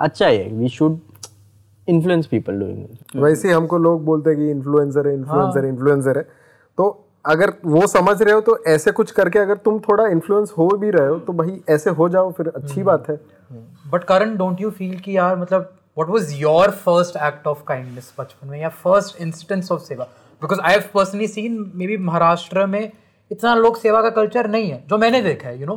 अच्छा 0.00 0.26
है 0.26 0.48
we 0.48 0.68
should 0.70 0.98
influence 1.90 2.26
people 2.26 2.58
doing 2.60 3.22
वैसे 3.22 3.52
हमको 3.52 3.78
लोग 3.78 4.04
बोलते 4.04 4.30
हैं 4.30 4.38
कि 4.38 4.50
इन्फ्लुएंसर 4.50 5.08
है 5.08 5.14
इन्फ्लुएंसर 5.14 5.64
है 5.64 5.68
इन्फ्लुएंसर 5.68 6.18
है। 6.18 6.22
तो 6.78 6.88
अगर 7.24 7.52
वो 7.66 7.86
समझ 7.88 8.20
रहे 8.22 8.34
हो 8.34 8.40
तो 8.40 8.56
ऐसे 8.68 8.90
कुछ 8.92 9.10
करके 9.12 9.38
अगर 9.38 9.56
तुम 9.64 9.78
थोड़ा 9.80 10.06
इन्फ्लुएंस 10.08 10.52
हो 10.58 10.68
भी 10.76 10.90
रहे 10.90 11.08
हो 11.08 11.18
तो 11.18 11.32
भाई 11.32 11.60
ऐसे 11.70 11.90
हो 11.92 12.08
जाओ 12.08 12.30
फिर 12.32 12.48
अच्छी 12.48 12.82
बात 12.82 13.08
है। 13.10 13.16
But 13.90 14.04
Karan 14.04 14.36
don't 14.36 14.60
you 14.60 14.70
feel 14.70 14.98
कि 15.00 15.16
यार 15.16 15.36
मतलब 15.38 15.72
what 15.98 16.10
was 16.10 16.32
your 16.40 16.70
first 16.86 17.16
act 17.26 17.46
of 17.46 17.62
kindness 17.68 18.12
बचपन 18.20 18.48
में 18.48 18.60
या 18.60 18.68
फ़र्स्ट 18.84 19.20
इंस्टेंस 19.22 19.70
ऑफ़ 19.72 19.82
सेवा? 19.82 20.04
Because 20.42 20.60
I 20.60 20.72
have 20.72 20.84
personally 20.94 21.26
seen 21.28 21.72
may 21.74 21.86
be 21.86 21.96
Maharashtra 21.98 22.66
में 22.66 22.90
इतना 23.30 23.54
लोग 23.54 23.76
सेवा 23.78 24.02
का 24.02 24.10
कल्चर 24.12 24.48
नहीं 24.50 24.70
है 24.70 24.82
जो 24.90 24.98
मैंने 24.98 25.22
देखा 25.22 25.48
है 25.48 25.60
यू 25.60 25.66
नो 25.66 25.76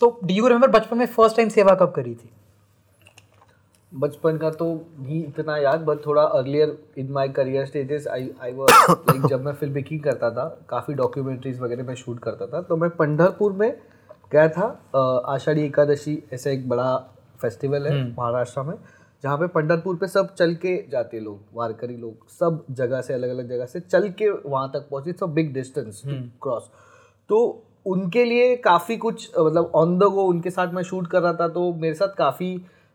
तो 0.00 0.18
डू 0.24 0.34
यू 0.34 0.46
रिमेंबर 0.46 0.70
बचपन 0.70 0.98
में 0.98 1.06
फ़र्स्ट 1.06 1.36
टाइम 1.36 1.48
सेवा 1.48 1.74
कब 1.74 1.92
करी 1.96 2.14
थी? 2.14 2.30
बचपन 3.94 4.36
का 4.38 4.50
तो 4.50 4.66
नहीं 4.98 5.22
इतना 5.24 5.56
याद 5.56 5.80
बट 5.80 6.04
थोड़ा 6.06 6.22
earlier 6.38 6.76
in 6.98 7.10
my 7.12 7.28
career 7.28 7.66
stages 7.66 8.06
I 8.08 8.30
I 8.42 8.52
was 8.52 8.90
like 8.90 9.26
जब 9.26 9.44
मैं 9.44 9.52
फ़िल्म 9.52 9.74
मेकिंग 9.74 10.00
करता 10.02 10.30
था 10.30 10.46
काफ़ी 10.68 10.94
डॉक्यूमेंट्रीज 10.94 11.60
वगैरह 11.60 11.84
मैं 11.84 11.94
शूट 11.94 12.18
करता 12.18 12.46
था 12.46 12.60
तो 12.62 12.76
मैं 12.76 12.90
पंढरपुर 12.96 13.52
में 13.52 13.70
गया 14.32 14.48
था 14.48 14.66
आषाढ़ी 15.28 15.62
एकादशी 15.62 16.22
ऐसा 16.32 16.50
एक 16.50 16.68
बड़ा 16.68 16.94
फेस्टिवल 17.42 17.86
है 17.86 18.02
महाराष्ट्र 18.08 18.62
में 18.62 18.74
जहाँ 19.24 19.36
पे 19.38 19.46
पंडरपुर 19.50 19.96
पे 19.96 20.06
सब 20.08 20.34
चल 20.34 20.54
के 20.54 20.76
जाते 20.90 21.20
लोग 21.20 21.40
वारकरी 21.54 21.96
लोग 21.96 22.28
सब 22.30 22.64
जगह 22.70 23.00
से 23.00 23.14
अलग 23.14 23.28
अलग 23.28 23.48
जगह 23.48 23.66
से 23.66 23.80
चल 23.80 24.08
के 24.18 24.30
वहाँ 24.30 24.70
तक 24.74 24.88
पहुँचे 24.90 25.12
सब 25.12 25.34
बिग 25.34 25.52
डिस्टेंस 25.54 26.02
क्रॉस 26.42 26.70
तो 27.30 27.38
उनके 27.86 28.24
लिए 28.24 28.54
काफ़ी 28.56 28.96
कुछ 28.96 29.30
मतलब 29.38 29.72
ऑन 29.74 29.96
द 29.98 30.04
गो 30.12 30.22
उनके 30.24 30.50
साथ 30.50 30.72
मैं 30.72 30.82
शूट 30.82 31.06
कर 31.06 31.22
रहा 31.22 31.32
था 31.32 31.48
तो 31.48 31.72
मेरे 31.74 31.94
साथ 31.94 32.14
काफ़ी 32.18 32.50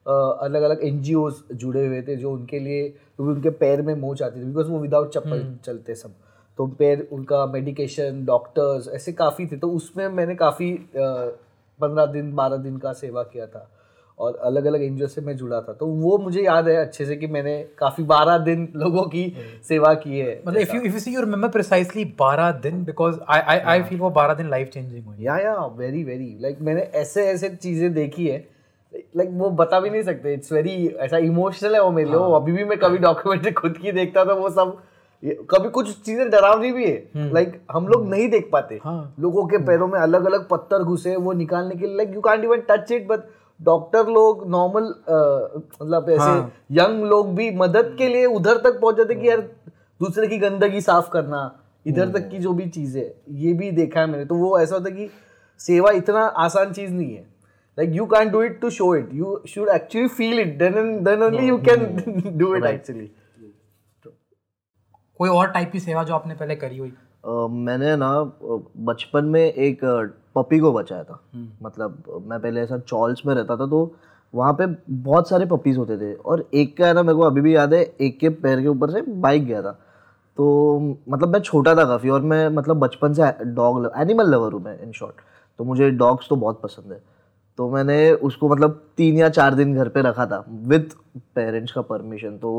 अलग 0.05 0.61
अलग 0.61 0.83
एन 0.83 1.01
जुड़े 1.01 1.85
हुए 1.87 2.01
थे 2.01 2.15
जो 2.15 2.31
उनके 2.31 2.59
लिए 2.59 2.87
क्योंकि 2.89 3.31
उनके 3.33 3.49
पैर 3.59 3.81
में 3.81 3.93
मोच 3.95 4.21
आती 4.21 4.39
थी 4.39 4.45
बिकॉज़ 4.45 4.67
वो 4.67 4.79
विदाउट 4.79 5.13
चप्पल 5.13 5.45
चलते 5.65 5.95
सब। 5.95 6.13
तो 6.59 6.67
पैर 6.79 7.07
उनका 7.11 7.45
मेडिकेशन 7.45 8.23
डॉक्टर्स 8.25 8.87
ऐसे 8.95 9.11
काफ़ी 9.13 9.45
थे। 9.47 9.57
तो 9.57 9.69
उसमें 9.71 10.07
मैंने 10.09 10.35
काफ़ी 10.35 10.71
पंद्रह 10.95 12.05
दिन 12.05 12.33
बारह 12.35 12.57
दिन 12.57 12.77
का 12.77 12.93
सेवा 12.93 13.23
किया 13.23 13.45
था। 13.47 13.69
और 14.19 14.35
अलग 14.35 14.65
अलग 14.65 14.81
एन 14.83 15.05
से 15.07 15.21
मैं 15.21 15.35
जुड़ा 15.37 15.59
था। 15.61 15.73
तो 15.73 15.85
वो 15.85 16.17
मुझे 16.17 16.41
याद 16.41 16.67
है 16.67 16.75
अच्छे 16.75 17.05
से 17.05 17.15
कि 17.15 17.27
मैंने 17.27 17.57
काफ़ी 17.77 18.03
बारह 18.03 18.37
दिन 18.37 18.67
लोगों 18.75 19.03
की 19.03 19.23
सेवा 19.67 19.93
की 19.95 20.19
है 20.19 20.41
मतलब 20.47 20.59
if 20.59 20.75
you 20.75 20.81
if 20.81 20.93
you 20.93 20.99
see 20.99 21.13
you 21.13 21.21
remember 21.21 21.49
precisely 21.49 22.03
12 22.21 22.51
दिन 22.61 22.83
because 22.85 23.19
I 23.27 23.41
I 23.41 23.59
I 23.73 23.83
feel 23.83 23.99
वो 23.99 24.09
12 24.11 24.33
दिन 24.33 24.49
लाइफ 24.49 24.69
चेंजिंग 24.69 25.05
हुई। 25.05 25.15
या 25.19 25.37
या 25.37 25.55
वेरी 25.77 26.03
वेरी 26.03 26.37
लाइक 26.41 26.57
मैंने 26.61 26.81
ऐसे 27.01 27.25
ऐसे 27.27 27.49
चीज़ें 27.49 27.93
देखी 27.93 28.27
है 28.27 28.39
लाइक 28.93 29.29
वो 29.31 29.49
बता 29.49 29.79
भी 29.79 29.89
नहीं 29.89 30.01
सकते. 30.03 30.33
इट्स 30.33 30.51
वेरी 30.51 30.87
ऐसा 30.99 31.17
इमोशनल 31.17 31.75
है 31.75 31.81
वो 31.83 31.91
मेरे 31.91 32.09
लिए. 32.09 32.19
अभी 32.35 32.51
भी 32.51 32.63
मैं 32.63 32.77
कभी 32.79 32.97
डॉक्यूमेंट्री 32.97 33.51
खुद 33.51 33.77
की 33.77 33.91
देखता 33.91 34.25
था 34.25 34.33
वो 34.33 34.49
सब. 34.49 34.77
कभी 35.23 35.69
कुछ 35.69 35.89
चीज़ें 36.01 36.29
डरावनी 36.29 36.71
भी 36.71 36.85
है. 36.85 37.31
लाइक 37.33 37.47
like, 37.47 37.59
हम 37.71 37.87
लोग 37.87 38.07
नहीं 38.09 38.27
देख 38.29 38.49
पाते. 38.51 38.79
हाँ। 38.83 39.15
लोगों 39.19 39.45
के 39.47 39.57
पैरों 39.65 39.87
में 39.87 39.99
अलग 39.99 40.25
अलग 40.25 40.47
पत्थर 40.49 40.83
घुसे 40.83 41.15
वो 41.15 41.33
निकालने 41.33 41.75
के 41.75 41.85
लिए. 41.85 41.95
Like 41.95 42.13
you 42.15 42.21
can't 42.21 42.43
even 42.43 42.61
touch 42.69 42.91
it 42.91 43.07
but 43.07 43.23
doctor 43.59 44.07
लोग 44.07 44.47
नॉर्मल 44.49 44.83
मतलब 45.81 46.09
ऐसे 46.09 46.75
यंग 46.75 47.03
लोग 47.05 47.33
भी 47.35 47.49
मदद 47.55 47.95
के 47.97 48.07
लिए 48.07 48.25
उधर 48.25 48.57
तक 48.57 48.79
पहुँच 48.81 48.97
जाते 48.97 49.15
कि 49.15 49.29
यार 49.29 49.41
दूसरे 50.01 50.27
की 50.27 50.37
गंदगी 50.37 50.81
साफ़ 50.81 51.09
करना 51.13 51.41
इधर 51.85 52.09
तक 52.09 52.29
की 52.29 52.37
जो 52.37 52.53
भी 52.53 52.67
चीज़ें 52.69 53.03
ये 53.37 53.53
भी 53.53 53.71
देखा 53.71 53.99
है 53.99 54.07
मैंने. 54.07 54.25
तो 54.25 54.35
वो 54.35 54.59
ऐसा 54.59 54.75
होता 54.75 54.89
है 54.89 54.95
कि 54.95 55.09
सेवा 55.59 55.91
इतना 55.91 56.21
आसान 56.43 56.71
चीज़ 56.73 56.93
नहीं 56.93 57.15
है. 57.15 57.25
Like 57.79 57.95
you 57.99 58.05
can't 58.13 58.31
do 58.35 58.39
it 58.45 58.55
to 58.61 58.69
show 58.77 58.87
it. 58.99 59.11
You 59.21 59.33
should 59.53 59.69
actually 59.75 60.09
feel 60.19 60.39
it. 60.43 60.57
Then 60.61 60.77
and 60.83 61.07
then 61.07 61.25
only 61.29 61.45
you 61.49 61.57
can 61.69 61.87
do 62.43 62.53
it 62.59 62.69
actually. 62.73 63.09
कोई 65.19 65.29
और 65.29 65.47
टाइप 65.51 65.71
की 65.71 65.79
सेवा 65.79 66.03
जो 66.03 66.13
आपने 66.15 66.33
पहले 66.35 66.55
करी 66.55 66.77
हुई? 66.77 66.89
अ, 66.89 67.47
मैंने 67.51 67.95
ना 67.95 68.09
बचपन 68.89 69.25
में 69.25 69.41
एक 69.41 69.79
पपी 70.35 70.59
को 70.59 70.71
बचाया 70.73 71.03
था। 71.03 71.19
मतलब 71.63 72.03
मैं 72.27 72.39
पहले 72.41 72.61
ऐसा 72.61 72.77
चॉल्स 72.77 73.21
में 73.25 73.33
रहता 73.35 73.55
था 73.57 73.65
तो 73.69 73.81
वहाँ 74.35 74.53
पे 74.61 74.65
बहुत 75.07 75.29
सारे 75.29 75.45
पपीज 75.45 75.77
होते 75.77 75.97
थे। 75.97 76.13
और 76.13 76.47
एक 76.53 76.77
का 76.77 76.87
है 76.87 76.93
ना 76.93 77.03
मेरे 77.03 77.15
को 77.15 77.21
अभी 77.21 77.41
भी 77.41 77.55
याद 77.55 77.73
है 77.73 77.81
एक 78.01 78.19
के 78.19 78.29
पैर 78.45 78.61
के 78.61 78.67
ऊपर 78.67 78.91
से 78.91 79.01
बाइक 79.27 79.45
गया 79.45 79.61
था। 79.61 79.71
तो 80.37 80.79
मतलब 81.09 81.33
मैं 81.33 81.39
छोटा 81.39 81.75
था 81.75 81.85
काफ़ी 81.85 82.09
और 82.09 82.21
मैं 82.21 82.47
मतलब 82.49 82.79
बचपन 82.79 83.13
से 83.13 83.31
डॉग 83.45 83.91
एनिमल 83.97 84.29
लवर 84.31 84.53
हूँ 84.53 84.61
मैं 84.63 84.79
इन 84.83 84.91
शॉर्ट 84.91 85.15
तो 85.59 85.63
मुझे 85.63 85.89
डॉग्स 85.91 86.29
तो 86.29 86.35
बहुत 86.35 86.61
पसंद 86.61 86.91
है। 86.91 87.01
तो 87.59 87.69
मैंने 87.69 88.11
उसको 88.25 88.49
मतलब 88.49 88.81
तीन 88.97 89.17
या 89.17 89.29
चार 89.29 89.55
दिन 89.55 89.73
घर 89.75 89.87
पे 89.89 90.01
रखा 90.01 90.25
था 90.25 90.43
विद 90.67 90.89
पेरेंट्स 91.35 91.71
का 91.71 91.81
परमिशन 91.81 92.37
तो 92.37 92.51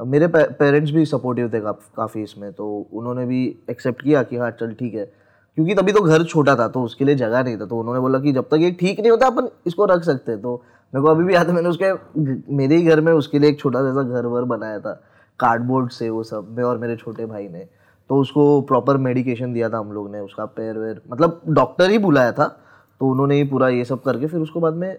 मेरे 0.00 0.26
पेरेंट्स 0.28 0.90
भी 0.90 1.04
सपोर्टिव 1.04 1.48
थे 1.54 1.60
काफ, 1.60 2.16
इसमें 2.16 2.52
तो 2.52 2.66
उन्होंने 2.92 3.24
भी 3.26 3.40
एक्सेप्ट 3.70 4.02
किया 4.02 4.22
कि 4.22 4.36
हाँ 4.36 4.50
चल 4.50 4.72
ठीक 4.74 4.94
है। 4.94 5.04
क्योंकि 5.04 5.74
तभी 5.74 5.92
तो 5.92 6.00
घर 6.00 6.24
छोटा 6.24 6.54
था 6.56 6.68
तो 6.68 6.82
उसके 6.82 7.04
लिए 7.04 7.14
जगह 7.16 7.42
नहीं 7.42 7.56
था 7.58 7.66
तो 7.66 7.78
उन्होंने 7.78 8.00
बोला 8.00 8.18
कि 8.18 8.32
जब 8.32 8.48
तक 8.50 8.60
ये 8.60 8.70
ठीक 8.80 9.00
नहीं 9.00 9.10
होता 9.10 9.26
अपन 9.26 9.48
इसको 9.66 9.84
रख 9.84 10.04
सकते 10.04 10.36
तो 10.36 10.54
मेरे 10.92 11.02
को 11.02 11.10
अभी 11.10 11.24
भी 11.24 11.34
याद 11.34 11.48
है 11.48 11.54
मैंने 11.54 11.68
उसके 11.68 11.92
मेरे 12.56 12.76
ही 12.76 12.82
घर 12.84 13.00
में 13.00 13.12
उसके 13.12 13.38
लिए 13.38 13.50
एक 13.50 13.58
छोटा 13.60 13.82
सा 13.84 14.02
घर 14.02 14.26
वर 14.26 14.44
बनाया 14.52 14.78
था 14.80 14.92
कार्डबोर्ड 15.40 15.90
से 15.90 16.10
वो 16.10 16.22
सब 16.22 16.54
मैं 16.56 16.64
और 16.64 16.78
मेरे 16.78 16.96
छोटे 16.96 17.26
भाई 17.26 17.48
ने। 17.48 17.66
तो 18.10 18.20
उसको 18.20 18.60
प्रॉपर 18.62 18.96
मेडिकेशन 19.08 19.52
दिया 19.52 19.70
था 19.70 19.78
हम 19.78 19.92
लोग 19.92 20.10
ने 20.12 20.20
उसका 20.20 20.44
पैर 20.46 20.78
वैर 20.78 21.00
मतलब 21.10 21.40
डॉक्टर 21.48 21.90
ही 21.90 21.98
बुलाया 21.98 22.32
था 22.32 22.46
तो 23.00 23.10
उन्होंने 23.10 23.34
ही 23.36 23.44
पूरा 23.44 23.68
ये 23.68 23.84
सब 23.84 24.02
करके 24.02 24.26
फिर 24.26 24.40
उसको 24.40 24.60
बाद 24.60 24.74
में 24.74 24.96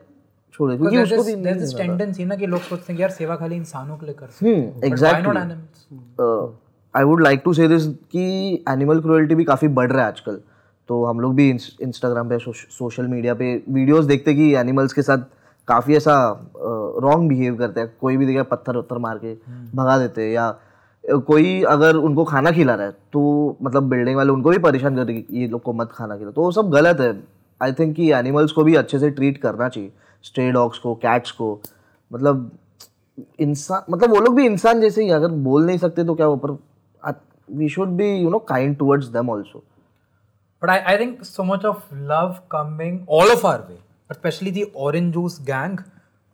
छोड़े। 0.53 0.77
क्योंकि 0.77 0.97
उसको 0.97 1.23
भी 1.23 1.33
टेंडेंसी 1.77 2.25
ना 2.25 2.35
कि 2.35 2.47
लोग 2.47 2.61
सोचते 2.61 2.93
हैं 2.93 2.99
यार 2.99 3.09
सेवा 3.11 3.35
खाली 3.35 3.55
इंसानों 3.55 3.97
के 3.97 4.05
लिए 4.05 4.15
हम्म 4.21 4.53
हैं 4.53 4.83
exactly 4.83 5.39
I 6.93 7.03
would 7.03 7.21
like 7.23 7.41
to 7.45 7.53
say 7.53 7.67
this 7.67 7.85
कि 8.11 8.63
एनिमल 8.69 8.99
क्रुएल्टी 9.01 9.35
भी 9.35 9.43
काफ़ी 9.43 9.67
बढ़ 9.69 9.91
रहा 9.91 10.01
है 10.01 10.07
आजकल। 10.07 10.39
तो 10.89 11.03
हम 11.05 11.19
लोग 11.19 11.33
भी 11.35 11.49
इंस्टाग्राम 11.49 12.29
पे 12.29 12.37
सोशल 12.39 13.07
मीडिया 13.07 13.33
पे 13.33 13.53
वीडियोस 13.69 14.05
देखते 14.05 14.33
कि 14.33 14.53
एनिमल्स 14.55 14.93
के 14.93 15.01
साथ 15.01 15.25
काफ़ी 15.67 15.95
ऐसा 15.95 16.15
रॉन्ग 16.55 17.29
बिहेव 17.29 17.55
करते 17.57 17.79
हैं। 17.79 17.93
कोई 18.01 18.17
भी 18.17 18.25
देखा 18.25 18.43
पत्थर 18.45 18.77
वत्थर 18.77 18.97
मार 18.97 19.17
के 19.17 19.33
भगा 19.75 19.97
देते 19.97 20.21
हैं 20.21 20.31
या 20.31 20.49
कोई 21.03 21.61
अगर 21.63 21.95
उनको 21.97 22.23
खाना 22.25 22.51
खिला 22.51 22.75
रहा 22.75 22.85
है 22.85 22.91
तो 23.13 23.57
मतलब 23.63 23.89
बिल्डिंग 23.89 24.15
वाले 24.17 24.31
उनको 24.31 24.49
भी 24.49 24.57
परेशान 24.59 24.95
कर 24.95 25.11
कि 25.11 25.25
ये 25.31 25.47
लोग 25.47 25.61
को 25.61 25.73
मत 25.73 25.91
खाना 25.91 26.17
खिला 26.17 26.31
तो 26.31 26.41
वो 26.41 26.51
सब 26.51 26.69
गलत 26.71 26.99
है। 26.99 27.13
आई 27.63 27.71
थिंक 27.73 27.95
कि 27.95 28.11
एनिमल्स 28.11 28.51
को 28.51 28.63
भी 28.63 28.75
अच्छे 28.75 28.99
से 28.99 29.09
ट्रीट 29.09 29.37
करना 29.37 29.69
चाहिए 29.69 29.91
स्ट्रे 30.23 30.51
डॉग्स 30.51 30.77
को 30.79 30.95
कैट्स 30.95 31.31
को 31.31 31.59
मतलब 32.11 32.51
इंसान 33.39 33.91
मतलब 33.93 34.09
वो 34.09 34.19
लोग 34.19 34.35
भी 34.35 34.45
इंसान 34.45 34.81
जैसे 34.81 35.03
ही 35.03 35.09
अगर 35.09 35.31
बोल 35.47 35.65
नहीं 35.65 35.77
सकते 35.77 36.03
तो 36.03 36.15
क्या 36.15 36.27
वो 36.27 36.35
पर 36.45 36.57
we 37.49 37.69
should 37.69 37.87
be 37.87 38.13
you 38.15 38.29
know 38.29 38.39
kind 38.39 38.77
towards 38.77 39.07
them 39.07 39.29
also 39.29 39.63
but 40.63 40.69
I 40.69 40.79
I 40.79 40.97
think 40.97 41.23
so 41.23 41.43
much 41.43 41.65
of 41.65 41.95
love 41.95 42.35
coming 42.55 42.95
all 43.17 43.31
of 43.31 43.43
our 43.45 43.61
way, 43.61 43.79
especially 44.09 44.51
the 44.51 44.65
orange 44.85 45.13
juice 45.13 45.37
gang. 45.51 45.77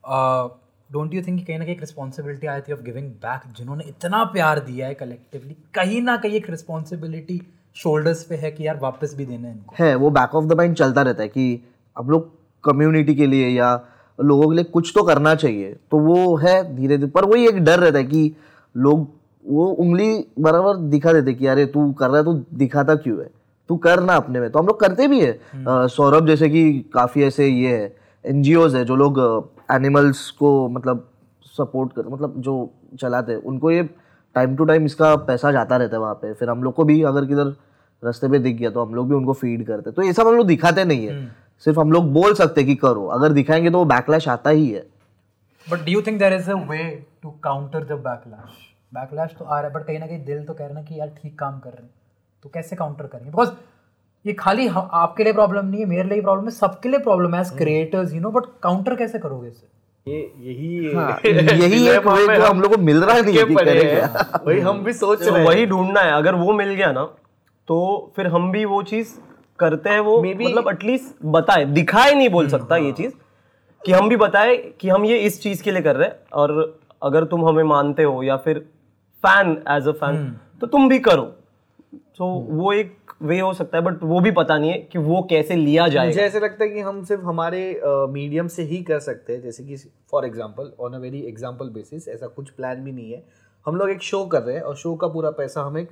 Uh, 0.04 0.50
don't 0.90 1.14
you 1.18 1.22
think 1.22 1.40
कि 1.40 1.44
कहीं 1.46 1.58
ना 1.60 1.66
कहीं 1.66 1.76
एक 1.76 1.82
responsibility 1.82 2.48
I 2.48 2.62
थी 2.62 2.74
of 2.74 2.82
giving 2.82 3.10
back 3.26 3.52
जिन्होंने 3.58 3.84
इतना 3.84 4.24
प्यार 4.34 4.60
दिया 4.60 4.88
है 4.88 4.94
कलेक्टिवली 4.94 5.56
कहीं 5.76 6.02
ना 6.02 6.18
कहीं 6.18 6.34
एक 6.34 6.50
रिस्पॉन्सिबिलिटी 6.50 7.42
शोल्डर्स 7.76 8.24
पे 8.24 8.36
है 8.36 8.52
कि 8.52 8.68
यार 8.68 8.80
वापस 8.82 9.16
भी 9.18 9.26
देना 9.26 9.48
है 9.48 9.54
इनको। 9.54 9.76
है 9.80 9.96
वो 9.96 10.10
बैक 10.10 10.36
ऑफ़ 10.36 10.46
द 10.46 10.58
माइंड 10.58 10.76
चलता 10.76 11.02
रहता 11.02 11.24
है 11.24 11.30
कि 11.30 11.64
हम 11.98 12.10
लोग 12.10 12.30
कम्युनिटी 12.64 13.16
के 13.16 13.28
लिए 13.28 13.48
या 13.50 13.74
लोगों 14.20 14.50
के 14.50 14.56
लिए 14.56 14.64
कुछ 14.64 14.92
तो 14.96 15.04
करना 15.04 15.34
चाहिए। 15.36 15.76
तो 15.92 16.00
वो 16.00 16.36
है 16.38 16.76
धीरे 16.76 16.98
धीरे 16.98 17.10
पर 17.12 17.26
वही 17.26 17.48
एक 17.48 17.64
डर 17.64 17.80
रहता 17.80 17.98
है 17.98 18.04
कि 18.04 18.36
लोग 18.76 19.08
वो 19.46 19.66
उंगली 19.68 20.14
बराबर 20.40 20.78
दिखा 20.90 21.14
देते 21.14 21.34
कि 21.34 21.48
अरे 21.48 21.66
तू 21.66 21.92
कर 21.92 22.08
रहा 22.08 22.18
है 22.18 22.24
तू 22.24 22.34
दिखाता 22.58 22.96
क्यों 22.96 23.20
है? 23.20 23.30
तू 23.70 23.76
कर 23.78 24.00
ना 24.04 24.16
अपने 24.16 24.40
में। 24.40 24.50
तो 24.52 24.60
हम 24.60 24.68
लोग 24.68 24.80
करते 24.80 25.08
भी 25.08 25.20
है। 25.22 25.88
सौरभ 25.88 26.28
जैसे 26.28 26.50
कि 26.50 26.64
काफ़ी 26.94 27.24
ऐसे 27.24 27.48
ये 27.48 27.76
है 27.76 27.96
एन 28.26 28.44
है 28.76 28.86
जो 28.86 28.96
लोग 28.96 29.20
एनिमल्स 29.72 30.30
को 30.32 30.68
मतलब 30.70 31.08
सपोर्ट 31.58 31.94
कर 31.94 32.08
मतलब 32.08 32.34
जो 32.38 32.56
चलाते 33.00 33.32
हैं 33.32 33.40
उनको 33.42 33.72
ये 33.72 33.84
टाइम 34.36 34.56
टू 34.56 34.66
टाइम 34.66 34.86
इसका 34.86 35.16
पैसा 35.28 35.52
जाता 35.52 35.78
रहता 35.78 35.96
है 35.96 36.02
वहाँ 36.02 36.14
पे। 36.14 36.34
फिर 36.34 36.50
हम 36.50 36.64
लोग 36.64 36.74
को 36.74 36.84
भी 36.84 37.02
अगर 37.04 37.26
किधर 37.26 37.54
रास्ते 38.04 38.28
पे 38.28 38.40
दिख 38.40 38.56
गया 38.56 38.70
तो 38.70 38.84
हम 38.86 38.96
लोग 38.96 39.10
भी 39.10 39.16
उनको 39.16 39.34
फ़ीड 39.34 39.66
करते। 39.68 39.92
तो 39.92 40.02
ये 40.02 40.14
सब 40.14 40.28
हम 40.28 40.36
लोग 40.36 40.48
दिखाते 40.48 40.84
नहीं 40.86 41.06
है। 41.08 41.26
सिर्फ़ 41.66 41.80
हम 41.80 41.92
लोग 41.92 42.12
बोल 42.14 42.34
सकते 42.34 42.64
कि 42.64 42.76
करो। 42.76 43.06
अगर 43.08 43.32
दिखाएँगे 43.32 43.70
तो 43.70 43.78
वो 43.78 43.86
बैकलैश 43.86 44.28
आता 44.28 44.50
ही 44.50 44.70
है। 44.70 44.86
But 45.68 45.86
do 45.86 45.92
you 45.92 46.02
think 46.02 46.20
there 46.20 46.34
is 46.34 46.50
a 46.52 46.56
way 46.70 46.84
to 47.24 47.30
counter 47.44 47.84
the 47.84 48.00
backlash 48.02 48.58
backlash 48.94 49.32
तो 49.40 49.46
आ 49.46 49.60
रहा 49.60 49.68
है 49.68 49.74
बट 49.74 49.86
कहीं 49.86 50.00
ना 50.00 50.08
कहीं 50.08 50.24
दिल 50.26 50.44
तो 50.44 50.54
कह 50.54 50.60
रहा 50.60 50.68
है 50.68 50.74
ना 50.76 50.82
कि 50.82 51.00
यार 51.00 51.08
ठीक 51.22 51.38
काम 51.40 51.60
कर 51.60 51.70
रहे 51.70 51.84
हैं। 51.84 51.90
तो 52.44 52.50
कैसे 52.50 52.76
काउंटर 52.76 53.06
करेंगे? 53.06 53.30
बिकॉज़ 53.30 53.50
ये 54.26 54.34
खाली 54.34 54.68
आपके 54.76 55.24
लिए 55.24 55.34
प्रॉब्लम 55.34 55.66
नहीं 55.66 55.80
है 55.80 55.86
मेरे 55.86 56.04
लिए 56.10 56.22
प्रॉब्लम 56.22 56.46
है 56.46 56.52
सबके 56.52 56.90
लिए 56.90 57.00
प्रॉब्लम 57.00 57.36
है 57.36 57.42
as 57.42 57.50
creators 57.58 58.14
you 58.14 58.22
know 58.22 58.30
but 58.32 58.46
counter 58.64 58.96
कैसे 58.96 59.20
करोगे 59.20 59.48
इसे? 59.48 59.68
ये 60.08 60.20
यही 60.40 60.94
हाँ, 60.96 61.20
यही 61.26 61.88
एक 61.90 62.08
वे 62.08 62.36
जो 62.38 62.46
हम 62.46 62.62
लोग 62.62 62.76
को 62.76 62.82
मिल 62.82 63.04
रहा 63.04 63.20
नहीं 63.20 63.38
है 63.38 63.46
कि 63.46 63.56
करें 63.56 63.80
क्या 63.82 64.42
वही 64.46 64.60
हम 64.60 64.84
भी 64.84 64.94
सोच 64.94 65.22
रहे 65.28 65.40
हैं। 65.40 65.46
वही 65.48 65.66
ढूंढना 65.66 66.02
है। 66.02 66.12
अगर 66.12 66.36
वो 66.36 66.54
मिल 66.54 66.74
गया 66.74 66.92
ना 66.92 67.04
तो 67.68 68.12
फिर 68.16 68.28
हम 68.28 68.52
भी 68.52 68.66
वो 68.66 68.82
चीज़ 68.84 69.14
करते 69.60 69.90
हैं 69.90 70.00
वो 70.00 70.18
Maybe... 70.24 70.46
मतलब 70.46 70.68
एटलीस्ट 70.70 71.26
बताए। 71.26 71.66
दिखाए 71.66 72.14
नहीं 72.14 72.30
बोल 72.30 72.48
सकता 72.50 72.78
ये 72.78 72.92
चीज़ 72.92 73.14
कि 73.82 73.92
हम 73.92 74.10
भी 74.10 74.18
बताए 74.18 74.56
कि 74.80 74.90
हम 74.90 75.06
ये 75.06 75.18
इस 75.20 75.42
चीज़ 75.42 75.64
के 75.64 75.72
लिए 75.72 75.82
कर 75.82 75.96
रहे 75.96 76.08
हैं। 76.08 76.16
और 76.34 76.80
अगर 77.04 77.24
तुम 77.26 77.48
हमें 77.48 77.64
मानते 77.64 78.04
हो 78.04 78.22
या 78.24 78.38
फिर 78.38 78.60
फ़ैन 79.24 79.52
एज 79.70 79.88
अ 79.88 79.92
फ़ैन 79.94 80.36
तो 80.62 80.68
तुम 80.68 80.88
भी 80.90 81.00
करो। 81.00 81.24
तो 82.18 82.26
वो 82.50 82.72
एक 82.74 83.14
वे 83.22 83.40
हो 83.40 83.54
सकता 83.54 83.78
है 83.78 83.84
बट 83.84 84.04
वो 84.04 84.20
भी 84.20 84.32
पता 84.32 84.58
नहीं 84.58 84.72
है 84.72 84.78
कि 84.92 85.00
वो 85.00 85.22
कैसे 85.30 85.56
लिया 85.56 85.88
जाए 85.88 86.08
मुझे 86.08 86.22
ऐसे 86.22 86.40
लगता 86.40 86.64
है 86.64 86.70
कि 86.70 86.80
हम 86.80 87.04
सिर्फ़ 87.04 87.24
हमारे 87.24 87.60
मीडियम 87.86 88.48
से 88.48 88.64
ही 88.64 88.82
कर 88.84 89.00
सकते 89.00 89.34
हैं। 89.34 89.42
जैसे 89.42 89.64
कि 89.64 89.76
for 90.12 90.26
example 90.26 90.72
on 90.80 90.94
a 90.94 91.00
very 91.00 91.22
example 91.28 91.70
basis 91.70 92.08
ऐसा 92.08 92.28
कुछ 92.28 92.50
प्लान 92.50 92.84
भी 92.84 92.92
नहीं 92.92 93.12
है। 93.12 93.24
हम 93.66 93.76
लोग 93.76 93.90
एक 93.90 94.02
शो 94.04 94.26
कर 94.26 94.42
रहे 94.42 94.56
हैं 94.56 94.64
और 94.64 94.76
शो 94.76 94.96
का 94.96 95.08
पूरा 95.08 95.30
पैसा 95.32 95.62
हम 95.62 95.78
एक 95.78 95.90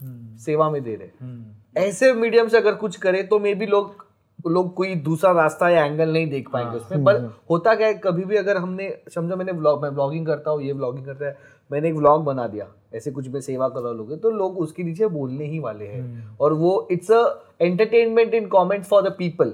सेवा 0.00 0.70
में 0.70 0.82
दे 0.82 0.94
रहे। 0.94 1.84
ऐसे 1.86 2.12
मीडियम 2.12 2.48
से 2.48 2.56
अगर 2.56 2.74
कुछ 2.74 2.96
करे 2.96 3.22
तो 3.22 3.38
मे 3.38 3.54
बी 3.54 3.66
लोग 3.66 4.04
लोग 4.46 4.72
कोई 4.74 4.94
दूसरा 4.94 5.30
रास्ता 5.32 5.68
या 5.68 5.84
एंगल 5.84 6.12
नहीं 6.12 6.26
देख 6.30 6.48
पाएँगे 6.50 6.76
उसमें। 6.76 7.04
पर 7.04 7.16
होता 7.50 7.74
क्या 7.74 7.86
है 7.86 7.94
कभी 7.94 8.24
भी 8.24 8.36
अगर 8.36 8.56
हमने 8.56 8.88
समझो 9.14 9.36
मैंने 9.36 9.52
व्लॉग 9.52 9.82
मैं 9.82 9.92
ब्लॉगिंग 9.94 10.26
करता 10.26 10.50
हूँ 10.50 10.62
ये 10.62 10.72
ब्लॉगिंग 10.72 11.06
करता 11.06 11.26
है 11.26 11.36
मैंने 11.70 11.88
एक 11.88 11.94
व्लॉग 11.94 12.24
बना 12.24 12.46
दिया 12.46 12.66
ऐसे 12.94 13.10
कुछ 13.10 13.28
मैं 13.28 13.40
सेवा 13.40 13.68
कर 13.68 13.80
रहा 13.80 13.92
लोग 13.92 14.20
तो 14.22 14.30
लोग 14.30 14.58
उसके 14.58 14.82
नीचे 14.82 15.06
बोलने 15.06 15.44
ही 15.44 15.58
वाले 15.58 15.86
हैं। 15.86 16.36
और 16.40 16.52
वो 16.52 16.88
it's 16.90 17.10
a 17.10 17.22
entertainment 17.60 18.34
in 18.34 18.46
comment 18.48 18.84
for 18.84 19.02
the 19.02 19.14
people 19.18 19.52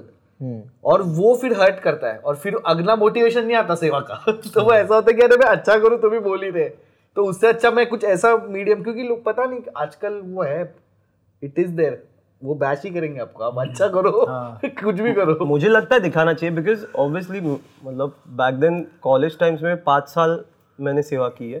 और 0.85 1.01
वो 1.01 1.33
फिर 1.35 1.53
हर्ट 1.53 1.79
करता 1.79 2.07
है 2.07 2.17
और 2.17 2.35
फिर 2.35 2.57
अगला 2.65 2.95
मोटिवेशन 2.95 3.45
नहीं 3.45 3.55
आता 3.55 3.75
सेवा 3.75 3.99
का। 3.99 4.23
तो 4.31 4.63
वो 4.63 4.71
ऐसा 4.71 4.95
होता 4.95 5.11
है 5.11 5.17
कि 5.17 5.21
अरे 5.21 5.37
मैं 5.37 5.47
अच्छा 5.47 5.77
करूँ 5.79 5.99
तो 5.99 6.09
भी 6.09 6.19
बोल 6.19 6.43
ही 6.43 6.49
रहे 6.49 6.69
तो 7.15 7.25
उससे 7.25 7.47
अच्छा 7.47 7.71
मैं 7.71 7.85
कुछ 7.89 8.03
ऐसा 8.03 8.35
मीडियम 8.37 8.83
क्योंकि 8.83 9.03
लोग 9.03 9.23
पता 9.23 9.45
नहीं 9.45 9.59
आजकल 9.77 10.21
वो 10.25 10.43
है 10.43 10.75
इट 11.43 11.59
इज़ 11.59 11.71
देयर 11.71 12.03
वो 12.43 12.55
बैच 12.55 12.83
ही 12.83 12.89
करेंगे 12.89 13.19
आपको 13.19 13.43
आप 13.43 13.59
अच्छा 13.59 13.87
करो 13.87 14.11
कुछ 14.65 14.95
भी 14.95 15.13
करो। 15.13 15.45
मुझे 15.45 15.67
लगता 15.67 15.95
है 15.95 16.01
दिखाना 16.01 16.33
चाहिए 16.33 16.55
बिकॉज़ 16.55 16.85
ऑब्वियसली 16.95 17.41
मतलब 17.41 18.15
बैक 18.27 18.55
देन 18.55 18.87
कॉलेज 19.01 19.39
टाइम्स 19.39 19.61
में 19.61 19.83
पाँच 19.83 20.07
साल 20.09 20.43
मैंने 20.79 21.01
सेवा 21.01 21.27
की 21.29 21.51
है। 21.51 21.59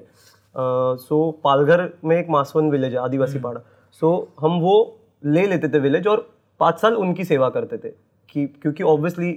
सो 0.55 1.29
uh, 1.31 1.43
पालघर 1.43 1.89
में 2.05 2.17
एक 2.17 2.29
मासवन 2.29 2.69
विलेज 2.71 2.93
है 2.93 2.99
आदिवासी 2.99 3.39
पाड़ा। 3.39 3.59
सो 3.91 4.33
so, 4.35 4.43
हम 4.43 4.59
वो 4.59 4.99
ले 5.25 5.45
लेते 5.47 5.69
थे 5.69 5.79
विलेज 5.79 6.07
और 6.07 6.35
पाँच 6.59 6.79
साल 6.79 6.95
उनकी 6.95 7.23
सेवा 7.25 7.49
करते 7.49 7.77
थे 7.77 7.89
कि 8.29 8.45
क्योंकि 8.61 8.83
ऑब्वियसली 8.83 9.31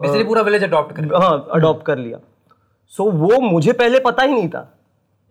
पूरा 0.00 0.42
विलेज 0.42 0.64
अडॉप्ट 0.64 0.96
कर 0.96 1.14
हाँ 1.14 1.48
अडॉप्ट 1.52 1.86
कर 1.86 1.98
लिया। 1.98 2.18
सो 2.88 3.10
वो 3.10 3.40
मुझे 3.40 3.72
पहले 3.72 4.00
पता 4.00 4.22
ही 4.22 4.32
नहीं 4.32 4.48
था। 4.48 4.77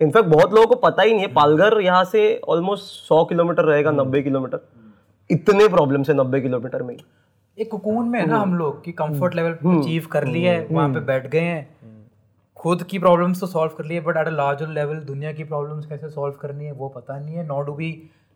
इनफैक्ट 0.01 0.27
बहुत 0.29 0.53
लोगों 0.53 0.67
को 0.67 0.75
पता 0.79 1.03
ही 1.03 1.13
नहीं 1.13 1.21
है 1.21 1.33
पालघर 1.33 1.79
यहाँ 1.81 2.03
से 2.05 2.19
ऑलमोस्ट 2.47 2.83
सौ 3.07 3.23
किलोमीटर 3.25 3.65
रहेगा 3.65 3.91
नब्बे 3.91 4.21
किलोमीटर। 4.21 4.59
इतने 5.29 5.67
प्रॉब्लम 5.67 6.03
है 6.09 6.13
नब्बे 6.15 6.41
किलोमीटर 6.41 6.83
में 6.83 6.95
एक 7.57 7.69
कुकून 7.71 8.09
में 8.09 8.19
है 8.19 8.25
ना 8.25 8.37
हम 8.37 8.53
लोग 8.55 8.83
कि 8.83 8.91
कंफर्ट 8.93 9.35
लेवल 9.35 9.51
अचीव 9.51 10.07
कर 10.11 10.27
लिया 10.27 10.51
है 10.53 10.67
वहाँ 10.71 10.89
पे 10.93 10.99
बैठ 11.01 11.27
गए 11.27 11.39
हैं। 11.41 11.95
खुद 12.57 12.83
की 12.83 12.99
प्रॉब्लम्स 12.99 13.39
तो 13.39 13.47
सॉल्व 13.47 13.71
कर 13.77 13.85
लिए 13.85 14.01
but 14.01 14.17
at 14.17 14.27
a 14.27 14.31
larger 14.31 14.67
level 14.69 14.99
दुनिया 15.05 15.31
की 15.33 15.43
प्रॉब्लम्स 15.43 15.85
कैसे 15.85 16.09
सॉल्व 16.09 16.35
करनी 16.41 16.65
है 16.65 16.71
वो 16.73 16.89
पता 16.89 17.17
नहीं 17.19 17.35
है 17.35 17.45
not 17.47 17.65
do 17.65 17.73
be 17.73 17.91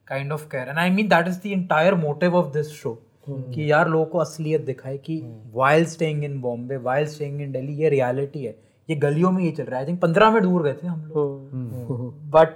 kind 0.07 0.31
of 0.31 0.45
care 0.47 0.69
and 0.69 0.77
I 0.77 0.89
mean 0.89 1.07
that 1.07 1.27
is 1.27 1.39
the 1.39 1.51
entire 1.51 1.95
motive 1.97 2.35
of 2.35 2.51
this 2.53 2.71
show 2.73 2.97
कि 3.27 3.71
यार 3.71 3.89
लोगों 3.89 4.05
को 4.05 4.17
असलियत 4.19 4.61
दिखाए 4.65 4.97
कि 4.97 5.21
wild 5.53 5.87
staying 5.87 6.23
in 6.23 6.39
Bombay 6.41 6.77
wild 6.79 7.09
staying 7.09 7.41
in 7.41 7.51
Delhi 7.51 7.73
ये 7.73 7.89
रियलिटी 7.89 8.43
है। 8.45 8.55
ये 8.89 8.95
गलियों 8.97 9.31
में 9.31 9.43
ये 9.43 9.51
चल 9.51 9.63
रहा 9.63 9.79
है। 9.79 9.85
आई 9.85 9.91
थिंक 9.91 10.01
पंद्रह 10.01 10.31
मिनट 10.31 10.43
दूर 10.43 10.63
गए 10.63 10.73
थे 10.73 10.87
हम 10.87 11.05
लोग। 11.05 12.29
बट 12.31 12.55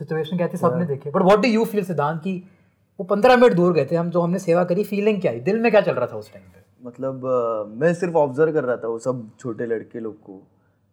सिचुएशन 0.00 0.36
क्या 0.36 0.48
थी 0.48 0.56
सबने 0.56 0.84
देखी। 0.86 1.10
But 1.10 1.22
what 1.22 1.38
do 1.38 1.48
you 1.48 1.64
feel 1.64 1.84
Siddhant 1.84 2.20
की 2.20 2.42
वो 2.98 3.04
पंद्रह 3.04 3.36
मिनट 3.36 3.54
दूर 3.54 3.72
गए 3.72 3.86
थे 3.90 3.96
हम 3.96 4.10
जो 4.10 4.20
हमने 4.20 4.38
सेवा 4.38 4.64
करी 4.64 4.84
फीलिंग 4.84 5.20
क्या 5.20 5.32
आई 5.32 5.40
दिल 5.40 5.58
में 5.60 5.70
क्या 5.70 5.80
चल 5.80 5.92
रहा 5.92 6.06
था 6.06 6.16
उस 6.16 6.32
टाइम 6.32 6.44
पे? 6.44 6.62
मतलब 6.82 7.26
अ, 7.26 7.64
मैं 7.80 7.92
सिर्फ़ 7.94 8.16
ऑब्ज़र्व 8.16 8.52
कर 8.52 8.64
रहा 8.64 8.76
था 8.76 8.88
वो 8.88 8.98
सब 8.98 9.28
छोटे 9.40 9.66
लड़के 9.66 10.00
लोग 10.00 10.20
को 10.22 10.36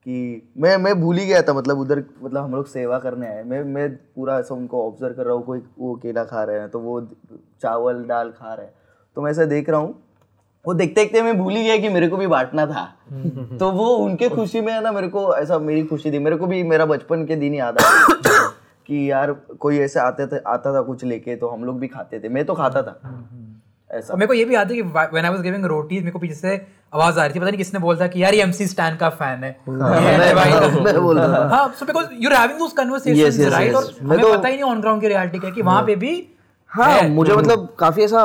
कि 0.06 0.50
मैं 0.58 0.76
मैं 0.78 0.94
भूल 1.02 1.18
ही 1.18 1.26
गया 1.26 1.42
था 1.42 1.54
मतलब 1.54 1.80
उधर 1.80 2.04
मतलब 2.22 2.44
हम 2.44 2.56
लोग 2.56 2.68
सेवा 2.68 3.00
करने 3.00 3.28
आए। 3.28 3.44
मैं 3.44 3.64
मैं 3.64 3.90
पूरा 4.16 4.38
ऐसा 4.40 4.56
उनको 4.56 4.86
ऑब्ज़र्व 4.88 5.14
कर 5.16 5.26
रहा 5.26 5.36
हूँ 5.36 5.44
कोई 5.46 5.60
वो 5.80 5.96
केला 5.96 6.24
खा 6.24 6.44
रहे 6.44 6.60
हैं 6.60 6.70
तो 6.70 6.80
वो 6.80 7.02
चावल 7.62 8.04
दाल 8.06 8.32
खा 8.32 8.54
रहे 8.54 8.66
हैं। 8.66 8.74
तो 9.18 9.22
मैं 9.22 9.32
ऐसा 9.32 9.46
देख 9.46 9.70
रहा 9.70 9.80
हूँ 9.80 9.94
वो 10.66 10.74
देखते 10.74 11.02
देखते 11.02 11.22
मैं 11.22 11.38
भूल 11.38 11.54
ही 11.54 11.64
गया 11.64 11.78
कि 11.78 11.90
मेरे 11.90 12.08
को 12.08 12.18
भी 12.18 12.28
बांटना 12.28 12.66
था। 12.66 12.84
तो 13.60 13.72
वो 13.72 13.88
उनके 13.96 14.30
खुशी 14.30 14.62
में 14.62 14.74
है 14.74 14.82
ना 14.84 14.92
मेरे 14.92 15.08
को 15.08 15.36
ऐसा 15.36 15.58
मेरी 15.60 15.84
खुशी 15.84 16.12
थी। 16.12 16.20
मेरे 16.20 16.36
को 16.36 16.48
भी 16.48 16.64
मेरा 16.64 16.86
बचपन 16.86 17.26
के 17.26 17.36
दिन 17.36 17.54
याद 17.54 17.78
आया 17.78 18.06
कि 18.88 19.12
यार 19.12 19.32
कोई 19.60 19.80
ऐसे 19.80 20.00
आते 20.00 20.28
थे 20.28 20.38
आता 20.48 20.74
था 20.74 20.82
कुछ 20.82 21.04
लेके 21.04 21.36
तो 21.36 21.48
हम 21.48 21.64
लोग 21.64 21.80
भी 21.80 21.88
खाते 21.88 22.20
थे। 22.20 22.30
मैं 22.30 22.46
तो 22.46 22.54
खाता 22.54 22.82
था। 22.82 23.00
ऐसा। 23.92 24.14
मेरे 24.14 24.28
को 24.28 24.34
ये 24.34 24.46
भी 24.46 24.56
याद 24.56 24.70
है 24.70 24.76
कि 24.76 24.82
when 24.82 25.26
I 25.26 25.32
was 25.32 25.42
giving 25.42 25.66
rotis 25.66 26.00
मेरे 26.00 26.12
को 26.12 26.20
पीछे 26.20 26.34
से 26.34 26.68
आवाज़ 26.94 27.20
आ 27.20 27.26
रही 27.26 27.36
थी। 27.36 27.40
पता 27.40 27.50
नहीं 27.50 27.58
किसने 27.58 27.80
बोला 27.80 28.00
था 28.00 28.08
कि 28.08 28.24
यार 28.24 28.34
ये 28.34 28.42
एमसी 28.42 28.68
स्टैन 28.68 28.96
का 28.96 29.10
फ़ैन 29.10 29.44
है। 29.44 29.52
भाई। 30.36 30.52
मैं 30.82 31.02
बोल 31.02 31.20
रहा 31.20 31.48
हाँ 31.50 31.76
so 31.80 31.86
because 31.86 32.06
you 32.20 32.30
are 32.30 32.36
having 32.36 32.60
those 32.60 32.74
conversations 32.74 33.54
right 33.54 33.74
और 33.76 33.84
मैं 34.02 34.10
हमें 34.10 34.20
तो- 34.22 34.38
पता 34.38 34.48
ही 34.48 34.54
नहीं 34.54 34.64
ऑन 34.64 34.82
ग्राउंड 34.82 35.02
की 35.02 35.08
रियलिटी 35.08 35.40
क्या 35.40 35.50
है 35.50 35.56
कि 35.56 35.62
वहाँ 35.62 35.84
पे 35.84 35.96
भी 35.96 36.28
हाँ 36.66 36.90
है। 36.90 37.10
मुझे 37.10 37.34
मतलब 37.34 37.76
काफ़ी 37.80 38.04
ऐसा 38.04 38.24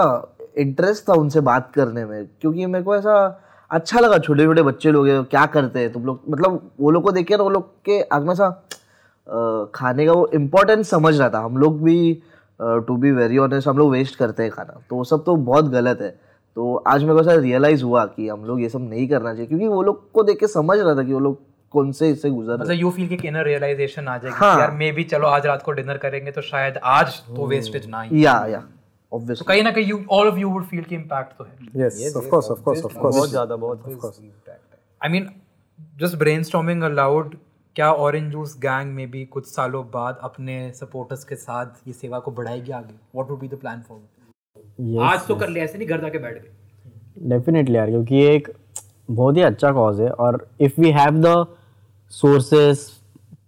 इंटरेस्ट 0.56 1.08
था 1.08 1.12
उनसे 1.12 1.40
बात 1.40 1.70
करने 1.74 2.04
में 2.04 2.26
क्योंकि 2.40 2.66
मेरे 2.66 2.84
को 2.84 2.96
ऐसा 2.96 3.42
अच्छा 3.70 4.00
लगा 4.00 4.18
छोटे 4.18 4.44
छोटे 4.44 4.62
बच्चे 4.62 4.90
लोग 4.90 5.08
क्या 5.30 5.46
करते 5.46 5.80
हैं 5.80 5.92
तुम 5.92 6.04
लोग? 6.04 6.20
मतलब 6.30 6.70
वो 6.80 6.90
लोग 6.90 7.02
को 7.02 7.10
देख 7.12 7.32
ना 7.32 7.42
वो 7.42 7.50
लोग 7.50 7.68
के 7.84 8.00
आग 8.02 8.22
में 8.28 8.34
अ, 8.34 9.70
खाने 9.74 10.06
का 10.06 10.12
वो 10.12 10.30
इम्पोर्टेंस 10.34 10.90
समझ 10.90 11.18
रहा 11.18 11.28
था। 11.28 11.38
हम 11.38 11.56
लोग 11.56 11.82
भी 11.82 12.22
टू 12.60 12.96
बी 12.96 13.10
वेरी 13.12 13.38
ऑनेस्ट 13.38 13.68
हम 13.68 13.78
लोग 13.78 13.90
वेस्ट 13.90 14.16
करते 14.16 14.42
हैं 14.42 14.52
खाना। 14.52 14.80
तो 14.90 14.96
वो 14.96 15.04
सब 15.04 15.24
तो 15.24 15.36
बहुत 15.36 15.68
गलत 15.70 15.98
है। 16.02 16.08
तो 16.56 16.74
आज 16.86 17.02
मेरे 17.04 17.14
को 17.14 17.20
ऐसा 17.20 17.34
रियलाइज़ 17.34 17.84
हुआ 17.84 18.04
कि 18.06 18.28
हम 18.28 18.44
लोग 18.44 18.60
ये 18.62 18.68
सब 18.68 18.88
नहीं 18.90 19.08
करना 19.08 19.32
चाहिए 19.32 19.46
क्योंकि 19.46 19.66
वो 19.66 19.82
लोग 19.82 20.10
को 20.12 20.22
देख 20.22 20.38
के 20.40 20.46
समझ 20.46 20.78
रहा 20.78 20.94
था 20.94 21.02
कि 21.02 21.12
वो 21.12 21.18
लोग 21.20 21.40
कौन 21.70 21.92
से 21.92 22.08
इससे 22.10 22.30
गुजर 22.30 22.52
रहे 22.52 22.58
मतलब 22.58 22.76
यू 22.76 22.90
फील 22.90 23.08
कि 23.08 23.28
इनर 23.28 23.44
रियलाइजेशन 23.44 24.08
आ 24.08 24.16
जाएगी 24.18 24.36
हाँ। 24.36 24.58
यार 24.60 24.70
मे 24.70 24.90
भी 24.92 25.04
चलो 25.04 25.26
आज 25.26 25.46
रात 25.46 25.62
को 25.62 25.72
डिनर 25.72 25.96
करेंगे 25.96 26.30
तो 26.30 26.40
शायद 26.40 26.78
आज 26.84 27.20
तो 27.36 27.46
वेस्टेज 27.46 27.86
ना 27.86 28.00
ही। 28.02 28.16
हैं। 28.16 28.48
या। 28.48 28.62
या 29.12 29.34
तो 29.34 29.44
कहीं 29.44 29.62
ना 29.62 29.70
कहीं 29.70 29.84
you 29.84 30.04
all 30.10 30.28
of 30.28 30.38
you 30.38 30.50
would 30.50 30.64
feel 30.64 30.84
कि 30.84 30.94
इम्पैक्ट 30.94 31.36
तो 31.38 31.44
है। 31.44 31.84
Yes 31.86 32.16
of 32.16 32.28
course 32.30 32.50
of 32.50 32.62
course 32.62 32.84
of 32.84 32.98
course 32.98 33.14
बहुत 33.14 33.30
ज़्यादा 33.30 33.56
बहुत 33.56 34.22
I 35.02 35.08
mean 35.08 35.28
just 35.98 36.16
brainstorming 36.16 36.82
aloud 36.82 37.36
क्या 37.76 37.92
ऑरेंज 37.92 38.30
जूस 38.32 38.56
गैंग 38.58 38.94
में 38.94 39.10
भी 39.10 39.24
कुछ 39.24 39.46
सालों 39.46 39.84
बाद 39.90 40.18
अपने 40.22 40.70
सपोर्टर्स 40.72 41.24
के 41.24 41.36
साथ 41.36 41.88
ये 41.88 41.92
सेवा 41.92 42.18
को 42.18 42.30
बढ़ाएगी 42.30 42.72
आगे? 42.72 42.94
What 43.14 43.30
would 43.30 43.40
be 43.40 43.48
the 43.48 43.54
plan 43.54 43.82
for 43.88 45.00
आज 45.02 45.26
तो 45.28 45.34
कर 45.34 45.48
लिया 45.48 45.64
ऐसे 45.64 45.78
नहीं 45.78 45.88
घर 45.88 46.00
जाके 46.00 46.18
बैठ 46.18 46.34
गए। 46.34 47.28
डेफिनेटली 47.28 47.76
यार 47.76 47.90
क्योंकि 47.90 48.14
ये 48.14 48.34
एक 48.34 48.50
बहुत 49.10 49.36
ही 49.36 49.42
अच्छा 49.42 49.72
कॉज 49.72 50.00
है 50.00 50.10
और 50.10 50.46
if 50.60 50.80
we 50.80 50.90
have 50.90 51.20
the 51.22 51.46
sources 52.12 52.90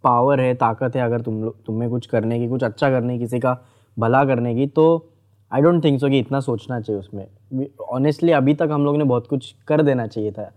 power 0.05 0.40
है 0.40 0.55
ताकत 0.55 0.97
है 0.97 1.03
अगर 1.03 1.21
तुम 1.21 1.42
लोग 1.44 1.64
तुम्हें 1.64 1.90
कुछ 1.90 2.07
करने 2.07 2.38
की 2.38 2.49
कुछ 2.49 2.62
अच्छा 2.64 2.90
करने 2.90 3.14
की 3.14 3.18
किसी 3.18 3.38
का 3.40 3.57
भला 3.97 4.25
करने 4.25 4.55
की 4.55 4.66
तो 4.66 5.08
आई 5.53 5.63
डोंट 5.63 5.83
थिंक 5.85 6.01
सो 6.01 6.09
कि 6.09 6.19
इतना 6.19 6.41
सोचना 6.41 6.81
चाहिए 6.81 7.01
उसमें। 7.01 7.67
ऑनेस्टली 7.91 8.33
अभी 8.33 8.55
तक 8.55 8.69
हम 8.73 8.85
लोग 8.85 8.97
ने 8.97 9.05
बहुत 9.05 9.27
कुछ 9.27 9.55
कर 9.69 9.83
देना 9.83 10.07
चाहिए 10.07 10.31
था। 10.33 10.51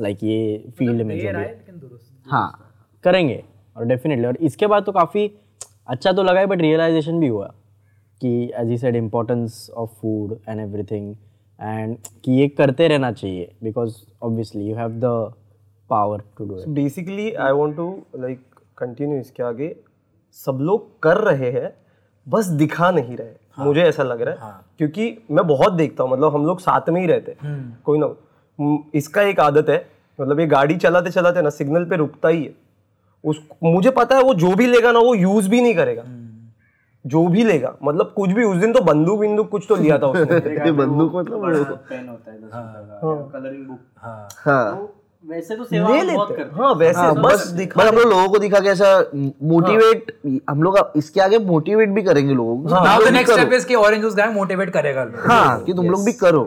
लाइक 0.00 0.22
ये 0.22 0.64
फ़ील्ड 0.78 1.02
में 1.02 1.18
जो 1.20 1.28
भी 1.28 1.44
हाँ। 2.26 2.50
करेंगे। 3.04 3.42
और 3.76 3.84
डेफिनेटली 3.86 4.26
और 4.26 4.36
इसके 4.40 4.66
बाद 4.66 4.84
तो 4.84 4.92
काफ़ी 4.92 5.30
अच्छा 5.88 6.12
तो 6.12 6.22
लगा 6.22 6.40
है 6.40 6.46
बट 6.46 6.60
रियलाइजेशन 6.60 7.20
भी 7.20 7.28
हुआ 7.28 7.46
कि 8.20 8.30
as 8.58 8.70
I 8.72 8.76
said 8.78 8.96
importance 8.96 9.68
of 9.76 9.90
food 10.00 10.36
and 10.48 10.60
everything 10.60 11.14
and 11.60 11.96
कि 12.24 12.32
ये 12.32 12.48
करते 12.48 12.88
रहना 12.88 13.10
चाहिए 13.12 13.52
because 13.62 13.96
obviously 14.22 14.64
you 14.68 14.76
have 14.76 14.98
the 15.00 15.34
power 15.90 16.22
to 16.38 16.44
do 16.44 16.58
it 16.58 16.68
basically 16.74 17.30
I 17.32 17.52
want 17.52 17.76
to 17.76 17.90
like 18.16 18.40
continue 18.78 19.20
इसके 19.20 19.42
आगे। 19.42 19.74
सब 20.38 20.58
लोग 20.60 20.88
कर 21.02 21.16
रहे 21.22 21.50
हैं 21.50 21.72
बस 22.26 22.46
दिखा 22.58 22.90
नहीं 22.90 23.16
रहे। 23.16 23.34
मुझे 23.58 23.82
ऐसा 23.82 24.02
लग 24.02 24.22
रहा 24.22 24.34
है 24.34 24.40
हाँ, 24.40 24.64
क्योंकि 24.78 25.18
मैं 25.30 25.46
बहुत 25.46 25.72
देखता 25.72 26.04
हूँ 26.04 26.12
मतलब 26.12 26.34
हम 26.34 26.46
लोग 26.46 26.60
साथ 26.60 26.88
में 26.88 27.00
ही 27.00 27.06
रहते 27.06 27.32
हैं। 27.32 27.78
कोई 27.84 27.98
ना 27.98 28.06
हम्म, 28.06 28.78
इसका 28.94 29.22
एक 29.22 29.40
आदत 29.40 29.68
है 29.68 29.86
मतलब 30.20 30.40
ये 30.40 30.46
गाड़ी 30.46 30.76
चलाते 30.76 31.10
चलाते 31.10 31.42
ना 31.42 31.50
सिग्नल 31.50 31.84
पे 31.84 31.96
रुकता 31.96 32.28
ही 32.28 32.44
है। 32.44 32.54
उस 33.24 33.40
मुझे 33.64 33.90
पता 33.90 34.16
है 34.16 34.22
वो 34.22 34.34
जो 34.34 34.54
भी 34.54 34.66
लेगा 34.66 34.92
ना 34.92 34.98
वो 34.98 35.14
यूज़ 35.14 35.48
भी 35.48 35.60
नहीं 35.60 35.74
करेगा। 35.74 36.02
जो 37.06 37.26
भी 37.26 37.44
लेगा 37.44 37.74
मतलब 37.82 38.12
कुछ 38.16 38.30
भी 38.30 38.44
उस 38.44 38.56
दिन 38.56 38.72
तो 38.72 38.80
बंदूक 38.80 39.18
बिंदुक 39.20 39.48
कुछ 39.48 39.66
तो 39.68 39.76
लिया 39.76 39.98
था 39.98 40.06
उसने। 40.06 40.70
बंदूक 40.70 41.14
मतलब 41.14 41.40
पेन 41.88 42.08
होता 42.08 42.30
है 42.30 42.38
कलरिंग 43.32 43.66
बुक 43.66 43.80
हाँ। 43.96 44.28
वैसे 45.22 45.56
तो 45.56 45.64
सेवा 45.64 45.88
ले 45.90 46.12
बहुत 46.12 46.30
लेते 46.30 46.42
करते 46.42 46.54
हैं 46.54 46.62
हाँ। 46.62 46.74
वैसे 46.74 46.98
हाँ, 46.98 47.14
बस 47.14 47.22
बस 47.22 47.68
बस 47.76 47.86
हम 47.86 47.96
लोग 47.96 48.08
लोगों 48.10 48.28
को 48.28 48.38
दिखा 48.38 48.58
के 48.60 48.68
ऐसा 48.68 48.90
मोटिवेट 49.44 50.12
हम 50.50 50.62
लोग 50.62 50.78
इसके 50.96 51.20
आगे 51.20 51.38
मोटिवेट 51.46 51.88
भी 51.90 52.02
करेंगे 52.02 52.34
लोगों 52.34 52.56
को। 52.58 52.74
Now 52.74 53.04
the 53.04 53.12
next 53.12 53.32
step 53.32 53.52
is 53.52 53.66
कि 53.66 53.74
ऑरेंज 53.76 54.02
जूस 54.02 54.14
गैंग 54.16 54.34
मोटिवेट 54.34 54.70
करेगा 54.72 55.06
हाँ 55.26 55.64
कि 55.64 55.72
तुम 55.74 55.90
लोग 55.90 56.04
भी 56.04 56.12
करो। 56.14 56.42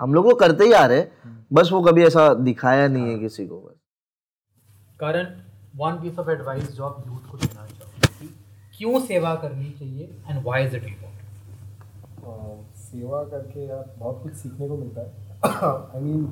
हम 0.00 0.14
लोग 0.14 0.26
वो 0.26 0.34
करते 0.34 0.64
ही 0.64 0.72
आ 0.72 0.84
रहे 0.86 1.04
बस 1.52 1.70
वो 1.72 1.80
कभी 1.82 2.04
ऐसा 2.04 2.32
दिखाया 2.44 2.86
नहीं 2.88 3.10
है 3.10 3.18
किसी 3.18 3.46
को 3.46 3.56
बस। 3.56 3.74
Karan 5.00 5.26
one 5.76 5.98
piece 6.02 6.18
of 6.18 6.30
advice 6.30 6.72
जो 6.72 6.84
आप 6.84 7.02
यूथ 7.08 7.30
को 7.30 7.38
देना 7.38 7.66
चाहोगे 7.66 8.28
क्यों 8.78 9.00
सेवा 9.02 9.34
करनी 9.42 9.70
चाहिए 9.78 10.08
and 10.30 10.42
why 10.44 10.64
is 10.64 10.76
it 10.76 10.84
important 10.84 12.74
सेवा 12.86 13.22
करके 13.24 13.66
यार 13.66 13.84
बहुत 13.98 14.22
कुछ 14.22 14.32
सीखने 14.34 14.68
को 14.68 14.76
मिलता 14.76 15.00
है। 15.00 15.08
आई 15.94 16.00
मीन 16.00 16.24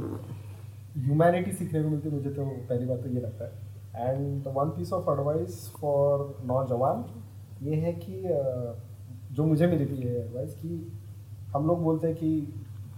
ह्यूमैनिटी 0.97 1.53
सीखने 1.53 1.83
को 1.83 1.89
मिलती 1.89 2.09
है 2.09 2.15
मुझे 2.15 2.31
तो 2.31 2.45
पहली 2.45 2.87
बात 2.87 3.03
तो 3.03 3.09
ये 3.09 3.21
लगता 3.21 3.45
है। 3.45 4.09
And 4.09 4.47
one 4.49 4.69
piece 4.71 4.93
of 4.93 5.11
advice 5.11 5.69
for 5.81 6.43
नौजवान 6.47 7.05
ये 7.63 7.77
है 7.77 7.93
कि 7.93 8.23
जो 9.35 9.45
मुझे 9.45 9.67
मिली 9.67 9.87
थी 9.87 10.03
ये 10.03 10.15
एडवाइस 10.19 10.55
कि 10.55 10.93
हम 11.55 11.67
लोग 11.67 11.83
बोलते 11.83 12.07
हैं 12.07 12.17
कि 12.17 12.53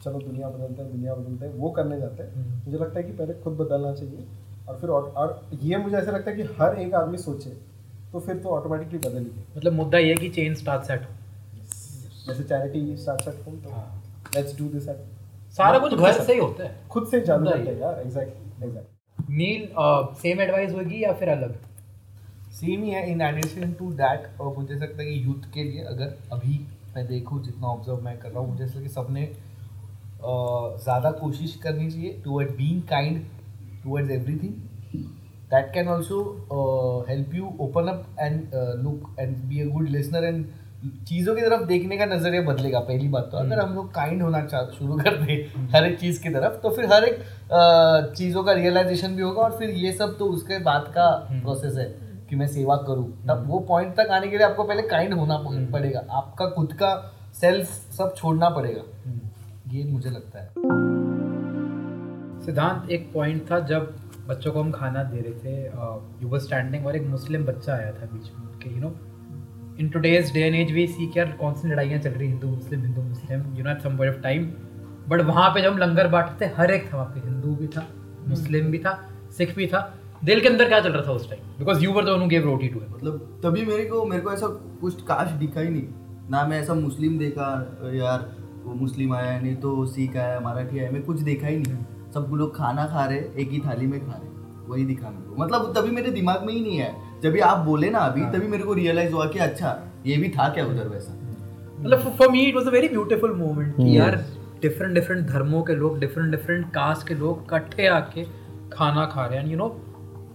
चलो 0.05 0.19
दुनिया 0.21 0.49
बदलते 0.49 0.83
हैं 0.83 0.91
दुनिया 0.93 1.15
बदलते 1.15 1.47
हैं 1.47 1.53
वो 1.55 1.71
करने 1.71 1.99
जाते 2.01 2.23
हैं। 2.23 2.45
मुझे 2.65 2.79
लगता 2.79 2.99
है 2.99 3.05
कि 3.05 3.13
पहले 3.13 3.35
खुद 3.35 3.57
बदलना 3.57 3.93
चाहिए 3.95 4.27
और 4.69 4.79
फिर 4.79 4.91
और, 4.91 5.03
और 5.03 5.59
ये 5.63 5.77
मुझे 5.77 5.97
ऐसा 5.97 6.11
लगता 6.11 6.31
है 6.31 6.37
कि 6.37 6.43
हर 6.61 6.79
एक 6.81 6.95
आदमी 6.95 7.19
सोचे 7.19 7.51
तो 8.13 8.21
फिर 8.21 8.37
तो 8.37 8.49
ऑटोमेटिकली 8.49 8.99
बदल 9.01 9.19
ही 9.19 9.45
मतलब 9.57 9.73
मुद्दा 9.73 9.99
ये 9.99 10.09
है 10.09 10.17
कि 10.17 10.29
चेन 10.31 10.55
स्टार्ट 10.55 10.85
सेट 10.85 11.03
हो। 11.03 11.15
जैसे 12.27 12.45
चैरिटी 12.45 12.97
स्टार्ट 12.97 13.21
सेट 13.21 13.47
हो 13.47 13.53
तो 13.65 13.71
लेट्स 14.37 14.59
डू 14.59 14.69
दिस 14.69 14.89
एट 14.89 15.05
सारा 15.57 15.79
कुछ 15.79 15.95
घर 15.95 16.13
से 16.13 16.33
ही 16.33 16.39
होता 16.39 16.65
है। 16.65 16.89
खुद 16.91 17.07
से 17.11 17.21
चालू 17.21 17.51
करते 17.51 17.71
हैं 17.71 17.81
यार 17.81 18.01
exactly 18.01 18.67
exactly 18.67 19.37
Neel 19.37 19.69
same 20.23 20.41
advice 20.41 20.73
होगी 20.73 21.03
या 21.03 21.13
फिर 21.13 21.29
अलग? 21.29 21.55
सेम 22.55 22.83
ही 22.83 22.91
है 22.91 23.11
इन 23.11 23.21
एडिशन 23.23 23.73
टू 23.79 23.91
दैट 23.95 24.41
और 24.41 24.55
मुझे 24.57 24.75
लगता 24.75 25.03
है 25.03 25.07
कि 25.07 25.25
यूथ 25.25 25.51
के 25.55 25.65
लिए 25.65 25.85
अगर 25.85 26.17
अभी 26.33 26.59
मैं 26.97 27.07
देखूँ 27.07 27.43
जितना 27.45 27.67
ऑब्ज़र्व 27.69 28.05
मैं 28.05 28.17
कर 28.19 28.31
रहा 28.31 28.41
हूँ 28.41 28.51
मुझे 28.51 28.65
ऐसा 28.65 28.81
कि 28.83 28.89
सबने 28.89 29.25
ज़्यादा 30.23 31.11
कोशिश 31.15 31.55
करनी 31.63 31.91
चाहिए 31.91 32.21
toward 32.25 32.51
being 32.57 32.83
kind 32.91 33.25
towards 33.83 34.11
everything 34.11 34.53
that 35.51 35.73
can 35.75 35.89
also 35.89 36.21
help 37.09 37.35
you 37.35 37.53
open 37.61 37.89
up 37.89 38.07
and 38.21 38.55
look 38.85 39.15
and 39.21 39.37
be 39.49 39.61
a 39.61 39.67
good 39.73 39.89
listener 39.89 40.25
and 40.25 40.45
चीज़ों 41.09 41.35
की 41.35 41.43
तरफ़ 41.43 41.63
देखने 41.67 41.97
का 41.97 42.07
नज़रिया 42.07 42.43
बदलेगा 42.43 42.81
पहली 42.81 43.09
बात 43.09 43.29
तो। 43.33 43.39
अगर 43.39 43.61
हम 43.61 43.75
लोग 43.75 43.93
काइंड 43.95 44.23
होना 44.23 44.41
शुरू 44.49 44.97
कर 44.99 45.17
दें 45.17 45.69
हर 45.75 45.85
एक 45.85 45.99
चीज़ 46.01 46.23
की 46.23 46.29
तरफ़ 46.31 46.61
तो 46.63 46.71
फिर 46.71 46.93
हर 46.93 47.05
एक 47.05 47.19
चीज़ों 48.17 48.43
का 48.45 48.53
रियलाइजेशन 48.53 49.17
भी 49.17 49.23
होगा 49.23 49.43
और 49.43 49.59
फिर 49.59 49.71
ये 49.77 49.93
सब 49.93 50.17
तो 50.19 50.27
उसके 50.31 50.59
बाद 50.65 50.93
का 50.97 51.09
प्रोसेस 51.33 51.77
है 51.79 51.85
कि 52.31 52.37
मैं 52.37 52.47
सेवा 52.49 52.77
करूँ। 52.87 53.07
तब 53.29 53.45
वो 53.49 53.59
पॉइंट 53.69 53.95
तक 53.97 54.09
आने 54.13 54.29
के 54.29 54.37
लिए 54.37 54.47
आपको 54.47 54.65
पहले 54.65 54.83
काइंड 54.89 55.15
होना 55.15 55.39
पड़ेगा। 55.73 56.05
आपका 56.13 56.47
खुद 56.51 56.73
का 56.73 56.91
सेल्फ 57.41 57.69
सब 57.95 58.15
छोड़ना 58.17 58.51
पड़ेगा। 58.51 58.83
ये 59.73 59.85
मुझे 59.85 60.11
लगता 60.11 60.41
है। 60.41 60.49
सिद्धांत 62.47 62.91
एक 62.91 63.11
पॉइंट 63.15 63.51
था 63.51 63.59
जब 63.67 63.95
बच्चों 64.29 64.53
को 64.53 64.61
हम 64.61 64.71
खाना 64.73 65.03
दे 65.05 65.21
रहे 65.21 65.35
थे 65.41 65.63
यू 66.23 66.29
वर 66.29 66.39
स्टैंडिंग 66.39 66.87
और 66.87 66.97
एक 66.97 67.07
मुस्लिम 67.07 67.45
बच्चा 67.45 67.73
आया 67.75 67.93
था 67.93 68.07
बीच 68.13 68.31
में 68.35 68.59
कि 68.59 68.75
you 68.75 68.81
know 68.81 68.95
in 69.81 69.89
today's 69.89 70.33
day 70.35 70.41
and 70.41 70.55
as 70.55 70.73
we 70.73 70.87
see 70.87 71.07
क्या 71.13 71.25
कौन 71.41 71.55
सी 71.55 71.69
लड़ाइयाँ 71.69 71.99
चल 72.01 72.11
रही 72.11 72.29
हिंदू 72.29 72.49
मुस्लिम 72.49 72.83
हिंदू 72.83 73.03
मुस्लिम 73.03 73.43
you 73.57 73.65
know 73.65 73.71
at 73.71 73.83
some 73.83 73.97
point 73.97 74.15
of 74.15 74.23
time 74.23 74.45
but 75.09 75.21
वहाँ 75.25 75.49
पे 75.51 75.63
जब 75.63 75.73
हम 75.73 75.79
लंगर 75.79 76.09
बांटते 76.09 76.47
थे 76.47 76.53
हर 76.55 76.71
एक 76.71 76.93
था 76.93 76.97
वहाँ 76.97 77.11
पे। 77.15 77.29
हिंदू 77.29 77.55
भी 77.57 77.67
था 77.67 77.87
मुस्लिम 78.29 78.71
भी 78.71 78.79
था 78.79 78.99
सिख 79.37 79.55
भी 79.57 79.67
था। 79.67 79.81
दिल 80.25 80.41
के 80.41 80.49
अंदर 80.49 80.69
क्या 80.69 80.81
चल 80.81 80.93
रहा 80.93 81.07
था 81.07 81.13
उस 81.13 81.29
time 81.31 81.59
because 81.59 81.83
you 81.85 81.93
were 81.93 82.05
the 82.05 82.09
one 82.11 82.29
give 82.29 82.45
roti 82.45 82.69
to 82.69 82.81
मतलब 82.89 83.41
तभी 83.45 83.65
मेरे 83.65 83.85
को 83.85 84.05
मेरे 84.05 84.23
को 84.23 84.33
ऐसा 84.33 84.47
कुछ 84.81 85.03
काश 85.03 85.31
दिखा 85.41 85.61
ही 85.61 85.69
नहीं। 85.69 85.83
ना 86.31 86.47
मैं 86.47 86.61
ऐसा 86.61 86.75
मुस्लिम 86.75 87.19
देखा 87.19 87.49
यार 87.95 88.31
वो 88.65 88.75
मुस्लिम 88.75 89.13
आया 89.15 89.39
नहीं 89.41 89.55
तो 89.57 89.85
सिख 89.87 90.17
आया 90.17 90.41
मराठी 90.41 90.79
आया 90.79 90.91
मैं 90.91 91.03
कुछ 91.03 91.21
देखा 91.23 91.47
ही 91.47 91.57
नहीं। 91.57 91.85
सब 92.15 92.31
लोग 92.35 92.57
खाना 92.57 92.87
खा 92.87 93.05
रहे 93.05 93.19
एक 93.43 93.51
ही 93.51 93.59
थाली 93.67 93.87
में 93.87 94.01
खा 94.01 94.13
रहे। 94.13 94.31
वही 94.69 94.85
दिखा 94.85 95.11
मेरे 95.11 95.29
को 95.29 95.43
मतलब 95.43 95.73
तभी 95.77 95.91
मेरे 95.91 96.11
दिमाग 96.13 96.45
में 96.47 96.53
ही 96.53 96.61
नहीं 96.61 96.79
है। 96.79 96.95
जब 97.23 97.33
भी 97.33 97.41
आप 97.43 97.59
बोले 97.67 97.91
ना 97.91 97.99
अभी 98.01 98.25
तभी 98.33 98.49
मेरे 98.49 98.65
को 98.65 98.75
रियलाइज़ 98.75 99.13
हुआ 99.13 99.27
कि 99.27 99.39
अच्छा 99.41 99.79
ये 100.07 100.17
भी 100.17 100.29
था 100.29 100.49
क्या 100.49 100.67
उधर 100.67 100.89
वैसा? 100.89 101.13
मतलब 101.81 102.15
for 102.19 102.31
me 102.31 102.43
it 102.43 102.55
was 102.57 102.67
a 102.67 102.71
very 102.71 102.89
beautiful 102.89 103.35
moment 103.37 103.77
कि 103.77 103.97
यार 103.99 104.17
डिफरेंट 104.63 104.95
डिफरेंट 104.95 105.27
धर्मों 105.29 105.63
के 105.63 105.75
लोग 105.75 105.99
डिफरेंट 106.01 106.31
डिफरेंट 106.31 106.67
कास्ट 106.75 107.07
के 107.09 107.15
लोग 107.15 107.43
इकट्ठे 107.43 107.87
आके 107.89 108.25
खाना 108.73 109.05
खा 109.07 109.27
रहे 109.27 109.39
हैं। 109.39 109.47
You 109.47 109.57
know 109.57 109.69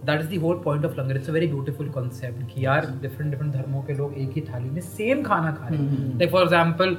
that 0.04 0.20
is 0.20 0.28
the 0.28 0.42
whole 0.42 0.60
point 0.64 0.84
of 0.84 1.00
langar 1.00 1.16
it's 1.16 1.28
a 1.30 1.32
very 1.32 1.46
beautiful 1.46 1.88
concept 1.90 2.46
कि 2.52 2.64
यार 2.64 2.86
डिफरेंट 3.02 3.30
डिफरेंट 3.30 3.52
धर्मों 3.54 3.82
के 3.82 3.94
लोग 3.94 4.14
एक 4.18 4.32
ही 4.36 4.40
थाली 4.42 4.70
में 4.70 4.80
सेम 4.82 5.22
खाना 5.22 5.52
खा 5.52 5.68
रहे 5.68 5.78
हैं। 5.78 6.18
लाइक 6.18 6.30
फॉर 6.32 6.42
एग्जांपल 6.42 6.96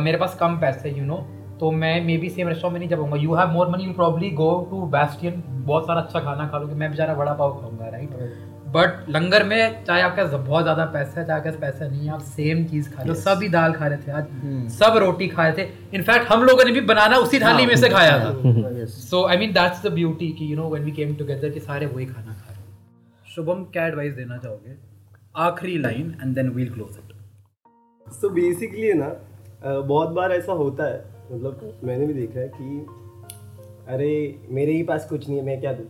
मेरे 0.00 0.18
पास 0.18 0.36
कम 0.40 0.58
पैसे 0.60 0.90
यू 0.90 1.04
नो 1.04 1.16
तो 1.62 1.70
मैं 1.72 1.94
मे 2.04 2.16
बी 2.18 2.28
सेम 2.30 2.48
रेस्टोरेंट 2.48 2.72
में 2.72 2.78
नहीं 2.78 2.88
जाऊँगा. 2.90 3.16
You 3.16 3.34
have 3.34 3.50
more 3.50 3.68
money 3.70 3.84
you 3.84 3.92
probably 3.94 4.30
go 4.38 4.46
to 4.70 4.80
Bastian 4.92 5.42
बहुत 5.48 5.84
सारा 5.86 6.00
अच्छा 6.00 6.20
खाना 6.20 6.46
खा 6.48 6.58
लोगे. 6.58 6.74
मैं 6.74 6.90
बेचारा 6.90 7.14
बड़ा 7.14 7.34
पाव 7.34 7.60
खाऊँगा 7.60 7.88
राइट 7.88 8.10
बट 8.74 9.08
लंगर 9.10 9.44
में 9.44 9.84
चाहे 9.84 10.02
आपके 10.02 10.22
पास 10.22 10.32
बहुत 10.32 10.62
ज़्यादा 10.62 10.84
पैसा 10.92 11.20
है 11.20 11.26
चाहे 11.26 11.38
आपके 11.38 11.50
पास 11.50 11.58
पैसा 11.60 11.88
नहीं 11.88 12.06
है 12.06 12.12
आप 12.14 12.20
सेम 12.28 12.64
चीज़ 12.66 12.90
खा 12.90 13.02
रहे 13.02 13.08
हो. 13.08 13.14
सभी 13.16 13.48
दाल 13.48 13.72
खा 13.72 13.86
रहे 13.86 13.98
थे 13.98 14.12
आज. 14.12 14.68
सब 14.78 14.96
रोटी 14.98 15.28
खा 15.28 15.46
रहे 15.48 15.56
थे. 15.58 15.68
इनफैक्ट 15.94 16.32
हम 16.32 16.42
लोगों 16.44 16.64
ने 16.64 16.72
भी 16.72 16.80
बनाना 16.90 17.16
उसी 17.18 17.40
थाली 17.40 17.66
में 17.66 17.76
से 17.76 17.88
खाया 17.88 18.18
था. 18.20 18.86
So 18.86 19.24
I 19.26 19.36
mean 19.38 19.52
that's 19.52 19.82
the 19.86 19.92
beauty 19.94 20.30
कि 20.38 20.52
you 20.52 20.56
know 20.56 20.68
when 20.70 20.84
we 20.84 20.92
came 20.92 21.14
together 21.16 21.50
कि 21.50 21.60
सारे 21.62 21.86
वही 21.88 22.06
खाना 22.06 22.32
खा 22.32 22.48
रहे 22.48 22.56
हैं. 22.56 22.64
शुभम 23.34 23.64
क्या 23.72 23.86
एडवाइस 23.86 24.14
देना 24.14 24.36
चाहोगे? 24.38 24.78
आखिरी 25.48 25.78
line 25.80 26.14
and 26.22 26.34
then 26.34 26.48
we'll 26.50 26.72
close 26.72 26.98
it 26.98 28.14
so 28.14 28.28
basically 28.30 28.92
ना 28.94 29.14
बहुत 29.64 30.08
बार 30.08 30.32
ऐसा 30.32 30.52
होता 30.52 30.84
है 30.84 31.04
मतलब 31.32 31.80
मैंने 31.84 32.06
भी 32.06 32.14
देखा 32.14 32.40
है 32.40 32.48
कि 32.48 32.86
अरे 33.88 34.12
मेरे 34.48 34.72
ही 34.72 34.82
पास 34.82 35.08
कुछ 35.08 35.28
नहीं 35.28 35.38
है 35.38 35.44
मैं 35.44 35.60
क्या 35.60 35.72
दूँ? 35.72 35.86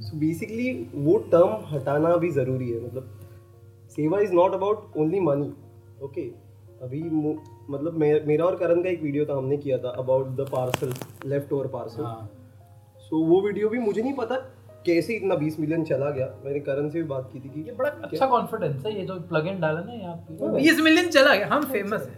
सो 0.00 0.16
बेसिकली 0.16 0.72
वो 0.94 1.16
टर्म 1.32 1.56
हटाना 1.66 2.16
भी 2.16 2.30
ज़रूरी 2.30 2.70
है 2.70 2.84
मतलब 2.86 3.20
सेवा 3.90 4.20
is 4.20 4.32
not 4.32 4.54
about 4.54 4.96
only 4.96 5.20
money 5.20 5.52
okay 6.02 6.22
अभी 6.82 7.02
मतलब 7.70 7.94
मे, 7.94 8.20
मेरा 8.20 8.44
और 8.44 8.56
करण 8.56 8.82
का 8.82 8.88
एक 8.88 9.02
वीडियो 9.02 9.26
था 9.26 9.36
हमने 9.36 9.56
किया 9.56 9.78
था 9.78 9.88
about 9.88 10.26
the 10.26 10.48
parcel 10.52 10.92
left 11.26 11.52
over 11.52 11.66
parcel 11.66 12.04
so 13.00 13.24
वो 13.24 13.40
वीडियो 13.40 13.68
भी 13.68 13.78
मुझे 13.78 14.02
नहीं 14.02 14.12
पता 14.12 14.36
कैसे 14.86 15.14
इतना 15.14 15.34
20 15.34 15.58
मिलियन 15.60 15.84
चला 15.84 16.10
गया। 16.10 16.26
मैंने 16.44 16.60
करण 16.60 16.88
से 16.90 16.98
भी 16.98 17.08
बात 17.08 17.30
की 17.32 17.40
थी 17.40 17.48
कि 17.48 17.60
ये 17.60 17.72
बड़ा 17.72 17.90
अच्छा 18.04 18.26
कॉन्फिडेंस 18.26 18.86
है 18.86 18.98
ये 18.98 19.06
जो 19.06 19.14
प्लग 19.20 19.46
इन 19.46 19.60
डाला 19.60 19.80
ना 19.80 19.92
यहाँ 19.92 20.16
पे। 20.16 20.48
बीस 20.56 20.80
मिलियन 20.80 21.08
चला 21.08 21.34
गया 21.34 21.46
हम 21.46 21.64
फ़ेमस 21.64 22.08
है। 22.08 22.14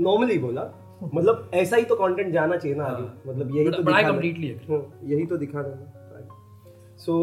नॉर्मली 0.00 0.38
बोला 0.38 0.70
मतलब 1.14 1.50
ऐसा 1.54 1.76
ही 1.76 1.84
तो 1.84 1.94
कंटेंट 1.94 2.32
जाना 2.32 2.56
चाहिए 2.56 2.76
ना 2.76 2.84
आगे। 2.84 3.30
मतलब 3.30 3.56
यही 3.56 3.70
तो 3.70 3.82
बड़ा 3.82 3.98
agree. 3.98 4.70
हाँ, 4.70 5.00
यही 5.04 5.26
तो 5.26 5.36
दिखाना 5.36 5.68
है। 5.68 6.00
सो 6.98 7.14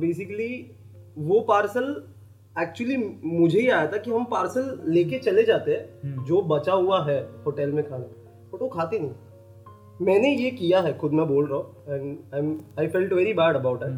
बेसिकली 0.00 0.48
uh, 0.62 0.74
वो 1.18 1.40
पार्सल 1.40 2.02
एक्चुअली 2.58 2.96
मुझे 3.24 3.60
ही 3.60 3.68
आया 3.68 3.86
था 3.86 3.96
कि 3.96 4.10
हम 4.10 4.24
पार्सल 4.24 4.80
लेके 4.86 5.18
चले 5.18 5.42
जाते 5.42 5.72
हैं 5.72 6.24
जो 6.24 6.40
बचा 6.42 6.72
हुआ 6.72 7.04
है 7.04 7.18
होटल 7.46 7.72
में 7.72 7.84
खाना। 7.90 8.04
बट 8.52 8.62
वो 8.62 8.68
खाते 8.68 8.98
नहीं। 8.98 9.10
मैंने 10.00 10.34
ये 10.34 10.50
किया 10.50 10.80
है 10.80 10.96
खुद 10.98 11.12
मैं 11.12 11.26
बोल 11.26 11.46
रहा 11.46 11.58
हूँ 11.58 11.66
and 11.88 12.18
I 12.34 12.58
I 12.78 12.88
felt 12.88 13.12
very 13.12 13.32
bad 13.32 13.56
about 13.56 13.82
it 13.82 13.90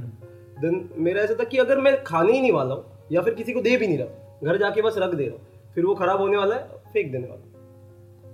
then 0.61 0.89
मेरा 0.99 1.23
ऐसा 1.23 1.35
था 1.35 1.45
कि 1.45 1.59
अगर 1.59 1.81
मैं 1.81 2.03
खाने 2.05 2.33
ही 2.33 2.41
नहीं 2.41 2.53
वाला 2.53 2.75
हूँ 2.75 2.85
या 3.13 3.23
फिर 3.23 3.35
किसी 3.35 3.53
को 3.53 3.61
दे 3.61 3.77
भी 3.77 3.87
नहीं 3.87 3.99
रहा 3.99 4.43
घर 4.45 4.57
जाके 4.59 4.83
बस 4.83 4.95
रख 4.99 5.15
दे 5.15 5.27
रहा 5.27 5.37
हूँ 5.37 5.73
फिर 5.75 5.85
वो 5.85 5.95
खराब 5.95 6.21
होने 6.21 6.37
वाला 6.37 6.55
है 6.55 6.63
फेंक 6.93 7.13
देने 7.13 7.29
वाला 7.29 7.49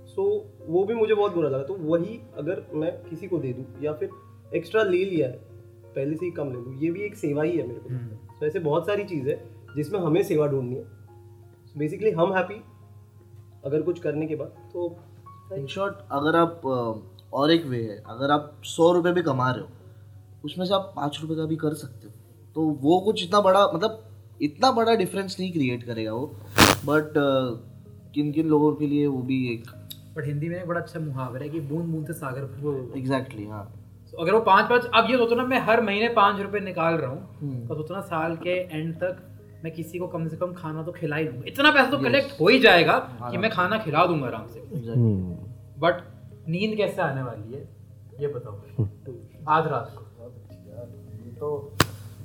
सो 0.05 0.23
so, 0.23 0.69
वो 0.69 0.83
भी 0.83 0.93
मुझे 0.93 1.13
बहुत 1.15 1.35
बुरा 1.35 1.49
लगा। 1.49 1.63
तो 1.63 1.73
वही 1.73 2.19
अगर 2.37 2.65
मैं 2.73 2.91
किसी 3.09 3.27
को 3.27 3.37
दे 3.37 3.53
दूँ 3.53 3.65
या 3.81 3.93
फिर 3.93 4.09
एक्स्ट्रा 4.55 4.83
ले 4.83 5.03
लिया 5.05 5.27
है 5.27 5.33
पहले 5.95 6.15
से 6.15 6.25
ही 6.25 6.31
कम 6.31 6.47
ले 6.47 6.59
लूँ 6.59 6.79
ये 6.79 6.91
भी 6.91 7.01
एक 7.01 7.15
सेवा 7.15 7.43
ही 7.43 7.57
है 7.57 7.67
मेरे 7.67 7.79
को। 7.79 8.15
तो 8.39 8.45
ऐसे 8.45 8.59
बहुत 8.59 8.87
सारी 8.87 9.03
चीज़ 9.03 9.29
है 9.29 9.37
जिसमें 9.75 9.99
हमें 9.99 10.21
सेवा 10.23 10.47
ढूंढनी 10.47 10.75
है। 10.75 10.83
बेसिकली 11.77 12.11
हम 12.11 12.33
हैप्पी 12.33 12.61
अगर 13.65 13.81
कुछ 13.81 13.99
करने 13.99 14.27
के 14.27 14.35
बाद 14.35 14.47
तो 14.73 14.97
इन 15.53 15.67
शॉर्ट 15.67 15.95
अगर 16.11 16.35
आप 16.35 16.61
और 17.33 17.51
एक 17.51 17.65
वे 17.65 17.81
है 17.83 18.01
अगर 18.09 18.31
आप 18.31 18.61
सौ 18.65 18.91
रुपये 18.91 19.13
भी 19.13 19.21
कमा 19.21 19.49
रहे 19.51 19.61
हो 19.61 19.67
उसमें 20.45 20.65
से 20.65 20.73
आप 20.73 20.93
पाँच 20.95 21.19
रुपये 21.21 21.37
का 21.37 21.45
भी 21.45 21.55
कर 21.55 21.73
सकते 21.73 22.07
हो। 22.07 22.13
तो 22.55 22.61
वो 22.81 22.99
कुछ 22.99 23.23
इतना 23.23 23.41
बड़ा 23.41 23.65
मतलब 23.73 24.03
इतना 24.41 24.71
बड़ा 24.71 24.95
डिफरेंस 24.95 25.35
नहीं 25.39 25.51
क्रिएट 25.51 25.83
करेगा 25.83 26.13
वो 26.13 26.25
बट 26.85 27.13
किन 28.13 28.31
किन 28.31 28.47
लोगों 28.47 28.73
के 28.75 28.87
लिए 28.87 29.07
वो 29.07 29.21
भी 29.23 29.37
एक 29.53 29.69
बट 30.17 30.25
हिंदी 30.25 30.49
में 30.49 30.55
एक 30.57 30.67
बड़ा 30.67 30.79
अच्छा 30.81 30.99
मुहावरा 30.99 31.43
है 31.43 31.49
कि 31.49 31.59
बूंद 31.59 31.85
बूंद 31.85 32.07
से 32.07 32.13
सागर 32.13 32.97
एग्जैक्टली 32.97 33.45
हाँ 33.45 33.67
So, 34.09 34.15
अगर 34.21 34.33
वो 34.33 34.39
पाँच 34.41 34.69
पाँच 34.69 34.85
अब 34.95 35.09
ये 35.11 35.17
सोचो 35.17 35.35
ना 35.35 35.43
मैं 35.45 35.59
हर 35.59 35.81
महीने 35.81 36.07
पाँच 36.13 36.39
रुपये 36.41 36.61
निकाल 36.61 36.93
रहा 36.93 37.09
हूँ 37.09 37.67
तो 37.67 37.75
सोचो 37.75 37.93
ना 37.93 37.99
साल 38.03 38.35
के 38.35 38.55
एंड 38.77 38.93
तक 38.95 39.17
मैं 39.63 39.73
किसी 39.73 39.99
को 39.99 40.07
कम 40.07 40.27
से 40.27 40.37
कम 40.37 40.53
खाना 40.53 40.83
तो 40.83 40.91
खिला 40.91 41.15
ही 41.15 41.25
दूँगा। 41.25 41.43
इतना 41.47 41.71
पैसा 41.71 41.89
तो 41.91 41.97
कलेक्ट 41.97 42.39
हो 42.39 42.47
ही 42.47 42.59
जाएगा 42.59 42.97
कि 43.21 43.37
मैं 43.37 43.51
खाना 43.51 43.77
खिला 43.77 44.05
दूँगा 44.05 44.27
आराम 44.27 44.47
से। 44.47 44.59
बट 45.79 46.01
नींद 46.49 46.75
कैसे 46.77 47.01
आने 47.01 47.21
वाली 47.23 47.53
है? 47.53 47.67
ये 48.21 48.27
बताओ 48.27 48.85
आज 49.49 49.67
रात 49.67 49.95
को। 49.97 50.03
तो 51.39 51.49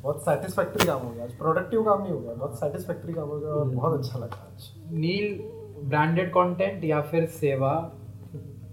बहुत 0.02 0.22
सेटिस्फैक्ट्री 0.22 0.87
काम 0.87 1.00
हो 1.00 1.10
गया। 1.10 1.24
आज 1.24 1.37
प्रोडक्टिव 1.38 1.82
काम 1.84 2.02
नहीं 2.02 2.12
हो 2.12 2.20
गया 2.20 2.34
बहुत 2.34 2.58
सेटिस्फैक्ट्री 2.60 3.12
काम 3.14 3.28
हो 3.28 3.38
गया 3.40 3.50
और 3.50 3.68
बहुत 3.68 3.98
अच्छा 3.98 4.18
लगा 4.18 4.46
आज। 4.46 4.70
नील 4.94 5.38
ब्रांडेड 5.84 6.30
कंटेंट 6.32 6.84
या 6.84 7.00
फिर 7.02 7.26
सेवा? 7.37 7.74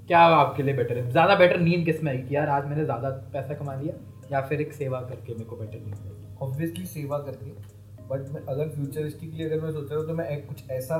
क्या 0.07 0.19
आपके 0.19 0.63
लिए 0.63 0.75
बेटर 0.75 0.97
है? 0.97 1.09
ज़्यादा 1.11 1.35
बेटर 1.35 1.59
नींद 1.59 1.85
किसमें 1.85 2.11
आएगी 2.11 2.35
यार 2.35 2.49
आज 2.49 2.65
मैंने 2.65 2.83
ज़्यादा 2.85 3.09
पैसा 3.33 3.53
कमा 3.55 3.75
लिया 3.75 3.93
या 4.31 4.41
फिर 4.47 4.61
एक 4.61 4.73
सेवा 4.73 4.99
करके 5.01 5.33
मेरे 5.33 5.45
को 5.45 5.55
बेटर 5.55 5.79
नींद 5.79 5.95
आएगी 5.95 6.35
ऑब्वियसली 6.41 6.85
सेवा 6.87 7.17
करके 7.19 7.51
बट 8.09 8.29
मैं 8.29 8.41
अगर 8.45 8.69
फ्यूचरिस्टिकली 8.69 9.43
अगर 9.45 9.61
मैं 9.61 9.71
सोच 9.71 9.89
रहा 9.89 9.99
हूँ 9.99 10.07
तो 10.07 10.13
मैं 10.13 10.27
एक 10.29 10.47
कुछ 10.47 10.69
ऐसा 10.71 10.97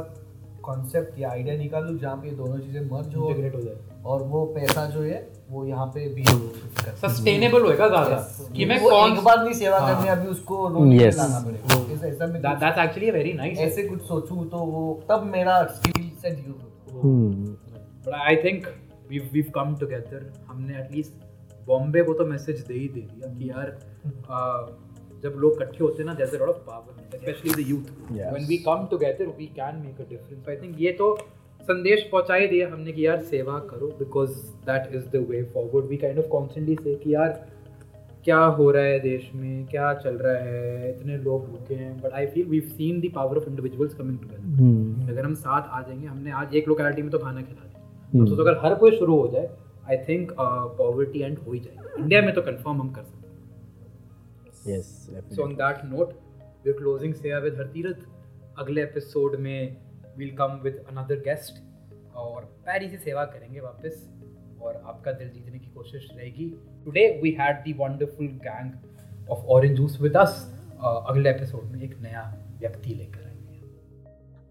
कॉन्सेप्ट 0.64 1.20
या 1.20 1.30
आइडिया 1.30 1.56
निकालूँ 1.58 1.98
जहाँ 2.00 2.16
पे 2.18 2.28
ये 2.30 2.36
दोनों 2.36 2.58
चीज़ें 2.60 2.90
मर्ज 2.92 3.16
हो 3.16 3.30
इंटीग्रेट 3.30 3.56
हो 3.56 3.62
जाए। 3.62 4.04
और 4.06 4.24
वो 4.28 4.46
पैसा 4.56 4.86
जो 4.90 5.02
है 5.02 5.28
वो 5.50 5.66
यहाँ 5.66 5.86
पे 5.96 6.08
भी 6.14 6.24
कर 6.24 6.96
सस्टेनेबल 6.98 7.66
होएगा 7.66 7.88
ज़्यादा। 7.88 8.16
कि 8.56 8.66
मैं 8.66 8.80
कौन 8.84 9.14
एक 9.14 9.24
बार 9.24 9.44
नहीं 9.44 9.54
सेवा 9.54 9.80
हाँ। 9.80 9.96
करनी 9.96 10.10
अभी 10.10 10.28
उसको 10.28 10.68
रोज 10.68 10.94
Yes. 10.94 11.18
लाना 11.18 11.40
पड़ेगा। 11.46 11.94
ऐसा 11.94 12.08
ऐसा 12.08 12.28
मैं 12.28 12.42
दैट्स 12.42 12.80
एक्चुअली 12.80 13.12
वेरी 13.12 13.34
नाइस 13.34 13.60
ऐसे 13.62 13.84
कुछ 13.88 14.02
सोचूं 14.08 14.46
तो 14.50 14.58
वो 14.68 14.84
तब 15.10 15.24
मेरा 15.34 15.64
skill 15.76 16.10
set 16.22 16.38
use 16.48 17.02
hmm 17.02 17.56
but 18.06 18.14
I 18.28 18.36
think 18.44 18.68
we 19.10 19.20
we 19.34 19.42
come 19.56 19.76
together 19.80 20.32
हमने 20.48 20.80
एटलीस्ट 20.80 21.66
बॉम्बे 21.68 22.04
को 22.04 22.14
तो 22.14 22.26
मैसेज 22.26 22.60
दे 22.68 22.74
ही 22.74 22.88
दे 22.90 23.02
दिया 23.02 23.34
कि 23.34 23.50
यार 23.50 23.78
uh, 24.38 24.62
जब 25.24 25.36
लोग 25.38 25.54
इकट्ठे 25.54 25.84
होते 25.84 25.98
हैं 25.98 26.06
ना 26.06 26.14
there 26.14 26.30
is 26.30 26.36
a 26.36 26.40
lot 26.40 26.50
of 26.50 26.64
power 26.68 27.18
specially 27.18 27.64
the 27.64 27.68
youth 27.70 27.92
when 28.12 28.48
we 28.48 28.58
come 28.68 28.88
together 28.92 29.28
we 29.38 29.46
can 29.56 29.82
make 29.86 30.02
a 30.02 30.10
difference 30.10 30.50
I 30.50 30.56
think 30.58 30.82
ये 30.82 30.92
तो 30.92 31.16
संदेश 31.62 32.04
पहुँचा 32.12 32.36
ही 32.36 32.48
दिया 32.48 32.68
हमने 32.74 32.92
कि 32.92 33.06
यार 33.06 33.22
सेवा 33.32 33.60
करो 33.70 33.88
because 34.00 34.32
that 34.70 34.96
is 34.96 35.06
the 35.08 35.26
way 35.30 35.44
forward 35.54 35.86
we 35.86 35.98
kind 35.98 36.20
of 36.20 36.28
constantly 36.28 36.76
से 36.76 36.96
कि 36.96 37.14
यार 37.14 37.30
क्या 38.24 38.38
हो 38.58 38.70
रहा 38.72 38.84
है 38.84 39.00
देश 39.00 39.30
में? 39.36 39.66
क्या 39.68 39.94
चल 39.94 40.16
रहा 40.16 40.34
है? 40.38 40.90
इतने 40.90 41.18
लोग 41.18 41.46
भूखे 41.46 41.76
हैं। 41.76 41.94
But 42.02 42.12
I 42.14 42.26
feel 42.26 42.46
we 42.48 42.60
seen 42.62 43.00
the 43.02 43.12
power 43.16 43.38
of 43.38 43.48
individuals 43.50 43.94
coming 43.94 44.20
together 44.20 45.12
अगर 45.12 45.26
हम 45.26 45.34
साथ 45.36 45.70
आ 45.70 45.82
जाएँगे 45.82 46.08
हमने 46.08 46.32
आज 46.32 46.56
एक 46.56 46.68
लोकेलिटी 46.68 47.02
में 47.02 47.12
तो 47.12 47.20
खाना 47.20 47.42
खिला 47.42 47.66
दिया। 47.66 48.26
तो, 48.26 48.36
तो 48.36 48.42
अगर 48.44 48.60
हर 48.64 48.76
कोई 48.76 48.98
शुरू 48.98 49.20
हो 49.20 49.28
जाए 49.28 49.50
आई 49.90 49.98
थिंक 50.10 50.32
पॉवर्टी 50.40 51.20
एंड 51.20 51.38
हो 51.40 51.52
ही 51.52 51.60
जाएगी। 51.60 52.04
इंडिया 52.04 52.22
में 52.22 52.34
तो 52.34 52.42
कंफर्म 52.42 52.82
हम 52.82 52.90
कर 52.90 53.04
सकते 53.04 53.21
हैं 54.68 54.82
so 55.30 55.44
on 55.44 55.54
that 55.54 55.86
note 55.86 56.10
we 56.66 56.72
are 56.72 56.78
closing 56.78 57.14
सेवा 57.14 57.40
विद 57.40 57.56
हरतीरथ 57.56 58.06
अगले 58.60 58.84
एपिसोड 58.84 59.36
में 59.36 59.78
will 60.18 60.36
come 60.36 60.60
with 60.64 60.86
another 60.90 61.16
guest 61.16 61.64
और 62.16 62.46
प्यारी 62.46 62.90
सी 62.90 62.98
सेवा 62.98 63.26
करेंगे 63.26 63.60
वापस 63.60 64.10
और 64.62 64.76
आपका 64.86 65.12
दिल 65.12 65.30
जीतने 65.30 65.60
की 65.60 65.68
कोशिश 65.68 66.10
रहेगी। 66.16 66.50
Today 66.86 67.20
we 67.24 67.32
had 67.32 67.58
the 67.58 67.74
wonderful 67.74 68.28
gang 68.28 68.72
of 69.30 69.40
orange 69.40 69.78
juice 69.78 70.02
with 70.02 70.18
us 70.18 70.62
अगले 70.82 71.30
एपिसोड 71.30 71.64
में 71.64 71.82
एक 71.82 72.00
नया 72.00 72.48
व्यक्ति 72.60 72.90
लेकर 72.90 73.24
आएँगे। 73.26 73.62